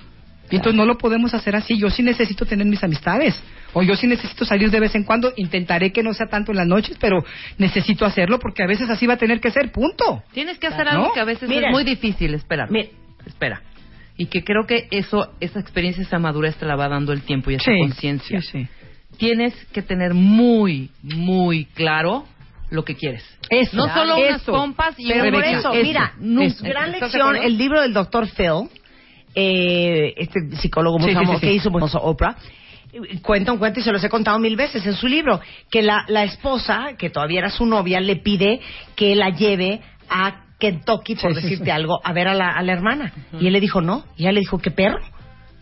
[0.52, 3.40] y entonces no lo podemos hacer así yo sí necesito tener mis amistades
[3.72, 6.58] o yo sí necesito salir de vez en cuando intentaré que no sea tanto en
[6.58, 7.24] las noches pero
[7.58, 10.86] necesito hacerlo porque a veces así va a tener que ser punto Tienes que hacer
[10.86, 10.90] ¿No?
[10.90, 11.66] algo que a veces Miren.
[11.66, 12.66] es muy difícil, espera.
[12.68, 12.90] Miren.
[13.26, 13.62] Espera.
[14.16, 17.50] Y que creo que eso, esa experiencia, esa madurez te la va dando el tiempo
[17.50, 18.40] y esa Sí, conciencia.
[18.42, 18.68] sí, sí.
[19.18, 22.26] Tienes que tener muy, muy claro
[22.70, 23.24] lo que quieres.
[23.48, 24.52] Eso, no solo unas eso.
[24.52, 26.12] compas y Pero por Rebeca, eso, eso, mira,
[26.44, 26.64] eso.
[26.64, 28.68] gran ¿Estás de lección, el libro del doctor Phil,
[29.34, 31.46] eh, este psicólogo muy Sí, famoso sí, sí.
[31.46, 32.36] que hizo muy famoso Oprah,
[33.22, 35.40] cuenta un cuento y se los he contado mil veces en su libro,
[35.70, 38.60] que la, la esposa, que todavía era su novia, le pide
[38.96, 41.70] que la lleve a Kentucky, por decirte sí.
[41.70, 43.12] algo, a ver a la, a la hermana.
[43.40, 44.04] Y él le dijo no.
[44.16, 44.98] Y ella le dijo, ¿qué perro?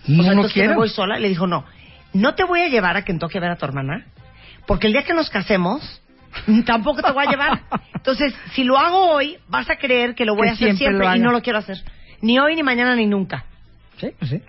[0.06, 0.70] No, o sea, no entonces quiero.
[0.70, 1.18] me voy sola.
[1.18, 1.64] Le dijo, no,
[2.14, 4.06] no te voy a llevar a Kentucky a ver a tu hermana,
[4.66, 6.00] porque el día que nos casemos,
[6.66, 7.60] tampoco te voy a llevar.
[7.94, 11.06] Entonces, si lo hago hoy, vas a creer que lo voy Que a hacer siempre
[11.16, 11.78] y no lo quiero hacer.
[12.20, 13.44] Ni hoy, ni mañana, ni nunca.
[13.98, 14.42] sí, pues sí.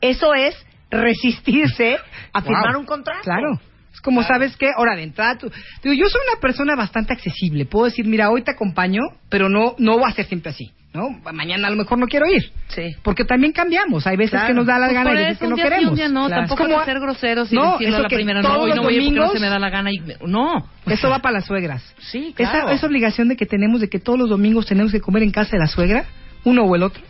[0.00, 0.54] Eso es
[0.90, 1.98] resistirse
[2.32, 2.42] a Wow.
[2.48, 3.22] firmar un contrato.
[3.22, 3.60] Claro.
[3.92, 4.70] Es como, ¿sabes qué?
[4.76, 5.50] Ahora, de entrada, tú-
[5.82, 7.64] digo, yo soy una persona bastante accesible.
[7.64, 9.00] Puedo decir, mira, hoy te acompaño,
[9.30, 11.10] pero no no va a ser siempre así, ¿no?
[11.32, 12.50] Mañana a lo mejor no quiero ir.
[12.68, 12.96] Sí.
[13.02, 14.06] Porque también cambiamos.
[14.06, 14.46] Hay veces Claro.
[14.48, 15.90] que nos da la Pues gana y veces que no sí, queremos.
[15.90, 16.42] un día no, Claro.
[16.42, 18.82] tampoco como- ser groseros y No, decirle eso a la primera, no, hoy los no
[18.82, 19.90] voy ir porque no domingos- se me da la gana.
[19.92, 20.68] Y, no.
[20.86, 21.94] Eso va para las suegras.
[21.98, 22.58] Sí, claro.
[22.66, 25.30] Esa, esa obligación de que tenemos de que todos los domingos tenemos que comer en
[25.30, 26.06] casa de la suegra,
[26.44, 27.02] uno o el otro.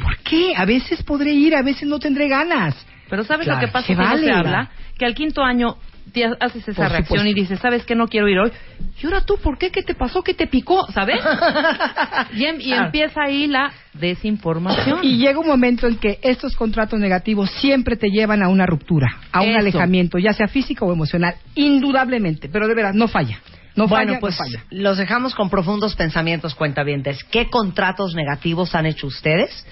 [0.00, 0.54] ¿Por qué?
[0.56, 2.74] A veces podré ir, a veces no tendré ganas.
[3.10, 4.24] Pero ¿sabes lo que pasa que no vale.
[4.26, 4.70] se habla?
[4.96, 5.76] Que al quinto año
[6.40, 7.28] haces esa Por reacción supuesto.
[7.28, 7.94] y dices, ¿sabes qué?
[7.94, 8.52] No quiero ir hoy.
[9.02, 9.70] ¿Y ahora tú por qué?
[9.70, 10.22] ¿Qué te pasó?
[10.22, 10.86] ¿Qué te picó?
[10.92, 11.18] ¿Sabes?
[12.34, 12.86] y, em- y Claro.
[12.86, 15.00] empieza ahí la desinformación.
[15.02, 19.08] Y llega un momento en que estos contratos negativos siempre te llevan a una ruptura,
[19.32, 19.58] a un Eso.
[19.58, 22.48] alejamiento, ya sea físico o emocional, indudablemente.
[22.48, 23.38] Pero de veras, no falla.
[23.74, 24.64] No bueno, falla, pues no falla.
[24.70, 27.24] los dejamos con profundos pensamientos, cuentavientes.
[27.24, 29.66] ¿Qué contratos negativos han hecho ustedes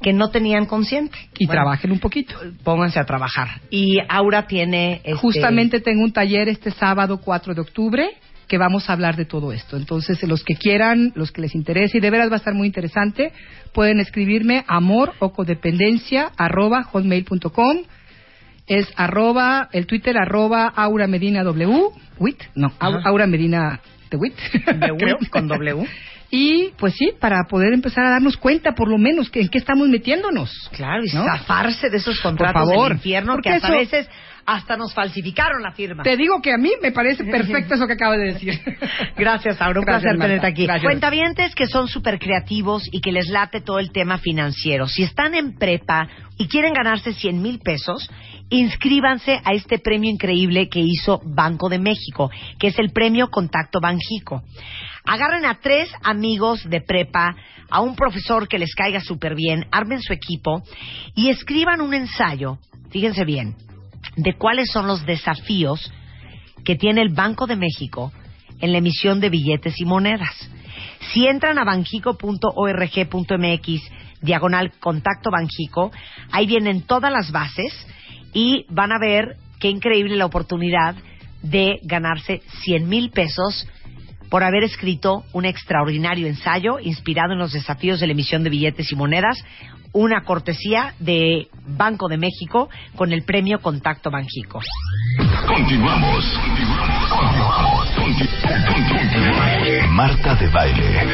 [0.00, 1.16] que no tenían consciente?
[1.38, 2.34] Y Bueno, trabajen un poquito.
[2.62, 3.60] Pónganse a trabajar.
[3.70, 5.00] Y Aura tiene...
[5.04, 8.10] este, Justamente tengo un taller este sábado 4 de octubre
[8.48, 9.76] que vamos a hablar de todo esto.
[9.76, 12.66] Entonces, los que quieran, los que les interese, y de veras va a estar muy
[12.66, 13.32] interesante,
[13.74, 17.76] pueden escribirme amor o codependencia arroba hotmail.com.
[18.66, 22.72] Es arroba, el Twitter arroba Aura Medina W, WIT, no.
[22.78, 23.80] Aura Medina
[24.10, 24.34] de WIT.
[24.78, 24.92] De.
[24.92, 25.86] WIT, con W.
[26.30, 29.58] Y pues sí, para poder empezar a darnos cuenta por lo menos que en qué
[29.58, 30.50] estamos metiéndonos.
[30.72, 31.24] Claro, y ¿No?
[31.24, 32.88] zafarse de esos contratos Por favor.
[32.88, 34.08] del infierno Porque que hasta eso- a veces
[34.44, 36.02] hasta nos falsificaron la firma.
[36.02, 37.22] Te digo que a mí me parece
[37.64, 38.58] perfecto eso que acabas de decir.
[39.16, 39.80] Gracias, Aura.
[39.80, 40.64] Un placer tenerte aquí.
[40.64, 40.84] Gracias.
[40.84, 44.86] Cuentavientes que son súper creativos y que les late todo el tema financiero.
[44.86, 48.08] Si están en prepa y quieren ganarse 100 mil pesos,
[48.50, 53.80] inscríbanse a este premio increíble que hizo Banco de México, que es el premio Contacto
[53.80, 54.42] Banjico.
[55.04, 57.36] Agarren a tres amigos de prepa,
[57.70, 60.62] a un profesor que les caiga súper bien, armen su equipo
[61.14, 62.58] y escriban un ensayo,
[62.90, 63.54] fíjense bien,
[64.16, 65.92] de cuáles son los desafíos
[66.64, 68.12] que tiene el Banco de México
[68.60, 70.34] en la emisión de billetes y monedas.
[71.12, 73.82] Si entran a banjico.org.mx,
[74.20, 75.92] diagonal contacto Banjico,
[76.32, 77.72] ahí vienen todas las bases
[78.32, 80.94] y van a ver qué increíble la oportunidad
[81.42, 83.66] de ganarse 100 mil pesos
[84.28, 88.92] por haber escrito un extraordinario ensayo inspirado en los desafíos de la emisión de billetes
[88.92, 89.42] y monedas,
[89.92, 94.60] una cortesía de Banco de México con el premio Contacto Banjico.
[95.46, 96.24] Continuamos.
[97.08, 97.88] Continuamos.
[97.96, 101.04] Conti- conti- Marta de baile.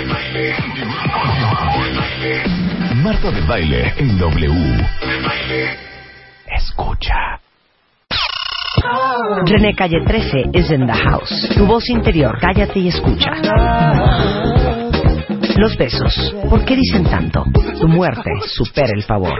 [2.97, 4.87] Marta de baile en W.
[6.55, 7.41] Escucha.
[9.47, 11.49] René Calle 13 is in the house.
[11.57, 13.31] Tu voz interior, cállate y escucha.
[15.57, 17.45] Los besos, ¿por qué dicen tanto?
[17.81, 19.35] Tu muerte supera el favor.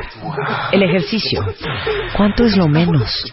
[0.73, 1.45] El ejercicio,
[2.17, 3.33] ¿cuánto es lo menos?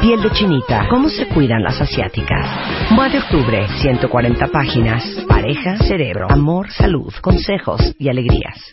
[0.00, 2.90] Piel de chinita, ¿cómo se cuidan las asiáticas?
[2.90, 8.72] Mua de octubre, 140 páginas, pareja, cerebro, amor, salud, consejos y alegrías.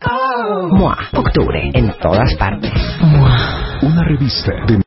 [0.72, 2.72] MOA, octubre, en todas partes.
[3.02, 3.80] MOA.
[3.82, 4.84] Una revista de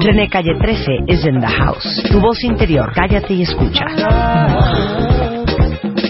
[0.00, 2.02] René Calle 13 es in the house.
[2.10, 3.84] Tu voz interior, cállate y escucha.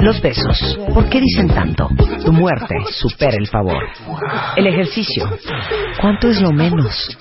[0.00, 1.88] Los besos, ¿por qué dicen tanto?
[2.24, 3.82] Tu muerte supera el favor.
[4.56, 5.24] El ejercicio,
[6.00, 7.16] ¿cuánto es lo menos?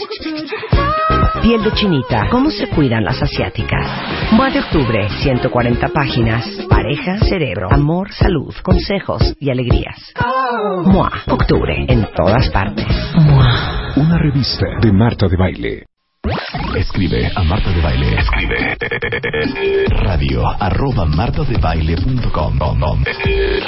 [1.41, 3.85] Piel de chinita, ¿cómo se cuidan las asiáticas?
[4.31, 6.45] Mua de octubre, 140 páginas.
[6.69, 10.13] Pareja, cerebro, amor, salud, consejos y alegrías.
[10.85, 12.87] Mua, octubre, en todas partes.
[13.15, 13.93] Mua.
[13.95, 15.83] una revista de Marta de Baile.
[16.77, 18.17] Escribe a Marta de Baile.
[18.17, 18.77] Escribe
[19.89, 22.59] radio arroba martadebaile.com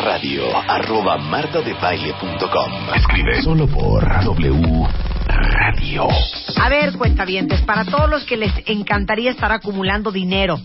[0.06, 4.88] radio arroba martadebaile.com Escribe solo por W
[5.28, 6.08] Radio.
[6.56, 10.58] A ver, cuentavientes, para todos los que les encantaría estar acumulando dinero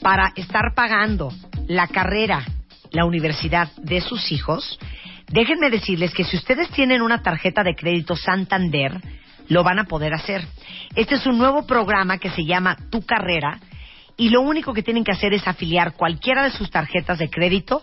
[0.00, 1.32] para estar pagando
[1.66, 2.44] la carrera,
[2.92, 4.78] la universidad de sus hijos,
[5.26, 9.00] déjenme decirles que si ustedes tienen una tarjeta de crédito Santander,
[9.48, 10.46] lo van a poder hacer.
[10.94, 13.60] Este es un nuevo programa que se llama Tu Carrera
[14.16, 17.82] y lo único que tienen que hacer es afiliar cualquiera de sus tarjetas de crédito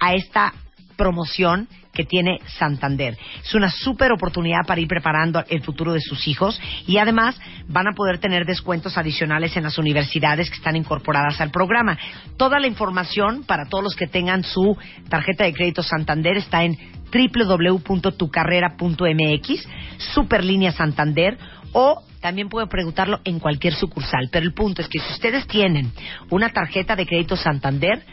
[0.00, 0.52] a esta
[0.96, 1.68] promoción
[1.98, 3.18] que tiene Santander.
[3.42, 7.88] Es una súper oportunidad para ir preparando el futuro de sus hijos y además van
[7.88, 11.98] a poder tener descuentos adicionales en las universidades que están incorporadas al programa.
[12.36, 14.76] Toda la información para todos los que tengan su
[15.08, 16.78] tarjeta de crédito Santander está en
[17.12, 19.68] www.tucarrera.mx,
[20.14, 21.36] Superlínea Santander
[21.72, 24.28] o también pueden preguntarlo en cualquier sucursal.
[24.30, 25.90] Pero el punto es que si ustedes tienen
[26.30, 28.04] una tarjeta de crédito Santander,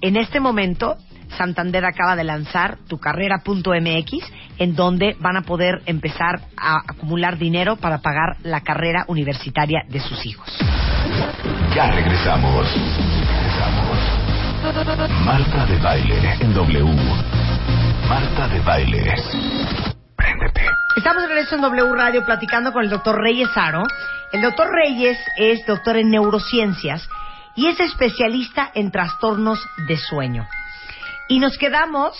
[0.00, 0.96] en este momento
[1.36, 4.12] Santander acaba de lanzar tucarrera.mx,
[4.58, 10.00] en donde van a poder empezar a acumular dinero para pagar la carrera universitaria de
[10.00, 10.48] sus hijos.
[11.74, 12.66] Ya regresamos.
[13.34, 14.24] Regresamos.
[15.24, 16.84] Marta de Baile en W.
[18.08, 19.14] Marta de Baile.
[20.16, 20.62] Préndete.
[20.96, 23.82] Estamos de regreso en W Radio platicando con el doctor Reyes Aro.
[24.32, 27.08] El doctor Reyes es doctor en neurociencias
[27.56, 30.46] y es especialista en trastornos de sueño.
[31.28, 32.16] Y nos quedamos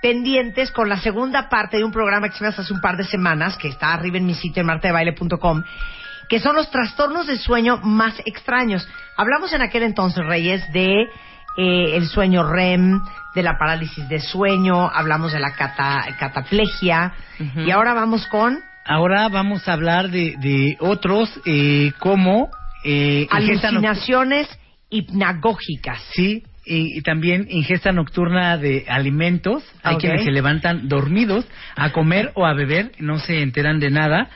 [0.00, 3.56] pendientes con la segunda parte de un programa que hicimos hace un par de semanas,
[3.56, 5.62] que está arriba en mi sitio en martadebaile.com,
[6.28, 8.86] que son los trastornos de sueño más extraños.
[9.16, 11.02] Hablamos en aquel entonces, Reyes, de
[11.58, 13.00] eh, el sueño REM,
[13.34, 17.12] de la parálisis de sueño, hablamos de la cata- cataplegia,
[17.66, 22.50] y ahora vamos con Ahora vamos a hablar de, de otros eh, como
[22.84, 24.48] eh, alucinaciones
[24.90, 26.00] hipnagógicas.
[26.14, 29.62] Sí, y, y también ingesta nocturna de alimentos.
[29.82, 34.28] Hay quienes se levantan dormidos a comer o a beber, no se enteran de nada.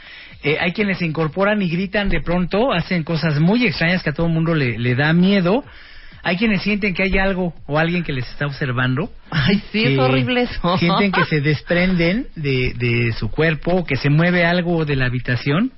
[0.43, 4.13] Eh, hay quienes se incorporan y gritan de pronto, hacen cosas muy extrañas que a
[4.15, 5.65] todo el mundo le, le da miedo.
[6.23, 9.11] Hay quienes sienten que hay algo o alguien que les está observando.
[9.31, 10.79] Ay, sí, es que horrible eso.
[10.79, 15.73] Sienten que se desprenden de, de su cuerpo, que se mueve algo de la habitación,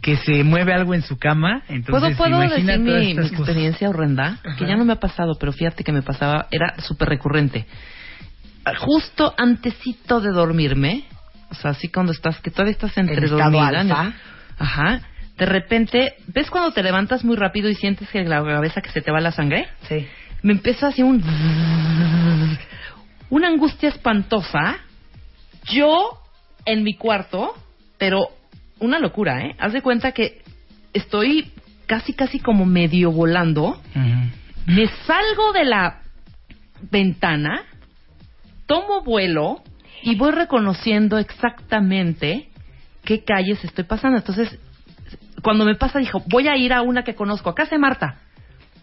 [0.00, 1.62] que se mueve algo en su cama.
[1.68, 3.32] Entonces, ¿Puedo, puedo imagina decir mi, mi cosas.
[3.32, 4.38] experiencia horrenda?
[4.58, 7.66] Que ya no me ha pasado, pero fíjate que me pasaba, era súper recurrente.
[8.78, 11.04] Justo antesito de dormirme,
[11.50, 13.84] o sea, así cuando estás, que todavía estás entre dormida.
[13.84, 14.12] ¿no?
[14.58, 15.00] Ajá.
[15.36, 19.00] De repente, ¿ves cuando te levantas muy rápido y sientes que la cabeza que se
[19.00, 19.68] te va la sangre?
[19.88, 20.06] Sí.
[20.42, 21.22] Me empieza así un...
[23.30, 24.78] Una angustia espantosa.
[25.64, 26.18] Yo
[26.64, 27.54] en mi cuarto,
[27.96, 28.28] pero
[28.80, 29.54] una locura, ¿eh?
[29.58, 30.42] Haz de cuenta que
[30.92, 31.52] estoy
[31.86, 33.80] casi, casi como medio volando.
[34.66, 36.00] Me salgo de la
[36.90, 37.62] ventana,
[38.66, 39.62] tomo vuelo
[40.02, 42.48] y voy reconociendo exactamente
[43.04, 44.18] qué calles estoy pasando.
[44.18, 44.58] Entonces,
[45.42, 47.50] cuando me pasa, dijo, voy a ir a una que conozco.
[47.50, 48.18] Acá se Marta.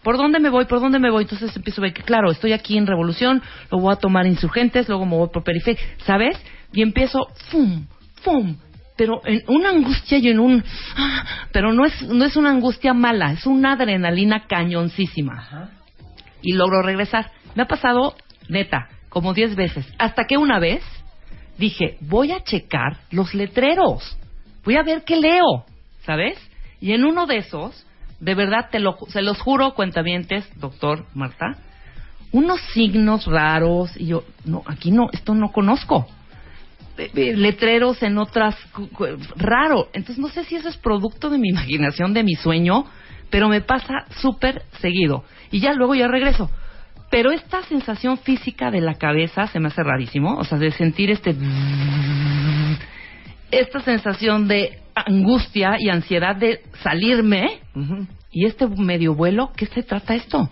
[0.02, 0.64] ¿Por dónde me voy?
[0.66, 1.24] ¿Por dónde me voy?
[1.24, 4.88] Entonces empiezo a ver que, claro, estoy aquí en Revolución, luego voy a tomar insurgentes,
[4.88, 6.38] luego me voy por periferia, ¿sabes?
[6.72, 7.86] Y empiezo, ¡fum!
[8.22, 8.56] ¡fum!
[8.98, 10.64] Pero en una angustia y en un...
[10.96, 11.24] ¡ah!
[11.52, 15.70] Pero no es, no es una angustia mala, es una adrenalina cañoncísima.
[16.42, 17.30] Y logro regresar.
[17.54, 18.16] Me ha pasado,
[18.48, 19.86] neta, como 10 veces.
[19.98, 20.82] Hasta que una vez
[21.58, 24.18] dije, voy a checar los letreros.
[24.64, 25.64] Voy a ver qué leo,
[26.04, 26.36] ¿sabes?
[26.80, 27.86] Y en uno de esos,
[28.18, 31.56] de verdad, te lo, se los juro, cuentavientes, doctor Marta,
[32.32, 33.96] unos signos raros.
[33.96, 36.08] Y yo, no, aquí no, esto no conozco.
[36.98, 38.56] Eh, eh, Letreros en otras,
[39.36, 39.88] raro.
[39.92, 42.84] Entonces no sé si eso es producto de mi imaginación, de mi sueño,
[43.30, 45.24] pero me pasa súper seguido.
[45.50, 46.50] Y ya luego ya regreso.
[47.10, 51.10] Pero esta sensación física de la cabeza se me hace rarísimo, o sea, de sentir
[51.10, 51.34] este
[53.50, 57.60] esta sensación de angustia y ansiedad de salirme
[58.30, 60.50] y este medio vuelo, ¿qué se trata esto?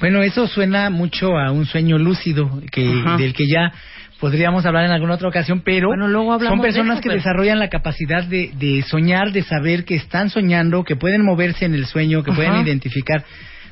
[0.00, 3.16] Bueno, eso suena mucho a un sueño lúcido, que Ajá.
[3.16, 3.72] del que ya
[4.20, 7.08] podríamos hablar en alguna otra ocasión, pero Bueno, luego hablamos son personas de eso, que
[7.10, 11.64] pero- desarrollan la capacidad de, de soñar, de saber que están soñando, que pueden moverse
[11.64, 12.36] en el sueño, que Ajá.
[12.36, 13.24] pueden identificar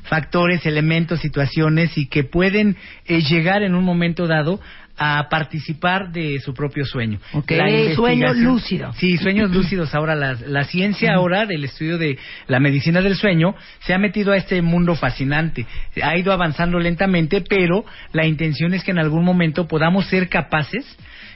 [0.03, 2.75] factores, elementos, situaciones y que pueden
[3.07, 4.59] eh, llegar en un momento dado
[4.97, 7.19] a participar de su propio sueño.
[7.33, 8.93] Ok, La sueño lúcido.
[8.93, 9.93] Sí, sueños lúcidos.
[9.95, 12.17] Ahora, la, la ciencia ahora del estudio de
[12.47, 15.65] la medicina del sueño se ha metido a este mundo fascinante.
[16.01, 20.85] Ha ido avanzando lentamente, pero la intención es que en algún momento podamos ser capaces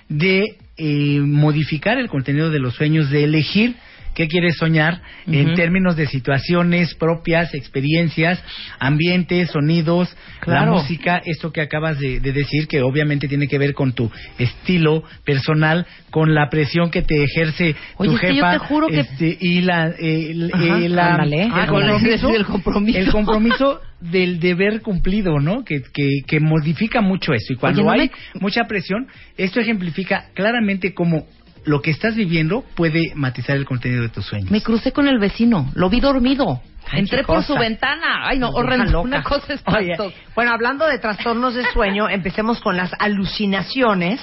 [0.07, 3.75] de eh, modificar el contenido de los sueños, de elegir
[4.17, 8.43] qué quieres soñar en términos de situaciones propias, experiencias,
[8.79, 10.65] ambientes, sonidos, Claro.
[10.65, 14.09] la música, esto que acabas de, de decir, que obviamente tiene que ver con tu
[14.39, 18.57] estilo personal, con la presión que te ejerce Oye, tu es que yo jefa te
[18.59, 21.43] juro que- este, y la, eh, el- Ajá, eh, la- ándale.
[21.43, 22.97] el, compromiso, el compromiso.
[22.99, 25.63] el compromiso del deber cumplido, ¿no?
[25.63, 27.53] Que, que, que modifica mucho eso.
[27.53, 29.07] Y cuando Oye, no hay me- mucha presión,
[29.37, 31.27] esto ejemplifica claramente cómo
[31.67, 34.49] lo que estás viviendo puede matizar el contenido de tus sueños.
[34.49, 36.61] Me crucé con el vecino, lo vi dormido.
[36.89, 38.27] Ay, Entré por su ventana.
[38.27, 39.01] Ay, no, horrendo.
[39.01, 39.95] Una cosa es Oye,
[40.33, 44.21] bueno, hablando de trastornos de sueño, empecemos con las alucinaciones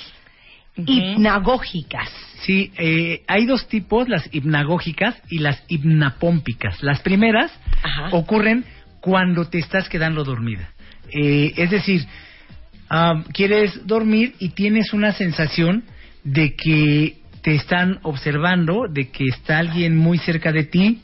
[0.76, 2.08] hipnagógicas.
[2.40, 6.82] Sí, eh, hay dos tipos, las hipnagógicas y las hipnapómpicas.
[6.82, 7.52] Las primeras
[7.82, 8.08] Ajá.
[8.12, 8.64] ocurren
[9.00, 10.70] cuando te estás quedando dormida.
[11.10, 12.06] Eh, es decir,
[12.88, 15.84] ah, quieres dormir y tienes una sensación
[16.24, 21.02] de que te están observando, de que está alguien muy cerca de ti,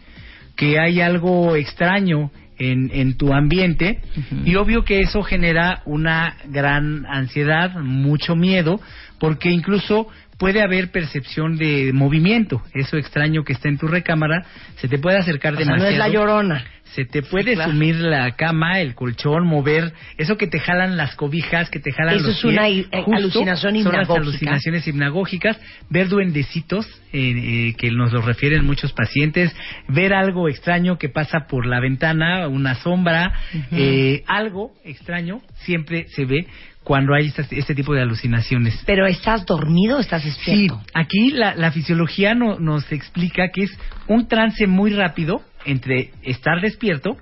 [0.57, 4.01] que hay algo extraño en, en tu ambiente
[4.47, 8.81] y obvio que eso genera una gran ansiedad, mucho miedo,
[9.19, 10.09] porque incluso
[10.41, 14.45] puede haber percepción de movimiento, eso extraño que está en tu recámara,
[14.77, 16.65] se te puede acercar O sea, demasiado no es la llorona.
[16.95, 17.71] se te puede claro.
[17.71, 22.17] sumir la cama, el colchón, mover, eso que te jalan las cobijas, que te jalan
[22.17, 24.21] Eso los es una pies, eh, alucinación Son las hipnagógica.
[24.23, 25.61] alucinaciones hipnagógicas,
[25.91, 29.55] ver duendecitos, eh, eh, que nos lo refieren muchos pacientes,
[29.89, 33.33] ver algo extraño que pasa por la ventana, una sombra,
[33.73, 36.47] eh, algo extraño siempre se ve
[36.85, 38.83] cuando hay estas- este tipo de alucinaciones.
[38.87, 40.81] Pero ¿estás dormido o estás Sí, despierto?
[40.95, 43.79] aquí la, la fisiología no- nos explica que es
[44.09, 47.17] un trance muy rápido entre estar despierto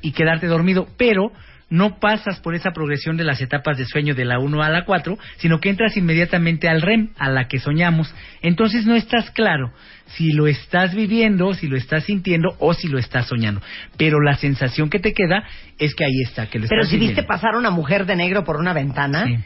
[0.00, 1.30] y quedarte dormido, pero
[1.72, 4.84] no pasas por esa progresión de las etapas de sueño de la 1 a la
[4.84, 8.14] 4, sino que entras inmediatamente al REM, a la que soñamos.
[8.42, 9.72] Entonces no estás claro
[10.08, 13.62] si lo estás viviendo, si lo estás sintiendo o si lo estás soñando.
[13.96, 15.44] Pero la sensación que te queda
[15.78, 18.44] es que ahí está, que lo Pero estás si viste pasar una mujer de negro
[18.44, 19.36] por una ventana, Sí.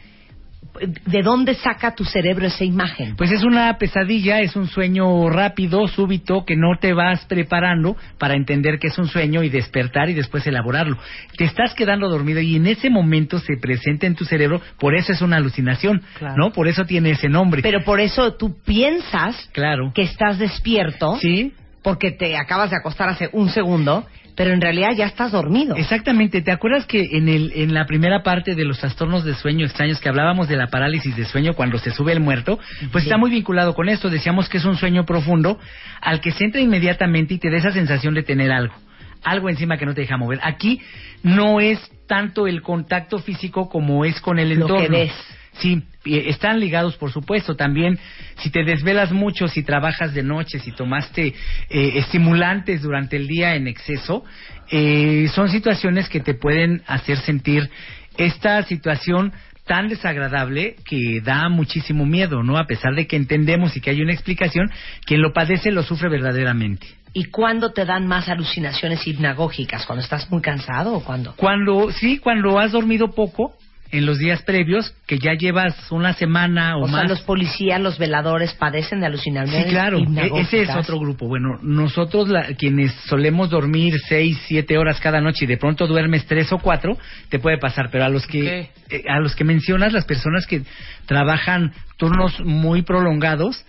[1.05, 3.15] ¿De dónde saca tu cerebro esa imagen?
[3.15, 8.35] Pues es una pesadilla, es un sueño rápido, súbito, que no te vas preparando para
[8.35, 10.97] entender que es un sueño y despertar y después elaborarlo.
[11.37, 15.11] Te estás quedando dormido y en ese momento se presenta en tu cerebro, por eso
[15.11, 16.35] es una alucinación, Claro.
[16.37, 16.51] ¿no?
[16.51, 17.61] Por eso tiene ese nombre.
[17.61, 19.91] Pero por eso tú piensas claro.
[19.93, 24.05] que estás despierto, Sí, porque te acabas de acostar hace un segundo,
[24.37, 25.75] pero en realidad ya estás dormido.
[25.75, 26.41] Exactamente.
[26.43, 29.99] ¿Te acuerdas que en, el, en la primera parte de los trastornos de sueño extraños
[29.99, 32.59] que hablábamos de la parálisis de sueño cuando se sube el muerto?
[32.91, 33.09] Pues Sí.
[33.09, 34.09] está muy vinculado con esto.
[34.11, 35.59] Decíamos que es un sueño profundo
[36.01, 38.75] al que se entra inmediatamente y te da esa sensación de tener algo.
[39.23, 40.39] Algo encima que no te deja mover.
[40.43, 40.79] Aquí
[41.23, 44.97] no es tanto el contacto físico como es con el Lo que entorno.
[44.99, 45.13] ves.
[45.53, 45.81] Sí,
[46.29, 47.55] están ligados, por supuesto.
[47.55, 47.99] También,
[48.37, 51.33] si te desvelas mucho, si trabajas de noche, si tomaste
[51.69, 54.23] eh, estimulantes durante el día en exceso,
[54.69, 57.69] eh, son situaciones que te pueden hacer sentir
[58.17, 59.33] esta situación
[59.65, 62.57] tan desagradable que da muchísimo miedo, ¿no?
[62.57, 64.71] A pesar de que entendemos y que hay una explicación,
[65.05, 66.87] quien lo padece lo sufre verdaderamente.
[67.13, 69.85] ¿Y cuándo te dan más alucinaciones hipnagógicas?
[69.85, 71.33] ¿Cuando estás muy cansado o cuándo?
[71.35, 73.55] Cuando, sí, cuando has dormido poco
[73.91, 77.09] en los días previos, que ya llevas una semana o, O sea, más.
[77.09, 81.27] los policías, los veladores padecen de alucinaciones Sí, claro, e- ese es otro grupo.
[81.27, 86.25] Bueno, nosotros la- quienes solemos dormir seis, siete horas cada noche y de pronto duermes
[86.25, 86.97] tres o cuatro,
[87.29, 87.89] te puede pasar.
[87.91, 90.61] Pero a los que eh, a los que mencionas, las personas que
[91.05, 93.65] trabajan turnos muy prolongados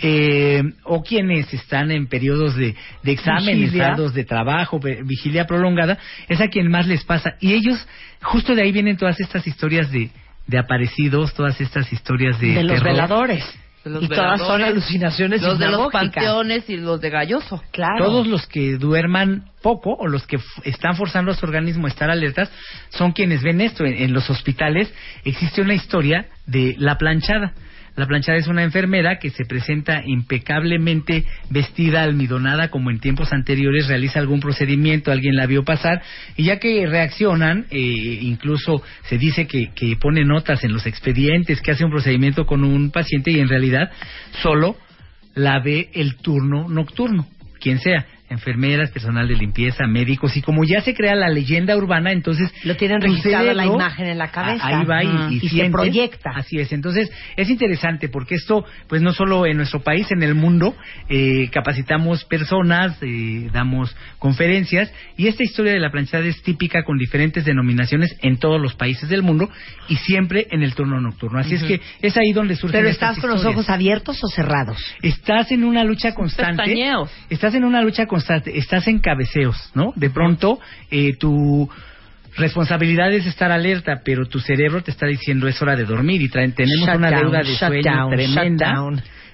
[0.00, 5.98] eh, o quienes están en periodos de, de exámenes, arduos de trabajo, vigilia prolongada,
[6.28, 7.34] es a quien más les pasa.
[7.40, 7.86] Y ellos,
[8.22, 10.10] justo de ahí vienen todas estas historias de,
[10.46, 12.92] de aparecidos, todas estas historias de, de los terror.
[12.92, 13.58] veladores.
[13.84, 17.62] Los y todas son alucinaciones Los de los panteones y los de Galloso.
[17.70, 18.04] Claro.
[18.04, 22.10] Todos los que duerman poco o los que están forzando a su organismo a estar
[22.10, 22.50] alertas
[22.90, 23.86] son quienes ven esto.
[23.86, 24.92] En, en los hospitales
[25.24, 27.54] existe una historia de la planchada.
[27.98, 33.88] La planchada es una enfermera que se presenta impecablemente vestida, almidonada, como en tiempos anteriores,
[33.88, 36.00] realiza algún procedimiento, alguien la vio pasar,
[36.36, 41.60] y ya que reaccionan, eh, incluso se dice que, que pone notas en los expedientes,
[41.60, 43.90] que hace un procedimiento con un paciente y en realidad
[44.42, 44.76] solo
[45.34, 47.26] la ve el turno nocturno,
[47.58, 52.12] quien sea enfermeras, personal de limpieza, médicos, y como ya se crea la leyenda urbana,
[52.12, 52.52] entonces...
[52.64, 54.64] Lo tienen tu registrado la imagen en la cabeza.
[54.66, 56.30] a- Ahí va y, y Y se proyecta.
[56.34, 56.72] Así es.
[56.72, 60.76] Entonces, es interesante porque esto, pues no solo en nuestro país, en el mundo,
[61.08, 66.98] eh, capacitamos personas, eh, damos conferencias, y esta historia de la planchada es típica con
[66.98, 69.48] diferentes denominaciones en todos los países del mundo
[69.88, 71.38] y siempre en el turno nocturno.
[71.38, 74.28] Así es que es ahí donde surgen Pero estas estás con los ojos abiertos o
[74.28, 74.78] cerrados.
[75.02, 76.62] Estás en una lucha constante.
[76.62, 77.10] Pestañeos.
[77.30, 78.17] Estás en una lucha constante.
[78.46, 79.92] Estás en cabeceos, ¿no?
[79.96, 80.58] De pronto,
[80.90, 81.68] eh, tu
[82.36, 86.28] responsabilidad es estar alerta, pero tu cerebro te está diciendo es hora de dormir y
[86.28, 88.74] traen- tenemos Shut una down, deuda de sueño down, tremenda.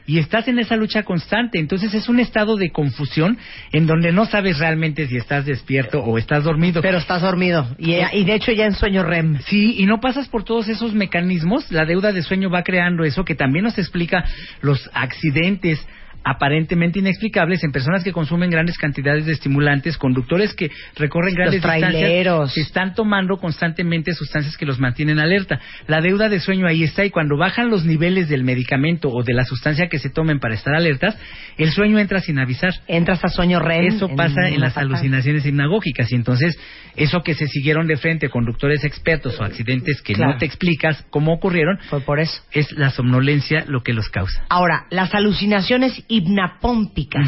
[0.07, 3.39] Y estás en esa lucha constante, entonces es un estado de confusión
[3.73, 6.83] en donde no sabes realmente si estás despierto o estás dormido.
[6.83, 7.67] Pero estás dormido.
[7.79, 9.39] Y, y de hecho ya en sueño REM.
[9.47, 11.73] Sí, y no pasas por todos esos mecanismos.
[11.73, 14.25] La deuda de sueño va creando eso que también nos explica
[14.61, 15.81] los accidentes
[16.25, 22.53] aparentemente inexplicables en personas que consumen grandes cantidades de estimulantes, conductores que recorren grandes distancias,
[22.55, 25.61] que están tomando constantemente sustancias que los mantienen alerta.
[25.87, 29.35] La deuda de sueño ahí está y cuando bajan los niveles del medicamento o de
[29.35, 31.17] la sustancia que se tomen para estar alertas,
[31.59, 32.73] el sueño entra sin avisar.
[32.89, 33.87] Entras a sueño REM.
[33.87, 36.59] Eso pasa en, las alucinaciones hipnagógicas y entonces
[36.97, 40.33] eso que se siguieron de frente conductores expertos o accidentes que Claro.
[40.33, 42.41] no te explicas cómo ocurrieron, Fue por eso.
[42.53, 44.45] es la somnolencia lo que los causa.
[44.49, 47.27] Ahora, las alucinaciones hipnapómpicas.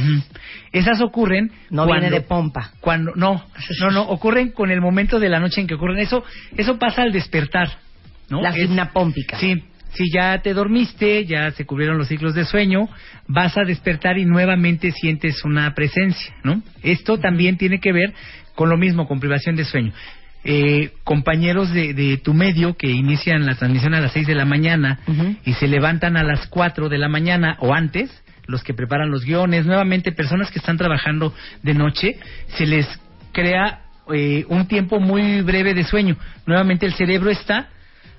[0.73, 2.71] Esas ocurren No cuando, viene de pompa.
[2.81, 3.43] cuando no,
[3.81, 6.25] no, no, ocurren con el momento de la noche en que ocurren eso,
[6.57, 7.69] eso pasa al despertar,
[8.31, 8.43] ¿no?
[8.43, 9.41] Las Es- hipnapómpicas.
[9.41, 9.63] Sí,
[9.95, 12.89] si ya te dormiste, ya se cubrieron los ciclos de sueño,
[13.29, 16.63] vas a despertar y nuevamente sientes una presencia, ¿no?
[16.83, 18.13] Esto también tiene que ver
[18.55, 19.93] con lo mismo, con privación de sueño.
[20.49, 24.45] Eh, compañeros de, de tu medio que inician la transmisión a las 6 de la
[24.45, 25.01] mañana
[25.45, 28.11] y se levantan a las 4 de la mañana o antes,
[28.47, 32.19] los que preparan los guiones, nuevamente personas que están trabajando de noche,
[32.57, 32.87] se les
[33.33, 33.83] crea
[34.13, 36.17] eh, un tiempo muy breve de sueño.
[36.47, 37.69] Nuevamente el cerebro está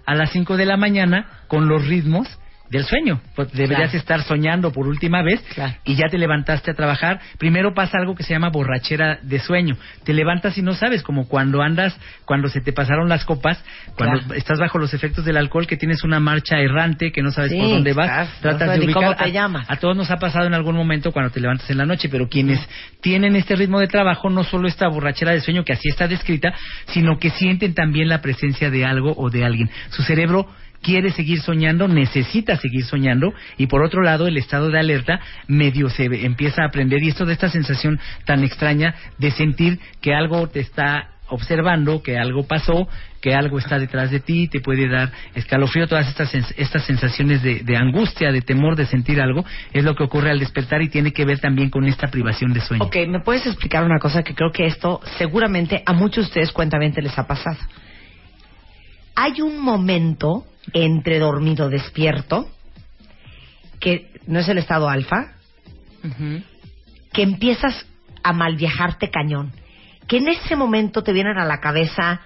[0.06, 2.28] a las 5 de la mañana con los ritmos
[2.70, 3.22] del sueño.
[3.36, 3.98] Pues deberías Claro.
[3.98, 5.74] estar soñando por última vez Claro.
[5.86, 7.20] y ya te levantaste a trabajar.
[7.38, 9.78] Primero pasa algo que se llama borrachera de sueño.
[10.04, 13.64] Te levantas y no sabes, como cuando andas, cuando se te pasaron las copas,
[13.96, 14.34] cuando Claro.
[14.36, 17.58] estás bajo los efectos del alcohol, que tienes una marcha errante, que no sabes Sí,
[17.60, 19.04] por dónde vas, no tratas de ubicar.
[19.04, 19.70] cómo te llamas.
[19.70, 22.28] a todos nos ha pasado en algún momento cuando te levantas en la noche, pero
[22.28, 22.60] quienes
[23.02, 26.54] tienen este ritmo de trabajo, no solo esta borrachera de sueño que así está descrita,
[26.88, 29.70] sino que sienten también la presencia de algo o de alguien.
[29.90, 30.48] Su cerebro
[30.88, 35.90] quiere seguir soñando, necesita seguir soñando y por otro lado el estado de alerta medio
[35.90, 40.48] se empieza a aprender y esto de esta sensación tan extraña de sentir que algo
[40.48, 42.88] te está observando, que algo pasó,
[43.20, 47.64] que algo está detrás de ti, te puede dar escalofrío, todas estas, estas sensaciones de,
[47.66, 49.44] de angustia, de temor, de sentir algo,
[49.74, 52.62] es lo que ocurre al despertar y tiene que ver también con esta privación de
[52.62, 52.86] sueño.
[52.86, 56.54] Ok, ¿me puedes explicar una cosa que creo que esto seguramente a muchos de ustedes
[56.54, 57.58] cuentamente les ha pasado?
[59.16, 62.50] Hay un momento entre dormido despierto
[63.80, 65.34] que no es el estado alfa,
[67.14, 67.86] que empiezas
[68.24, 69.52] a mal viajarte cañón,
[70.08, 72.22] que en ese momento te vienen a la cabeza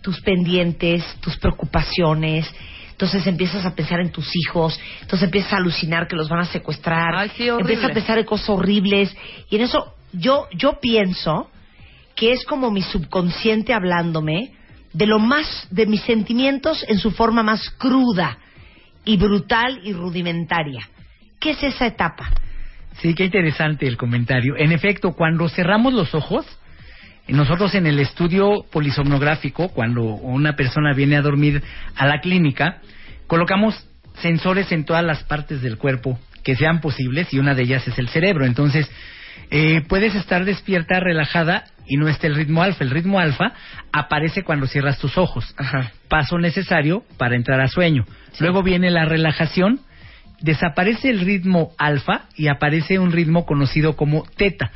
[0.00, 2.52] tus pendientes, tus preocupaciones,
[2.90, 6.46] entonces empiezas a pensar en tus hijos, entonces empiezas a alucinar que los van a
[6.46, 9.14] secuestrar, Ay, sí, empiezas a pensar en cosas horribles
[9.50, 11.50] y en eso yo yo pienso
[12.14, 14.52] que es como mi subconsciente hablándome
[14.92, 18.38] de lo más de mis sentimientos en su forma más cruda
[19.04, 20.88] y brutal y rudimentaria.
[21.40, 22.30] ¿Qué es esa etapa?
[23.00, 24.54] Sí, qué interesante el comentario.
[24.56, 26.46] En efecto, cuando cerramos los ojos,
[27.28, 31.62] nosotros en el estudio polisomnográfico, cuando una persona viene a dormir
[31.96, 32.80] a la clínica,
[33.26, 33.86] colocamos
[34.20, 37.98] sensores en todas las partes del cuerpo que sean posibles y una de ellas es
[37.98, 38.44] el cerebro.
[38.44, 38.90] Entonces,
[39.54, 42.84] eh, puedes estar despierta, relajada y no está el ritmo alfa.
[42.84, 43.52] El ritmo alfa
[43.92, 45.54] aparece cuando cierras tus ojos.
[46.08, 48.06] Paso necesario para entrar a sueño.
[48.40, 49.80] Luego viene la relajación,
[50.40, 54.70] desaparece el ritmo alfa y aparece un ritmo conocido como teta.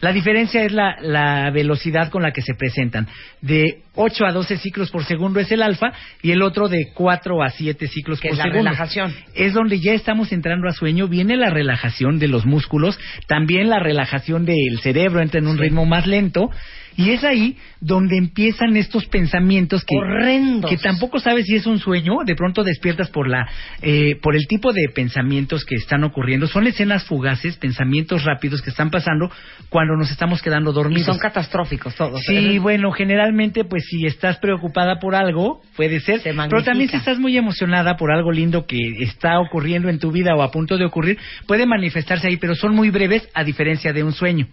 [0.00, 3.06] La diferencia es la, la velocidad con la que se presentan.
[3.40, 5.92] De 8 a 12 ciclos por segundo es el alfa
[6.22, 8.64] y el otro de 4 a 7 ciclos Que por es la segundo.
[8.64, 9.14] relajación.
[9.34, 13.78] Es donde ya estamos entrando a sueño, viene la relajación de los músculos, también la
[13.78, 16.50] relajación del cerebro entra en un ritmo más lento
[16.96, 20.70] Y es ahí donde empiezan estos pensamientos que, Horrendos.
[20.70, 23.48] que tampoco sabes si es un sueño, de pronto despiertas por la
[23.82, 26.46] eh, por el tipo de pensamientos que están ocurriendo.
[26.46, 29.30] Son escenas fugaces, pensamientos rápidos que están pasando
[29.68, 31.06] cuando nos estamos quedando Y dormidos.
[31.06, 32.22] son catastróficos todos.
[32.24, 32.58] Sí, ¿eh?
[32.58, 36.20] bueno, generalmente, pues si estás preocupada por algo, puede ser.
[36.20, 40.10] Se Pero también si estás muy emocionada por algo lindo que está ocurriendo en tu
[40.10, 43.92] vida o a punto de ocurrir, puede manifestarse ahí, pero son muy breves a diferencia
[43.92, 44.48] de un sueño.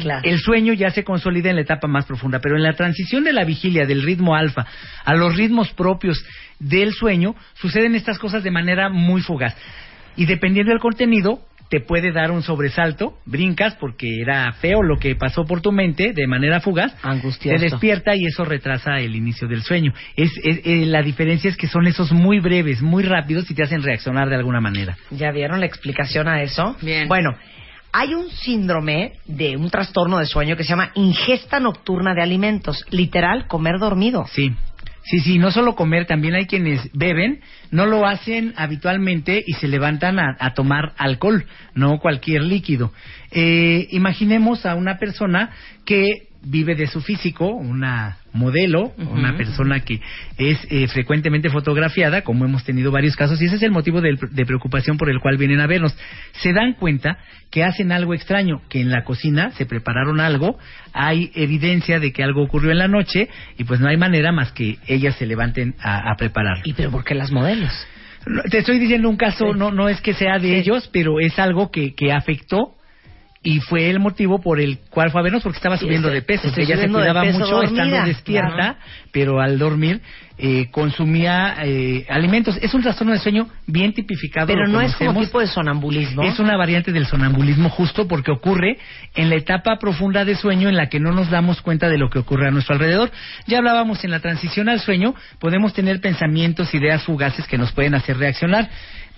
[0.00, 0.20] Claro.
[0.24, 3.32] El sueño ya se consolida en la etapa más profunda, pero en la transición de
[3.32, 4.66] la vigilia del ritmo alfa
[5.04, 6.24] a los ritmos propios
[6.58, 9.56] del sueño, suceden estas cosas de manera muy fugaz.
[10.16, 11.40] Y dependiendo del contenido,
[11.70, 16.14] te puede dar un sobresalto, brincas porque era feo lo que pasó por tu mente
[16.14, 17.54] de manera fugaz, Angustioso.
[17.56, 19.92] te despierta y eso retrasa el inicio del sueño.
[20.16, 23.62] Es, es- eh, la diferencia es que son esos muy breves, muy rápidos y te
[23.64, 24.96] hacen reaccionar de alguna manera.
[25.10, 26.74] ¿Ya vieron la explicación a eso?
[26.80, 27.06] Bien.
[27.06, 27.36] Bueno,
[27.92, 32.84] hay un síndrome de un trastorno de sueño que se llama ingesta nocturna de alimentos.
[32.90, 34.26] Literal, comer dormido.
[34.32, 34.52] Sí.
[35.04, 37.40] Sí, sí, no solo comer, también hay quienes beben,
[37.70, 42.92] no lo hacen habitualmente y se levantan a, tomar alcohol, no cualquier líquido.
[43.30, 45.50] Eh, imaginemos a una persona
[45.86, 50.00] que vive de su físico, una modelo, una persona que
[50.36, 54.18] es eh, frecuentemente fotografiada, como hemos tenido varios casos, y ese es el motivo del-
[54.30, 55.96] de, preocupación por el cual vienen a vernos.
[56.32, 57.18] Se dan cuenta
[57.50, 60.58] que hacen algo extraño, que en la cocina se prepararon algo,
[60.92, 64.52] hay evidencia de que algo ocurrió en la noche, y pues no hay manera más
[64.52, 66.62] que ellas se levanten a, a prepararlo.
[66.64, 67.72] ¿Y pero por qué las modelos?
[68.50, 71.70] Te estoy diciendo un caso, no, no es que sea de ellos, pero es algo
[71.70, 72.74] que, que afectó
[73.42, 76.48] y fue el motivo por el cual fue a vernos porque estaba subiendo de peso.
[76.48, 78.76] estoy Ella se cuidaba mucho dormida, estando despierta, claro.
[79.12, 80.00] pero al dormir
[80.38, 82.58] eh, consumía eh, alimentos.
[82.60, 84.48] Es un trastorno de sueño bien tipificado.
[84.48, 86.22] Pero no es como tipo de sonambulismo.
[86.22, 88.78] Es una variante del sonambulismo justo porque ocurre
[89.14, 92.10] en la etapa profunda de sueño en la que no nos damos cuenta de lo
[92.10, 93.10] que ocurre a nuestro alrededor.
[93.46, 97.94] Ya hablábamos en la transición al sueño, podemos tener pensamientos, ideas fugaces que nos pueden
[97.94, 98.68] hacer reaccionar.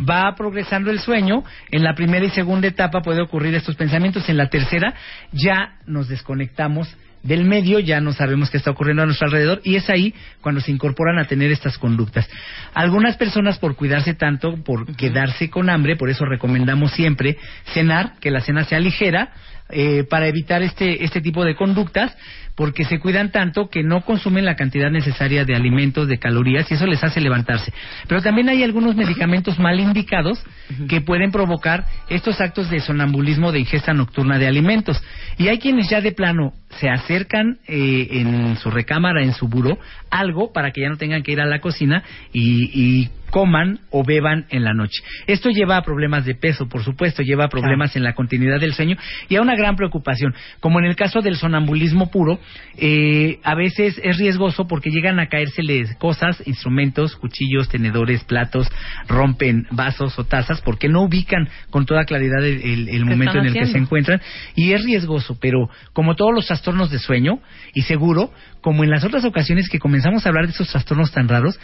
[0.08, 4.36] Va progresando el sueño, en la primera y segunda etapa puede ocurrir estos pensamientos, en
[4.36, 4.94] la tercera
[5.32, 9.76] ya nos desconectamos del medio, ya no sabemos qué está ocurriendo a nuestro alrededor y
[9.76, 12.28] es ahí cuando se incorporan a tener estas conductas.
[12.72, 17.36] Algunas personas por cuidarse tanto, por quedarse con hambre, por eso recomendamos siempre
[17.74, 19.32] cenar, que la cena sea ligera,
[19.68, 22.16] eh, para evitar este, este tipo de conductas,
[22.60, 26.74] porque se cuidan tanto que no consumen la cantidad necesaria de alimentos, de calorías, y
[26.74, 27.72] eso les hace levantarse.
[28.06, 30.44] Pero también hay algunos medicamentos mal indicados
[30.86, 35.02] que pueden provocar estos actos de sonambulismo de ingesta nocturna de alimentos.
[35.38, 39.78] Y hay quienes ya de plano se acercan eh, en su recámara, en su buró,
[40.10, 42.02] algo para que ya no tengan que ir a la cocina
[42.32, 42.70] y,
[43.02, 45.02] y coman o beban en la noche.
[45.28, 48.74] Esto lleva a problemas de peso, por supuesto, lleva a problemas en la continuidad del
[48.74, 48.96] sueño
[49.28, 50.34] y a una gran preocupación.
[50.58, 52.40] Como en el caso del sonambulismo puro,
[52.76, 58.68] eh, a veces es riesgoso porque llegan a caérseles cosas, instrumentos, cuchillos, tenedores, platos,
[59.06, 63.46] rompen vasos o tazas porque no ubican con toda claridad el, el- el momento en
[63.46, 64.20] el que se encuentran
[64.56, 67.40] y es riesgoso, pero como todos los trastornos de sueño
[67.72, 71.26] y seguro, como en las otras ocasiones que comenzamos a hablar de esos trastornos tan
[71.26, 71.58] raros,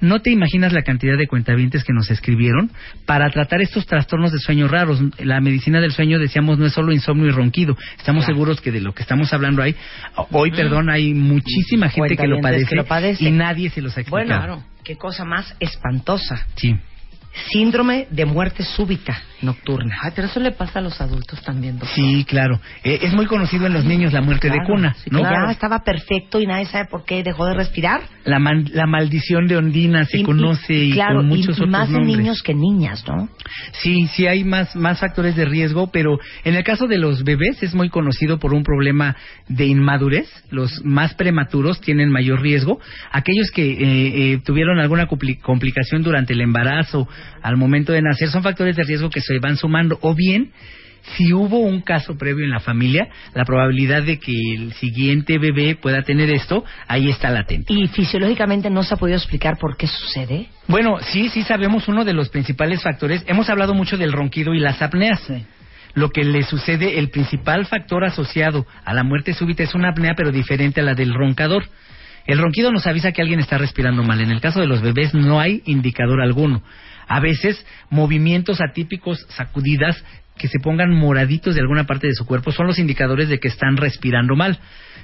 [0.00, 2.70] no te imaginas la cantidad de cuentavientes que nos escribieron
[3.06, 5.02] para tratar estos trastornos de sueño raros.
[5.18, 7.76] La medicina del sueño, decíamos, no es solo insomnio y ronquido.
[7.98, 9.74] Estamos seguros que de lo que estamos hablando ahí,
[10.30, 13.28] hoy, perdón, hay muchísima gente que lo, padece que lo padece.
[13.28, 14.26] y nadie se los ha explicado.
[14.26, 14.64] Bueno, claro.
[14.84, 16.46] Qué cosa más espantosa.
[16.54, 16.76] Sí.
[17.50, 19.96] Síndrome de muerte súbita nocturna.
[20.02, 21.94] Ay, pero eso le pasa a los adultos también, doctor.
[21.94, 22.60] Sí, claro.
[22.84, 25.18] Eh, es muy conocido en los niños la muerte de Claro, cuna, sí, ¿no?
[25.18, 28.02] que Ya estaba perfecto y nadie sabe por qué dejó de respirar.
[28.24, 31.46] La, man- la maldición de Ondina se Y- y- conoce y, claro, con y- muchos
[31.58, 32.16] y otros más de nombres.
[32.18, 33.28] niños que niñas, ¿no?
[33.72, 37.62] Sí, sí hay más, más factores de riesgo, pero en el caso de los bebés
[37.62, 39.16] es muy conocido por un problema
[39.48, 40.28] de inmadurez.
[40.50, 42.78] Los más prematuros tienen mayor riesgo.
[43.12, 47.08] Aquellos que eh, eh, tuvieron alguna compli- complicación durante el embarazo,
[47.42, 49.98] al momento de nacer, son factores de riesgo que se van sumando.
[50.02, 50.52] O bien,
[51.16, 55.76] si hubo un caso previo en la familia, la probabilidad de que el siguiente bebé
[55.76, 57.72] pueda tener esto, ahí está latente.
[57.72, 60.46] Y fisiológicamente no se ha podido explicar por qué sucede.
[60.68, 63.24] Bueno, sí, sí sabemos uno de los principales factores.
[63.26, 65.20] Hemos hablado mucho del ronquido y las apneas.
[65.94, 70.14] Lo que le sucede, el principal factor asociado a la muerte súbita es una apnea,
[70.16, 71.64] pero diferente a la del roncador.
[72.26, 74.20] El ronquido nos avisa que alguien está respirando mal.
[74.20, 76.62] En el caso de los bebés no hay indicador alguno.
[77.10, 80.00] A veces movimientos atípicos, sacudidas,
[80.38, 83.48] que se pongan moraditos de alguna parte de su cuerpo son los indicadores de que
[83.48, 84.58] están respirando mal.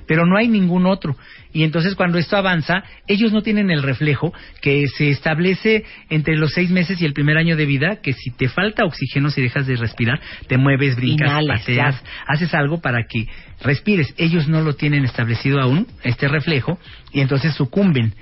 [0.08, 1.16] pero no hay ningún otro.
[1.52, 6.52] Y entonces cuando esto avanza, ellos no tienen el reflejo que se establece entre los
[6.52, 9.66] seis meses y el primer año de vida, que si te falta oxígeno, si dejas
[9.66, 13.26] de respirar, te mueves, brincas, Inhales, pateas, haces algo para que
[13.60, 14.14] respires.
[14.16, 16.78] Ellos no lo tienen establecido aún, este reflejo,
[17.12, 18.14] y entonces sucumben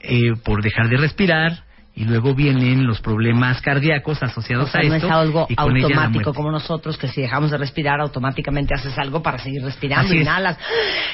[0.00, 1.65] eh, por dejar de respirar,
[1.96, 5.06] y luego vienen los problemas cardíacos asociados O sea, a no esto.
[5.08, 9.22] es algo y con automático como nosotros, que si dejamos de respirar, automáticamente haces algo
[9.22, 10.22] para seguir respirando, Así es.
[10.22, 10.58] inhalas,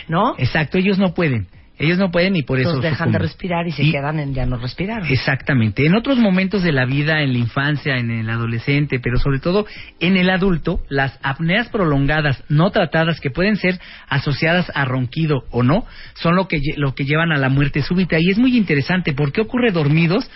[0.08, 0.34] ¿no?
[0.38, 1.46] Exacto, ellos no pueden.
[1.78, 4.34] Ellos no pueden y por eso Entonces dejan de respirar y se Y- quedan en
[4.34, 5.02] ya no respirar.
[5.10, 5.86] Exactamente.
[5.86, 9.66] En otros momentos de la vida, en la infancia, en el adolescente, pero sobre todo
[9.98, 15.62] en el adulto, las apneas prolongadas no tratadas que pueden ser asociadas a ronquido o
[15.62, 19.12] no, son lo que lo que llevan a la muerte súbita y es muy interesante.
[19.14, 20.30] ¿Por qué ocurre dormidos?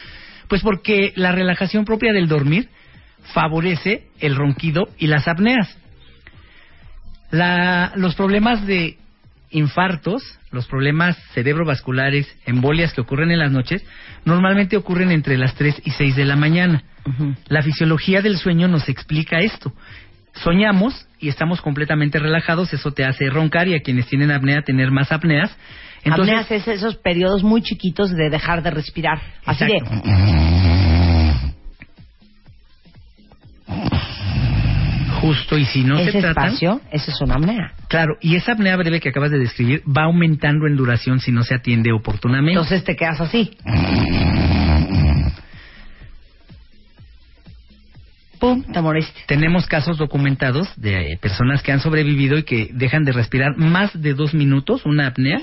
[0.49, 2.69] Pues porque la relajación propia del dormir
[3.35, 5.77] favorece el ronquido y las apneas.
[7.31, 8.99] La- los problemas de
[9.51, 13.85] infartos, los problemas cerebrovasculares, embolias que ocurren en las noches,
[14.25, 16.83] normalmente ocurren entre las 3 y 6 de la mañana.
[17.49, 19.73] La fisiología del sueño nos explica esto.
[20.43, 24.91] Soñamos y estamos completamente relajados, eso te hace roncar y a quienes tienen apnea tener
[24.91, 25.57] más apneas.
[26.05, 29.21] Entonces, Apneas es esos periodos muy chiquitos de dejar de respirar.
[29.45, 29.81] Así de...
[35.27, 37.73] justo y si no ese se tratan, espacio, ese es una apnea.
[37.89, 41.43] claro, y esa apnea breve que acabas de describir va aumentando en duración si no
[41.43, 42.53] se atiende oportunamente.
[42.53, 43.57] Entonces te quedas así.
[49.27, 54.01] Tenemos casos documentados de eh, personas que han sobrevivido y que dejan de respirar más
[54.01, 55.41] de dos minutos, una apnea,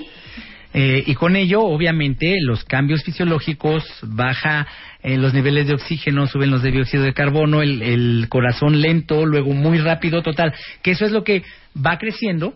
[0.73, 4.67] eh, y con ello, obviamente, los cambios fisiológicos, baja
[5.03, 9.25] eh, los niveles de oxígeno, suben los de dióxido de carbono, el, el corazón lento,
[9.25, 11.43] luego muy rápido, total, que eso es lo que
[11.77, 12.55] va creciendo,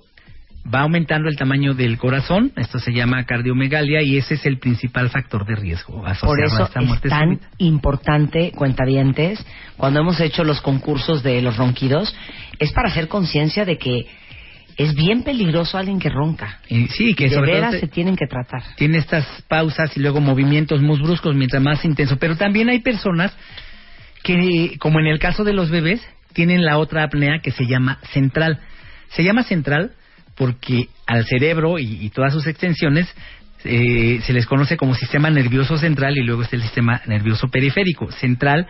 [0.73, 5.09] va aumentando el tamaño del corazón, esto se llama cardiomegalia y ese es el principal
[5.09, 7.47] factor de riesgo asociado Por a eso esta es muerte tan súbita.
[7.59, 9.45] importante, cuentavientes,
[9.77, 12.13] cuando hemos hecho los concursos de los ronquidos,
[12.59, 14.07] es para hacer conciencia de que
[14.75, 16.59] es bien peligroso alguien que ronca.
[16.69, 18.61] Y sí, que de sobre todo veras te- se tienen que tratar.
[18.75, 22.17] tiene estas pausas y luego movimientos muy bruscos mientras más intenso.
[22.17, 23.35] Pero también hay personas
[24.23, 26.01] que, como en el caso de los bebés,
[26.33, 28.59] tienen la otra apnea que se llama central.
[29.09, 29.93] Se llama central
[30.37, 33.13] porque al cerebro y, todas sus extensiones
[33.63, 38.11] eh, se les conoce como sistema nervioso central y luego está el sistema nervioso periférico.
[38.11, 38.67] Central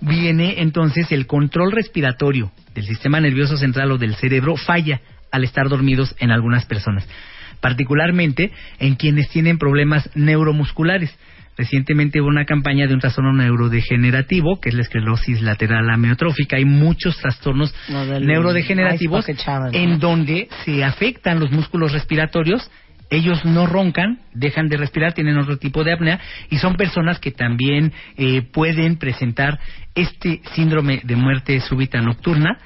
[0.00, 5.00] viene entonces el control respiratorio del sistema nervioso central o del cerebro falla
[5.32, 7.08] al estar dormidos en algunas personas,
[7.60, 11.16] particularmente en quienes tienen problemas neuromusculares.
[11.56, 16.56] Recientemente hubo una campaña de un trastorno neurodegenerativo, que es la esclerosis lateral amiotrófica.
[16.56, 17.74] Hay muchos trastornos
[18.26, 19.24] neurodegenerativos
[19.72, 22.70] en donde se afectan los músculos respiratorios.
[23.08, 26.18] Ellos no roncan, dejan de respirar, tienen otro tipo de apnea
[26.50, 29.60] y son personas que también eh, pueden presentar
[29.94, 32.58] este síndrome de muerte súbita nocturna.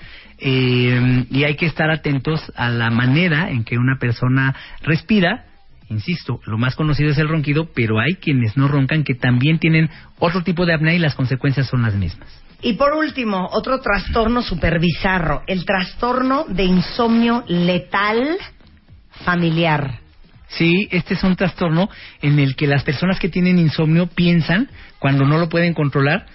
[0.42, 5.44] eh, y hay que estar atentos a la manera en que una persona respira.
[5.90, 9.90] Insisto, lo más conocido es el ronquido, pero hay quienes no roncan que también tienen
[10.20, 12.28] otro tipo de apnea y las consecuencias son las mismas.
[12.62, 18.36] Y por último, otro trastorno super bizarro, el trastorno de insomnio letal
[19.24, 19.98] familiar.
[20.46, 21.88] Sí, este es un trastorno
[22.22, 24.68] en el que las personas que tienen insomnio piensan,
[25.00, 26.26] cuando no lo pueden controlar,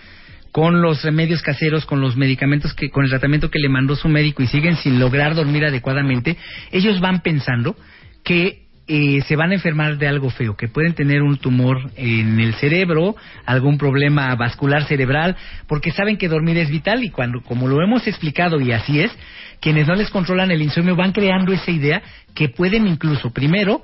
[0.52, 4.10] con los remedios caseros, con los medicamentos que, con el tratamiento que le mandó su
[4.10, 6.38] médico y siguen sin lograr dormir adecuadamente,
[6.72, 7.78] ellos van pensando
[8.24, 12.40] que eh, se van a enfermar de algo feo, que pueden tener un tumor en
[12.40, 15.36] el cerebro, algún problema vascular cerebral,
[15.68, 19.12] porque saben que dormir es vital y cuando, como lo hemos explicado y así es,
[19.60, 22.02] quienes no les controlan el insomnio van creando esa idea
[22.36, 23.82] que pueden incluso, primero,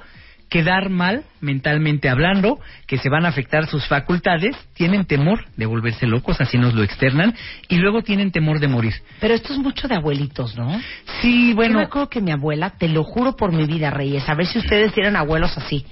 [0.52, 6.06] quedar mal mentalmente hablando, que se van a afectar sus facultades, tienen temor de volverse
[6.06, 7.34] locos, así nos lo externan,
[7.69, 8.94] y luego tienen temor de morir.
[9.22, 10.78] Pero esto es mucho de abuelitos, ¿no?
[11.22, 11.76] Sí, bueno.
[11.76, 14.45] Yo me acuerdo que mi abuela, te lo juro por mi vida, Reyes, a ver
[14.45, 15.86] si ustedes tienen abuelos así.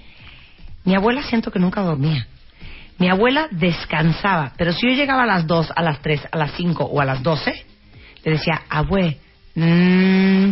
[0.84, 2.28] Mi abuela siento que nunca dormía.
[2.98, 6.52] Mi abuela descansaba, pero si yo llegaba a las 2, a las 3, a las
[6.52, 7.66] 5 o a las 12,
[8.26, 9.18] le decía, abue,
[9.56, 10.52] mm,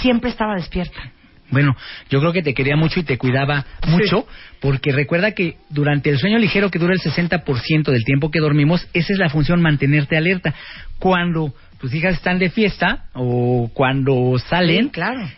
[0.00, 1.12] siempre estaba despierta.
[1.50, 1.76] Bueno,
[2.10, 4.26] yo creo que te quería mucho y te cuidaba mucho,
[4.60, 8.86] porque recuerda que durante el sueño ligero que dura el 60% del tiempo que dormimos,
[8.92, 10.54] esa es la función mantenerte alerta.
[10.98, 15.28] Cuando tus hijas están de fiesta o cuando salen, Sí, claro.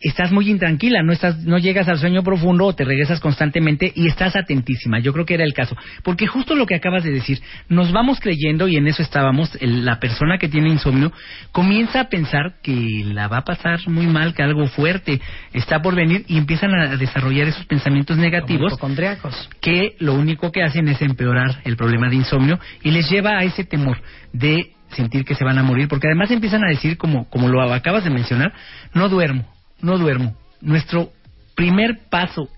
[0.00, 4.06] Estás muy intranquila, no estás, no llegas al sueño profundo o te regresas constantemente y
[4.06, 4.98] estás atentísima.
[5.00, 8.20] Yo creo que era el caso, porque justo lo que acabas de decir, nos vamos
[8.20, 9.56] creyendo y en eso estábamos.
[9.60, 11.12] el- la persona que tiene insomnio
[11.52, 15.20] comienza a pensar que la va a pasar muy mal, que algo fuerte
[15.52, 18.72] está por venir y empiezan a desarrollar esos pensamientos negativos
[19.60, 23.44] que lo único que hacen es empeorar el problema de insomnio y les lleva a
[23.44, 24.00] ese temor
[24.32, 27.62] de sentir que se van a morir, porque además empiezan a decir, como, como lo
[27.72, 28.52] acabas de mencionar,
[28.94, 29.46] no duermo,
[29.80, 30.36] no duermo.
[30.60, 31.12] Nuestro
[31.54, 32.48] primer paso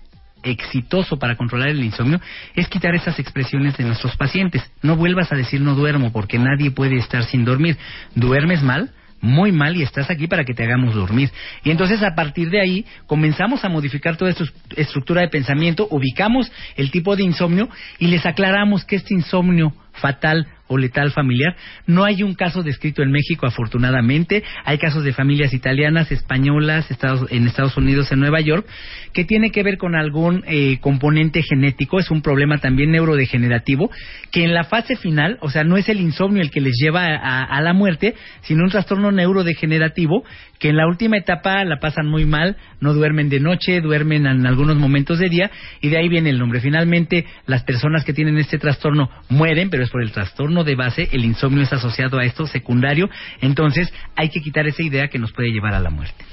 [0.43, 2.19] exitoso para controlar el insomnio
[2.55, 4.63] es quitar esas expresiones de nuestros pacientes.
[4.81, 7.77] No vuelvas a decir no duermo, porque nadie puede estar sin dormir.
[8.15, 8.91] ¿Duermes mal?
[9.21, 11.31] muy mal y estás aquí para que te hagamos dormir.
[11.63, 14.43] Y entonces a partir de ahí comenzamos a modificar toda esta
[14.75, 17.69] estructura de pensamiento, ubicamos el tipo de insomnio
[17.99, 21.53] y les aclaramos que este insomnio fatal o letal familiar.
[21.85, 24.41] No hay un caso descrito en México, afortunadamente.
[24.63, 28.65] Hay casos de familias italianas, españolas, Estados, en Estados Unidos, en Nueva York,
[29.11, 31.99] que tiene que ver con algún eh, componente genético.
[31.99, 33.91] Es un problema también neurodegenerativo,
[34.31, 37.03] que en la fase final, o sea, no es el insomnio el que les lleva
[37.05, 40.23] a, a la muerte, sino un trastorno neurodegenerativo
[40.61, 44.45] que en la última etapa la pasan muy mal, no duermen de noche, duermen en
[44.45, 45.49] algunos momentos de día,
[45.81, 46.61] y de ahí viene el nombre.
[46.61, 51.09] Finalmente, las personas que tienen este trastorno mueren, pero es por el trastorno de base,
[51.11, 53.09] el insomnio es asociado a esto secundario,
[53.41, 56.23] entonces hay que quitar esa idea que nos puede llevar a la muerte.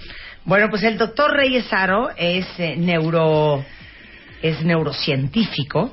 [0.45, 3.65] Bueno, pues el doctor Reyes Aro es eh, neuro
[4.41, 5.93] es neurocientífico,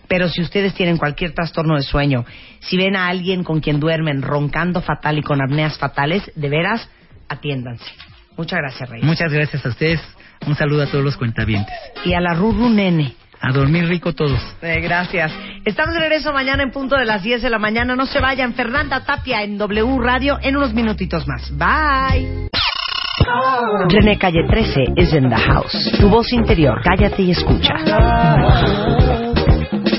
[0.08, 2.24] Pero si ustedes tienen cualquier trastorno de sueño,
[2.60, 6.88] si ven a alguien con quien duermen roncando fatal y con apneas fatales, de veras,
[7.28, 7.90] atiéndanse.
[8.36, 9.06] Muchas gracias, Reyes.
[9.06, 10.00] Muchas gracias a ustedes.
[10.46, 11.74] Un saludo a todos los cuentavientes.
[12.04, 13.14] Y a la Ruru Nene.
[13.40, 14.40] A dormir rico todos.
[14.62, 15.32] Eh, gracias.
[15.64, 17.96] Estamos de regreso mañana en punto de las 10 de la mañana.
[17.96, 18.54] No se vayan.
[18.54, 21.50] Fernanda Tapia en W Radio en unos minutitos más.
[21.56, 22.48] Bye.
[23.88, 25.72] René Calle 13 is in the house.
[26.00, 27.74] Tu voz interior, cállate y escucha.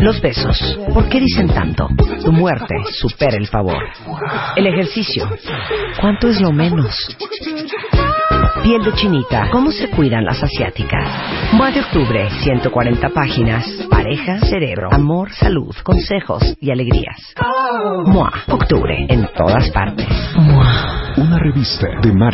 [0.02, 1.88] Los besos, ¿por qué dicen tanto?
[2.24, 3.78] Tu muerte supera el favor.
[4.56, 5.30] El ejercicio,
[6.02, 6.96] ¿cuánto es lo menos?
[8.64, 11.54] Piel de chinita, ¿cómo se cuidan las asiáticas?
[11.54, 13.66] Mua de octubre, 140 páginas.
[13.90, 17.18] Pareja, cerebro, amor, salud, consejos y alegrías.
[18.06, 20.08] Mua, octubre, en todas partes.
[21.16, 22.32] Una revista de Marta.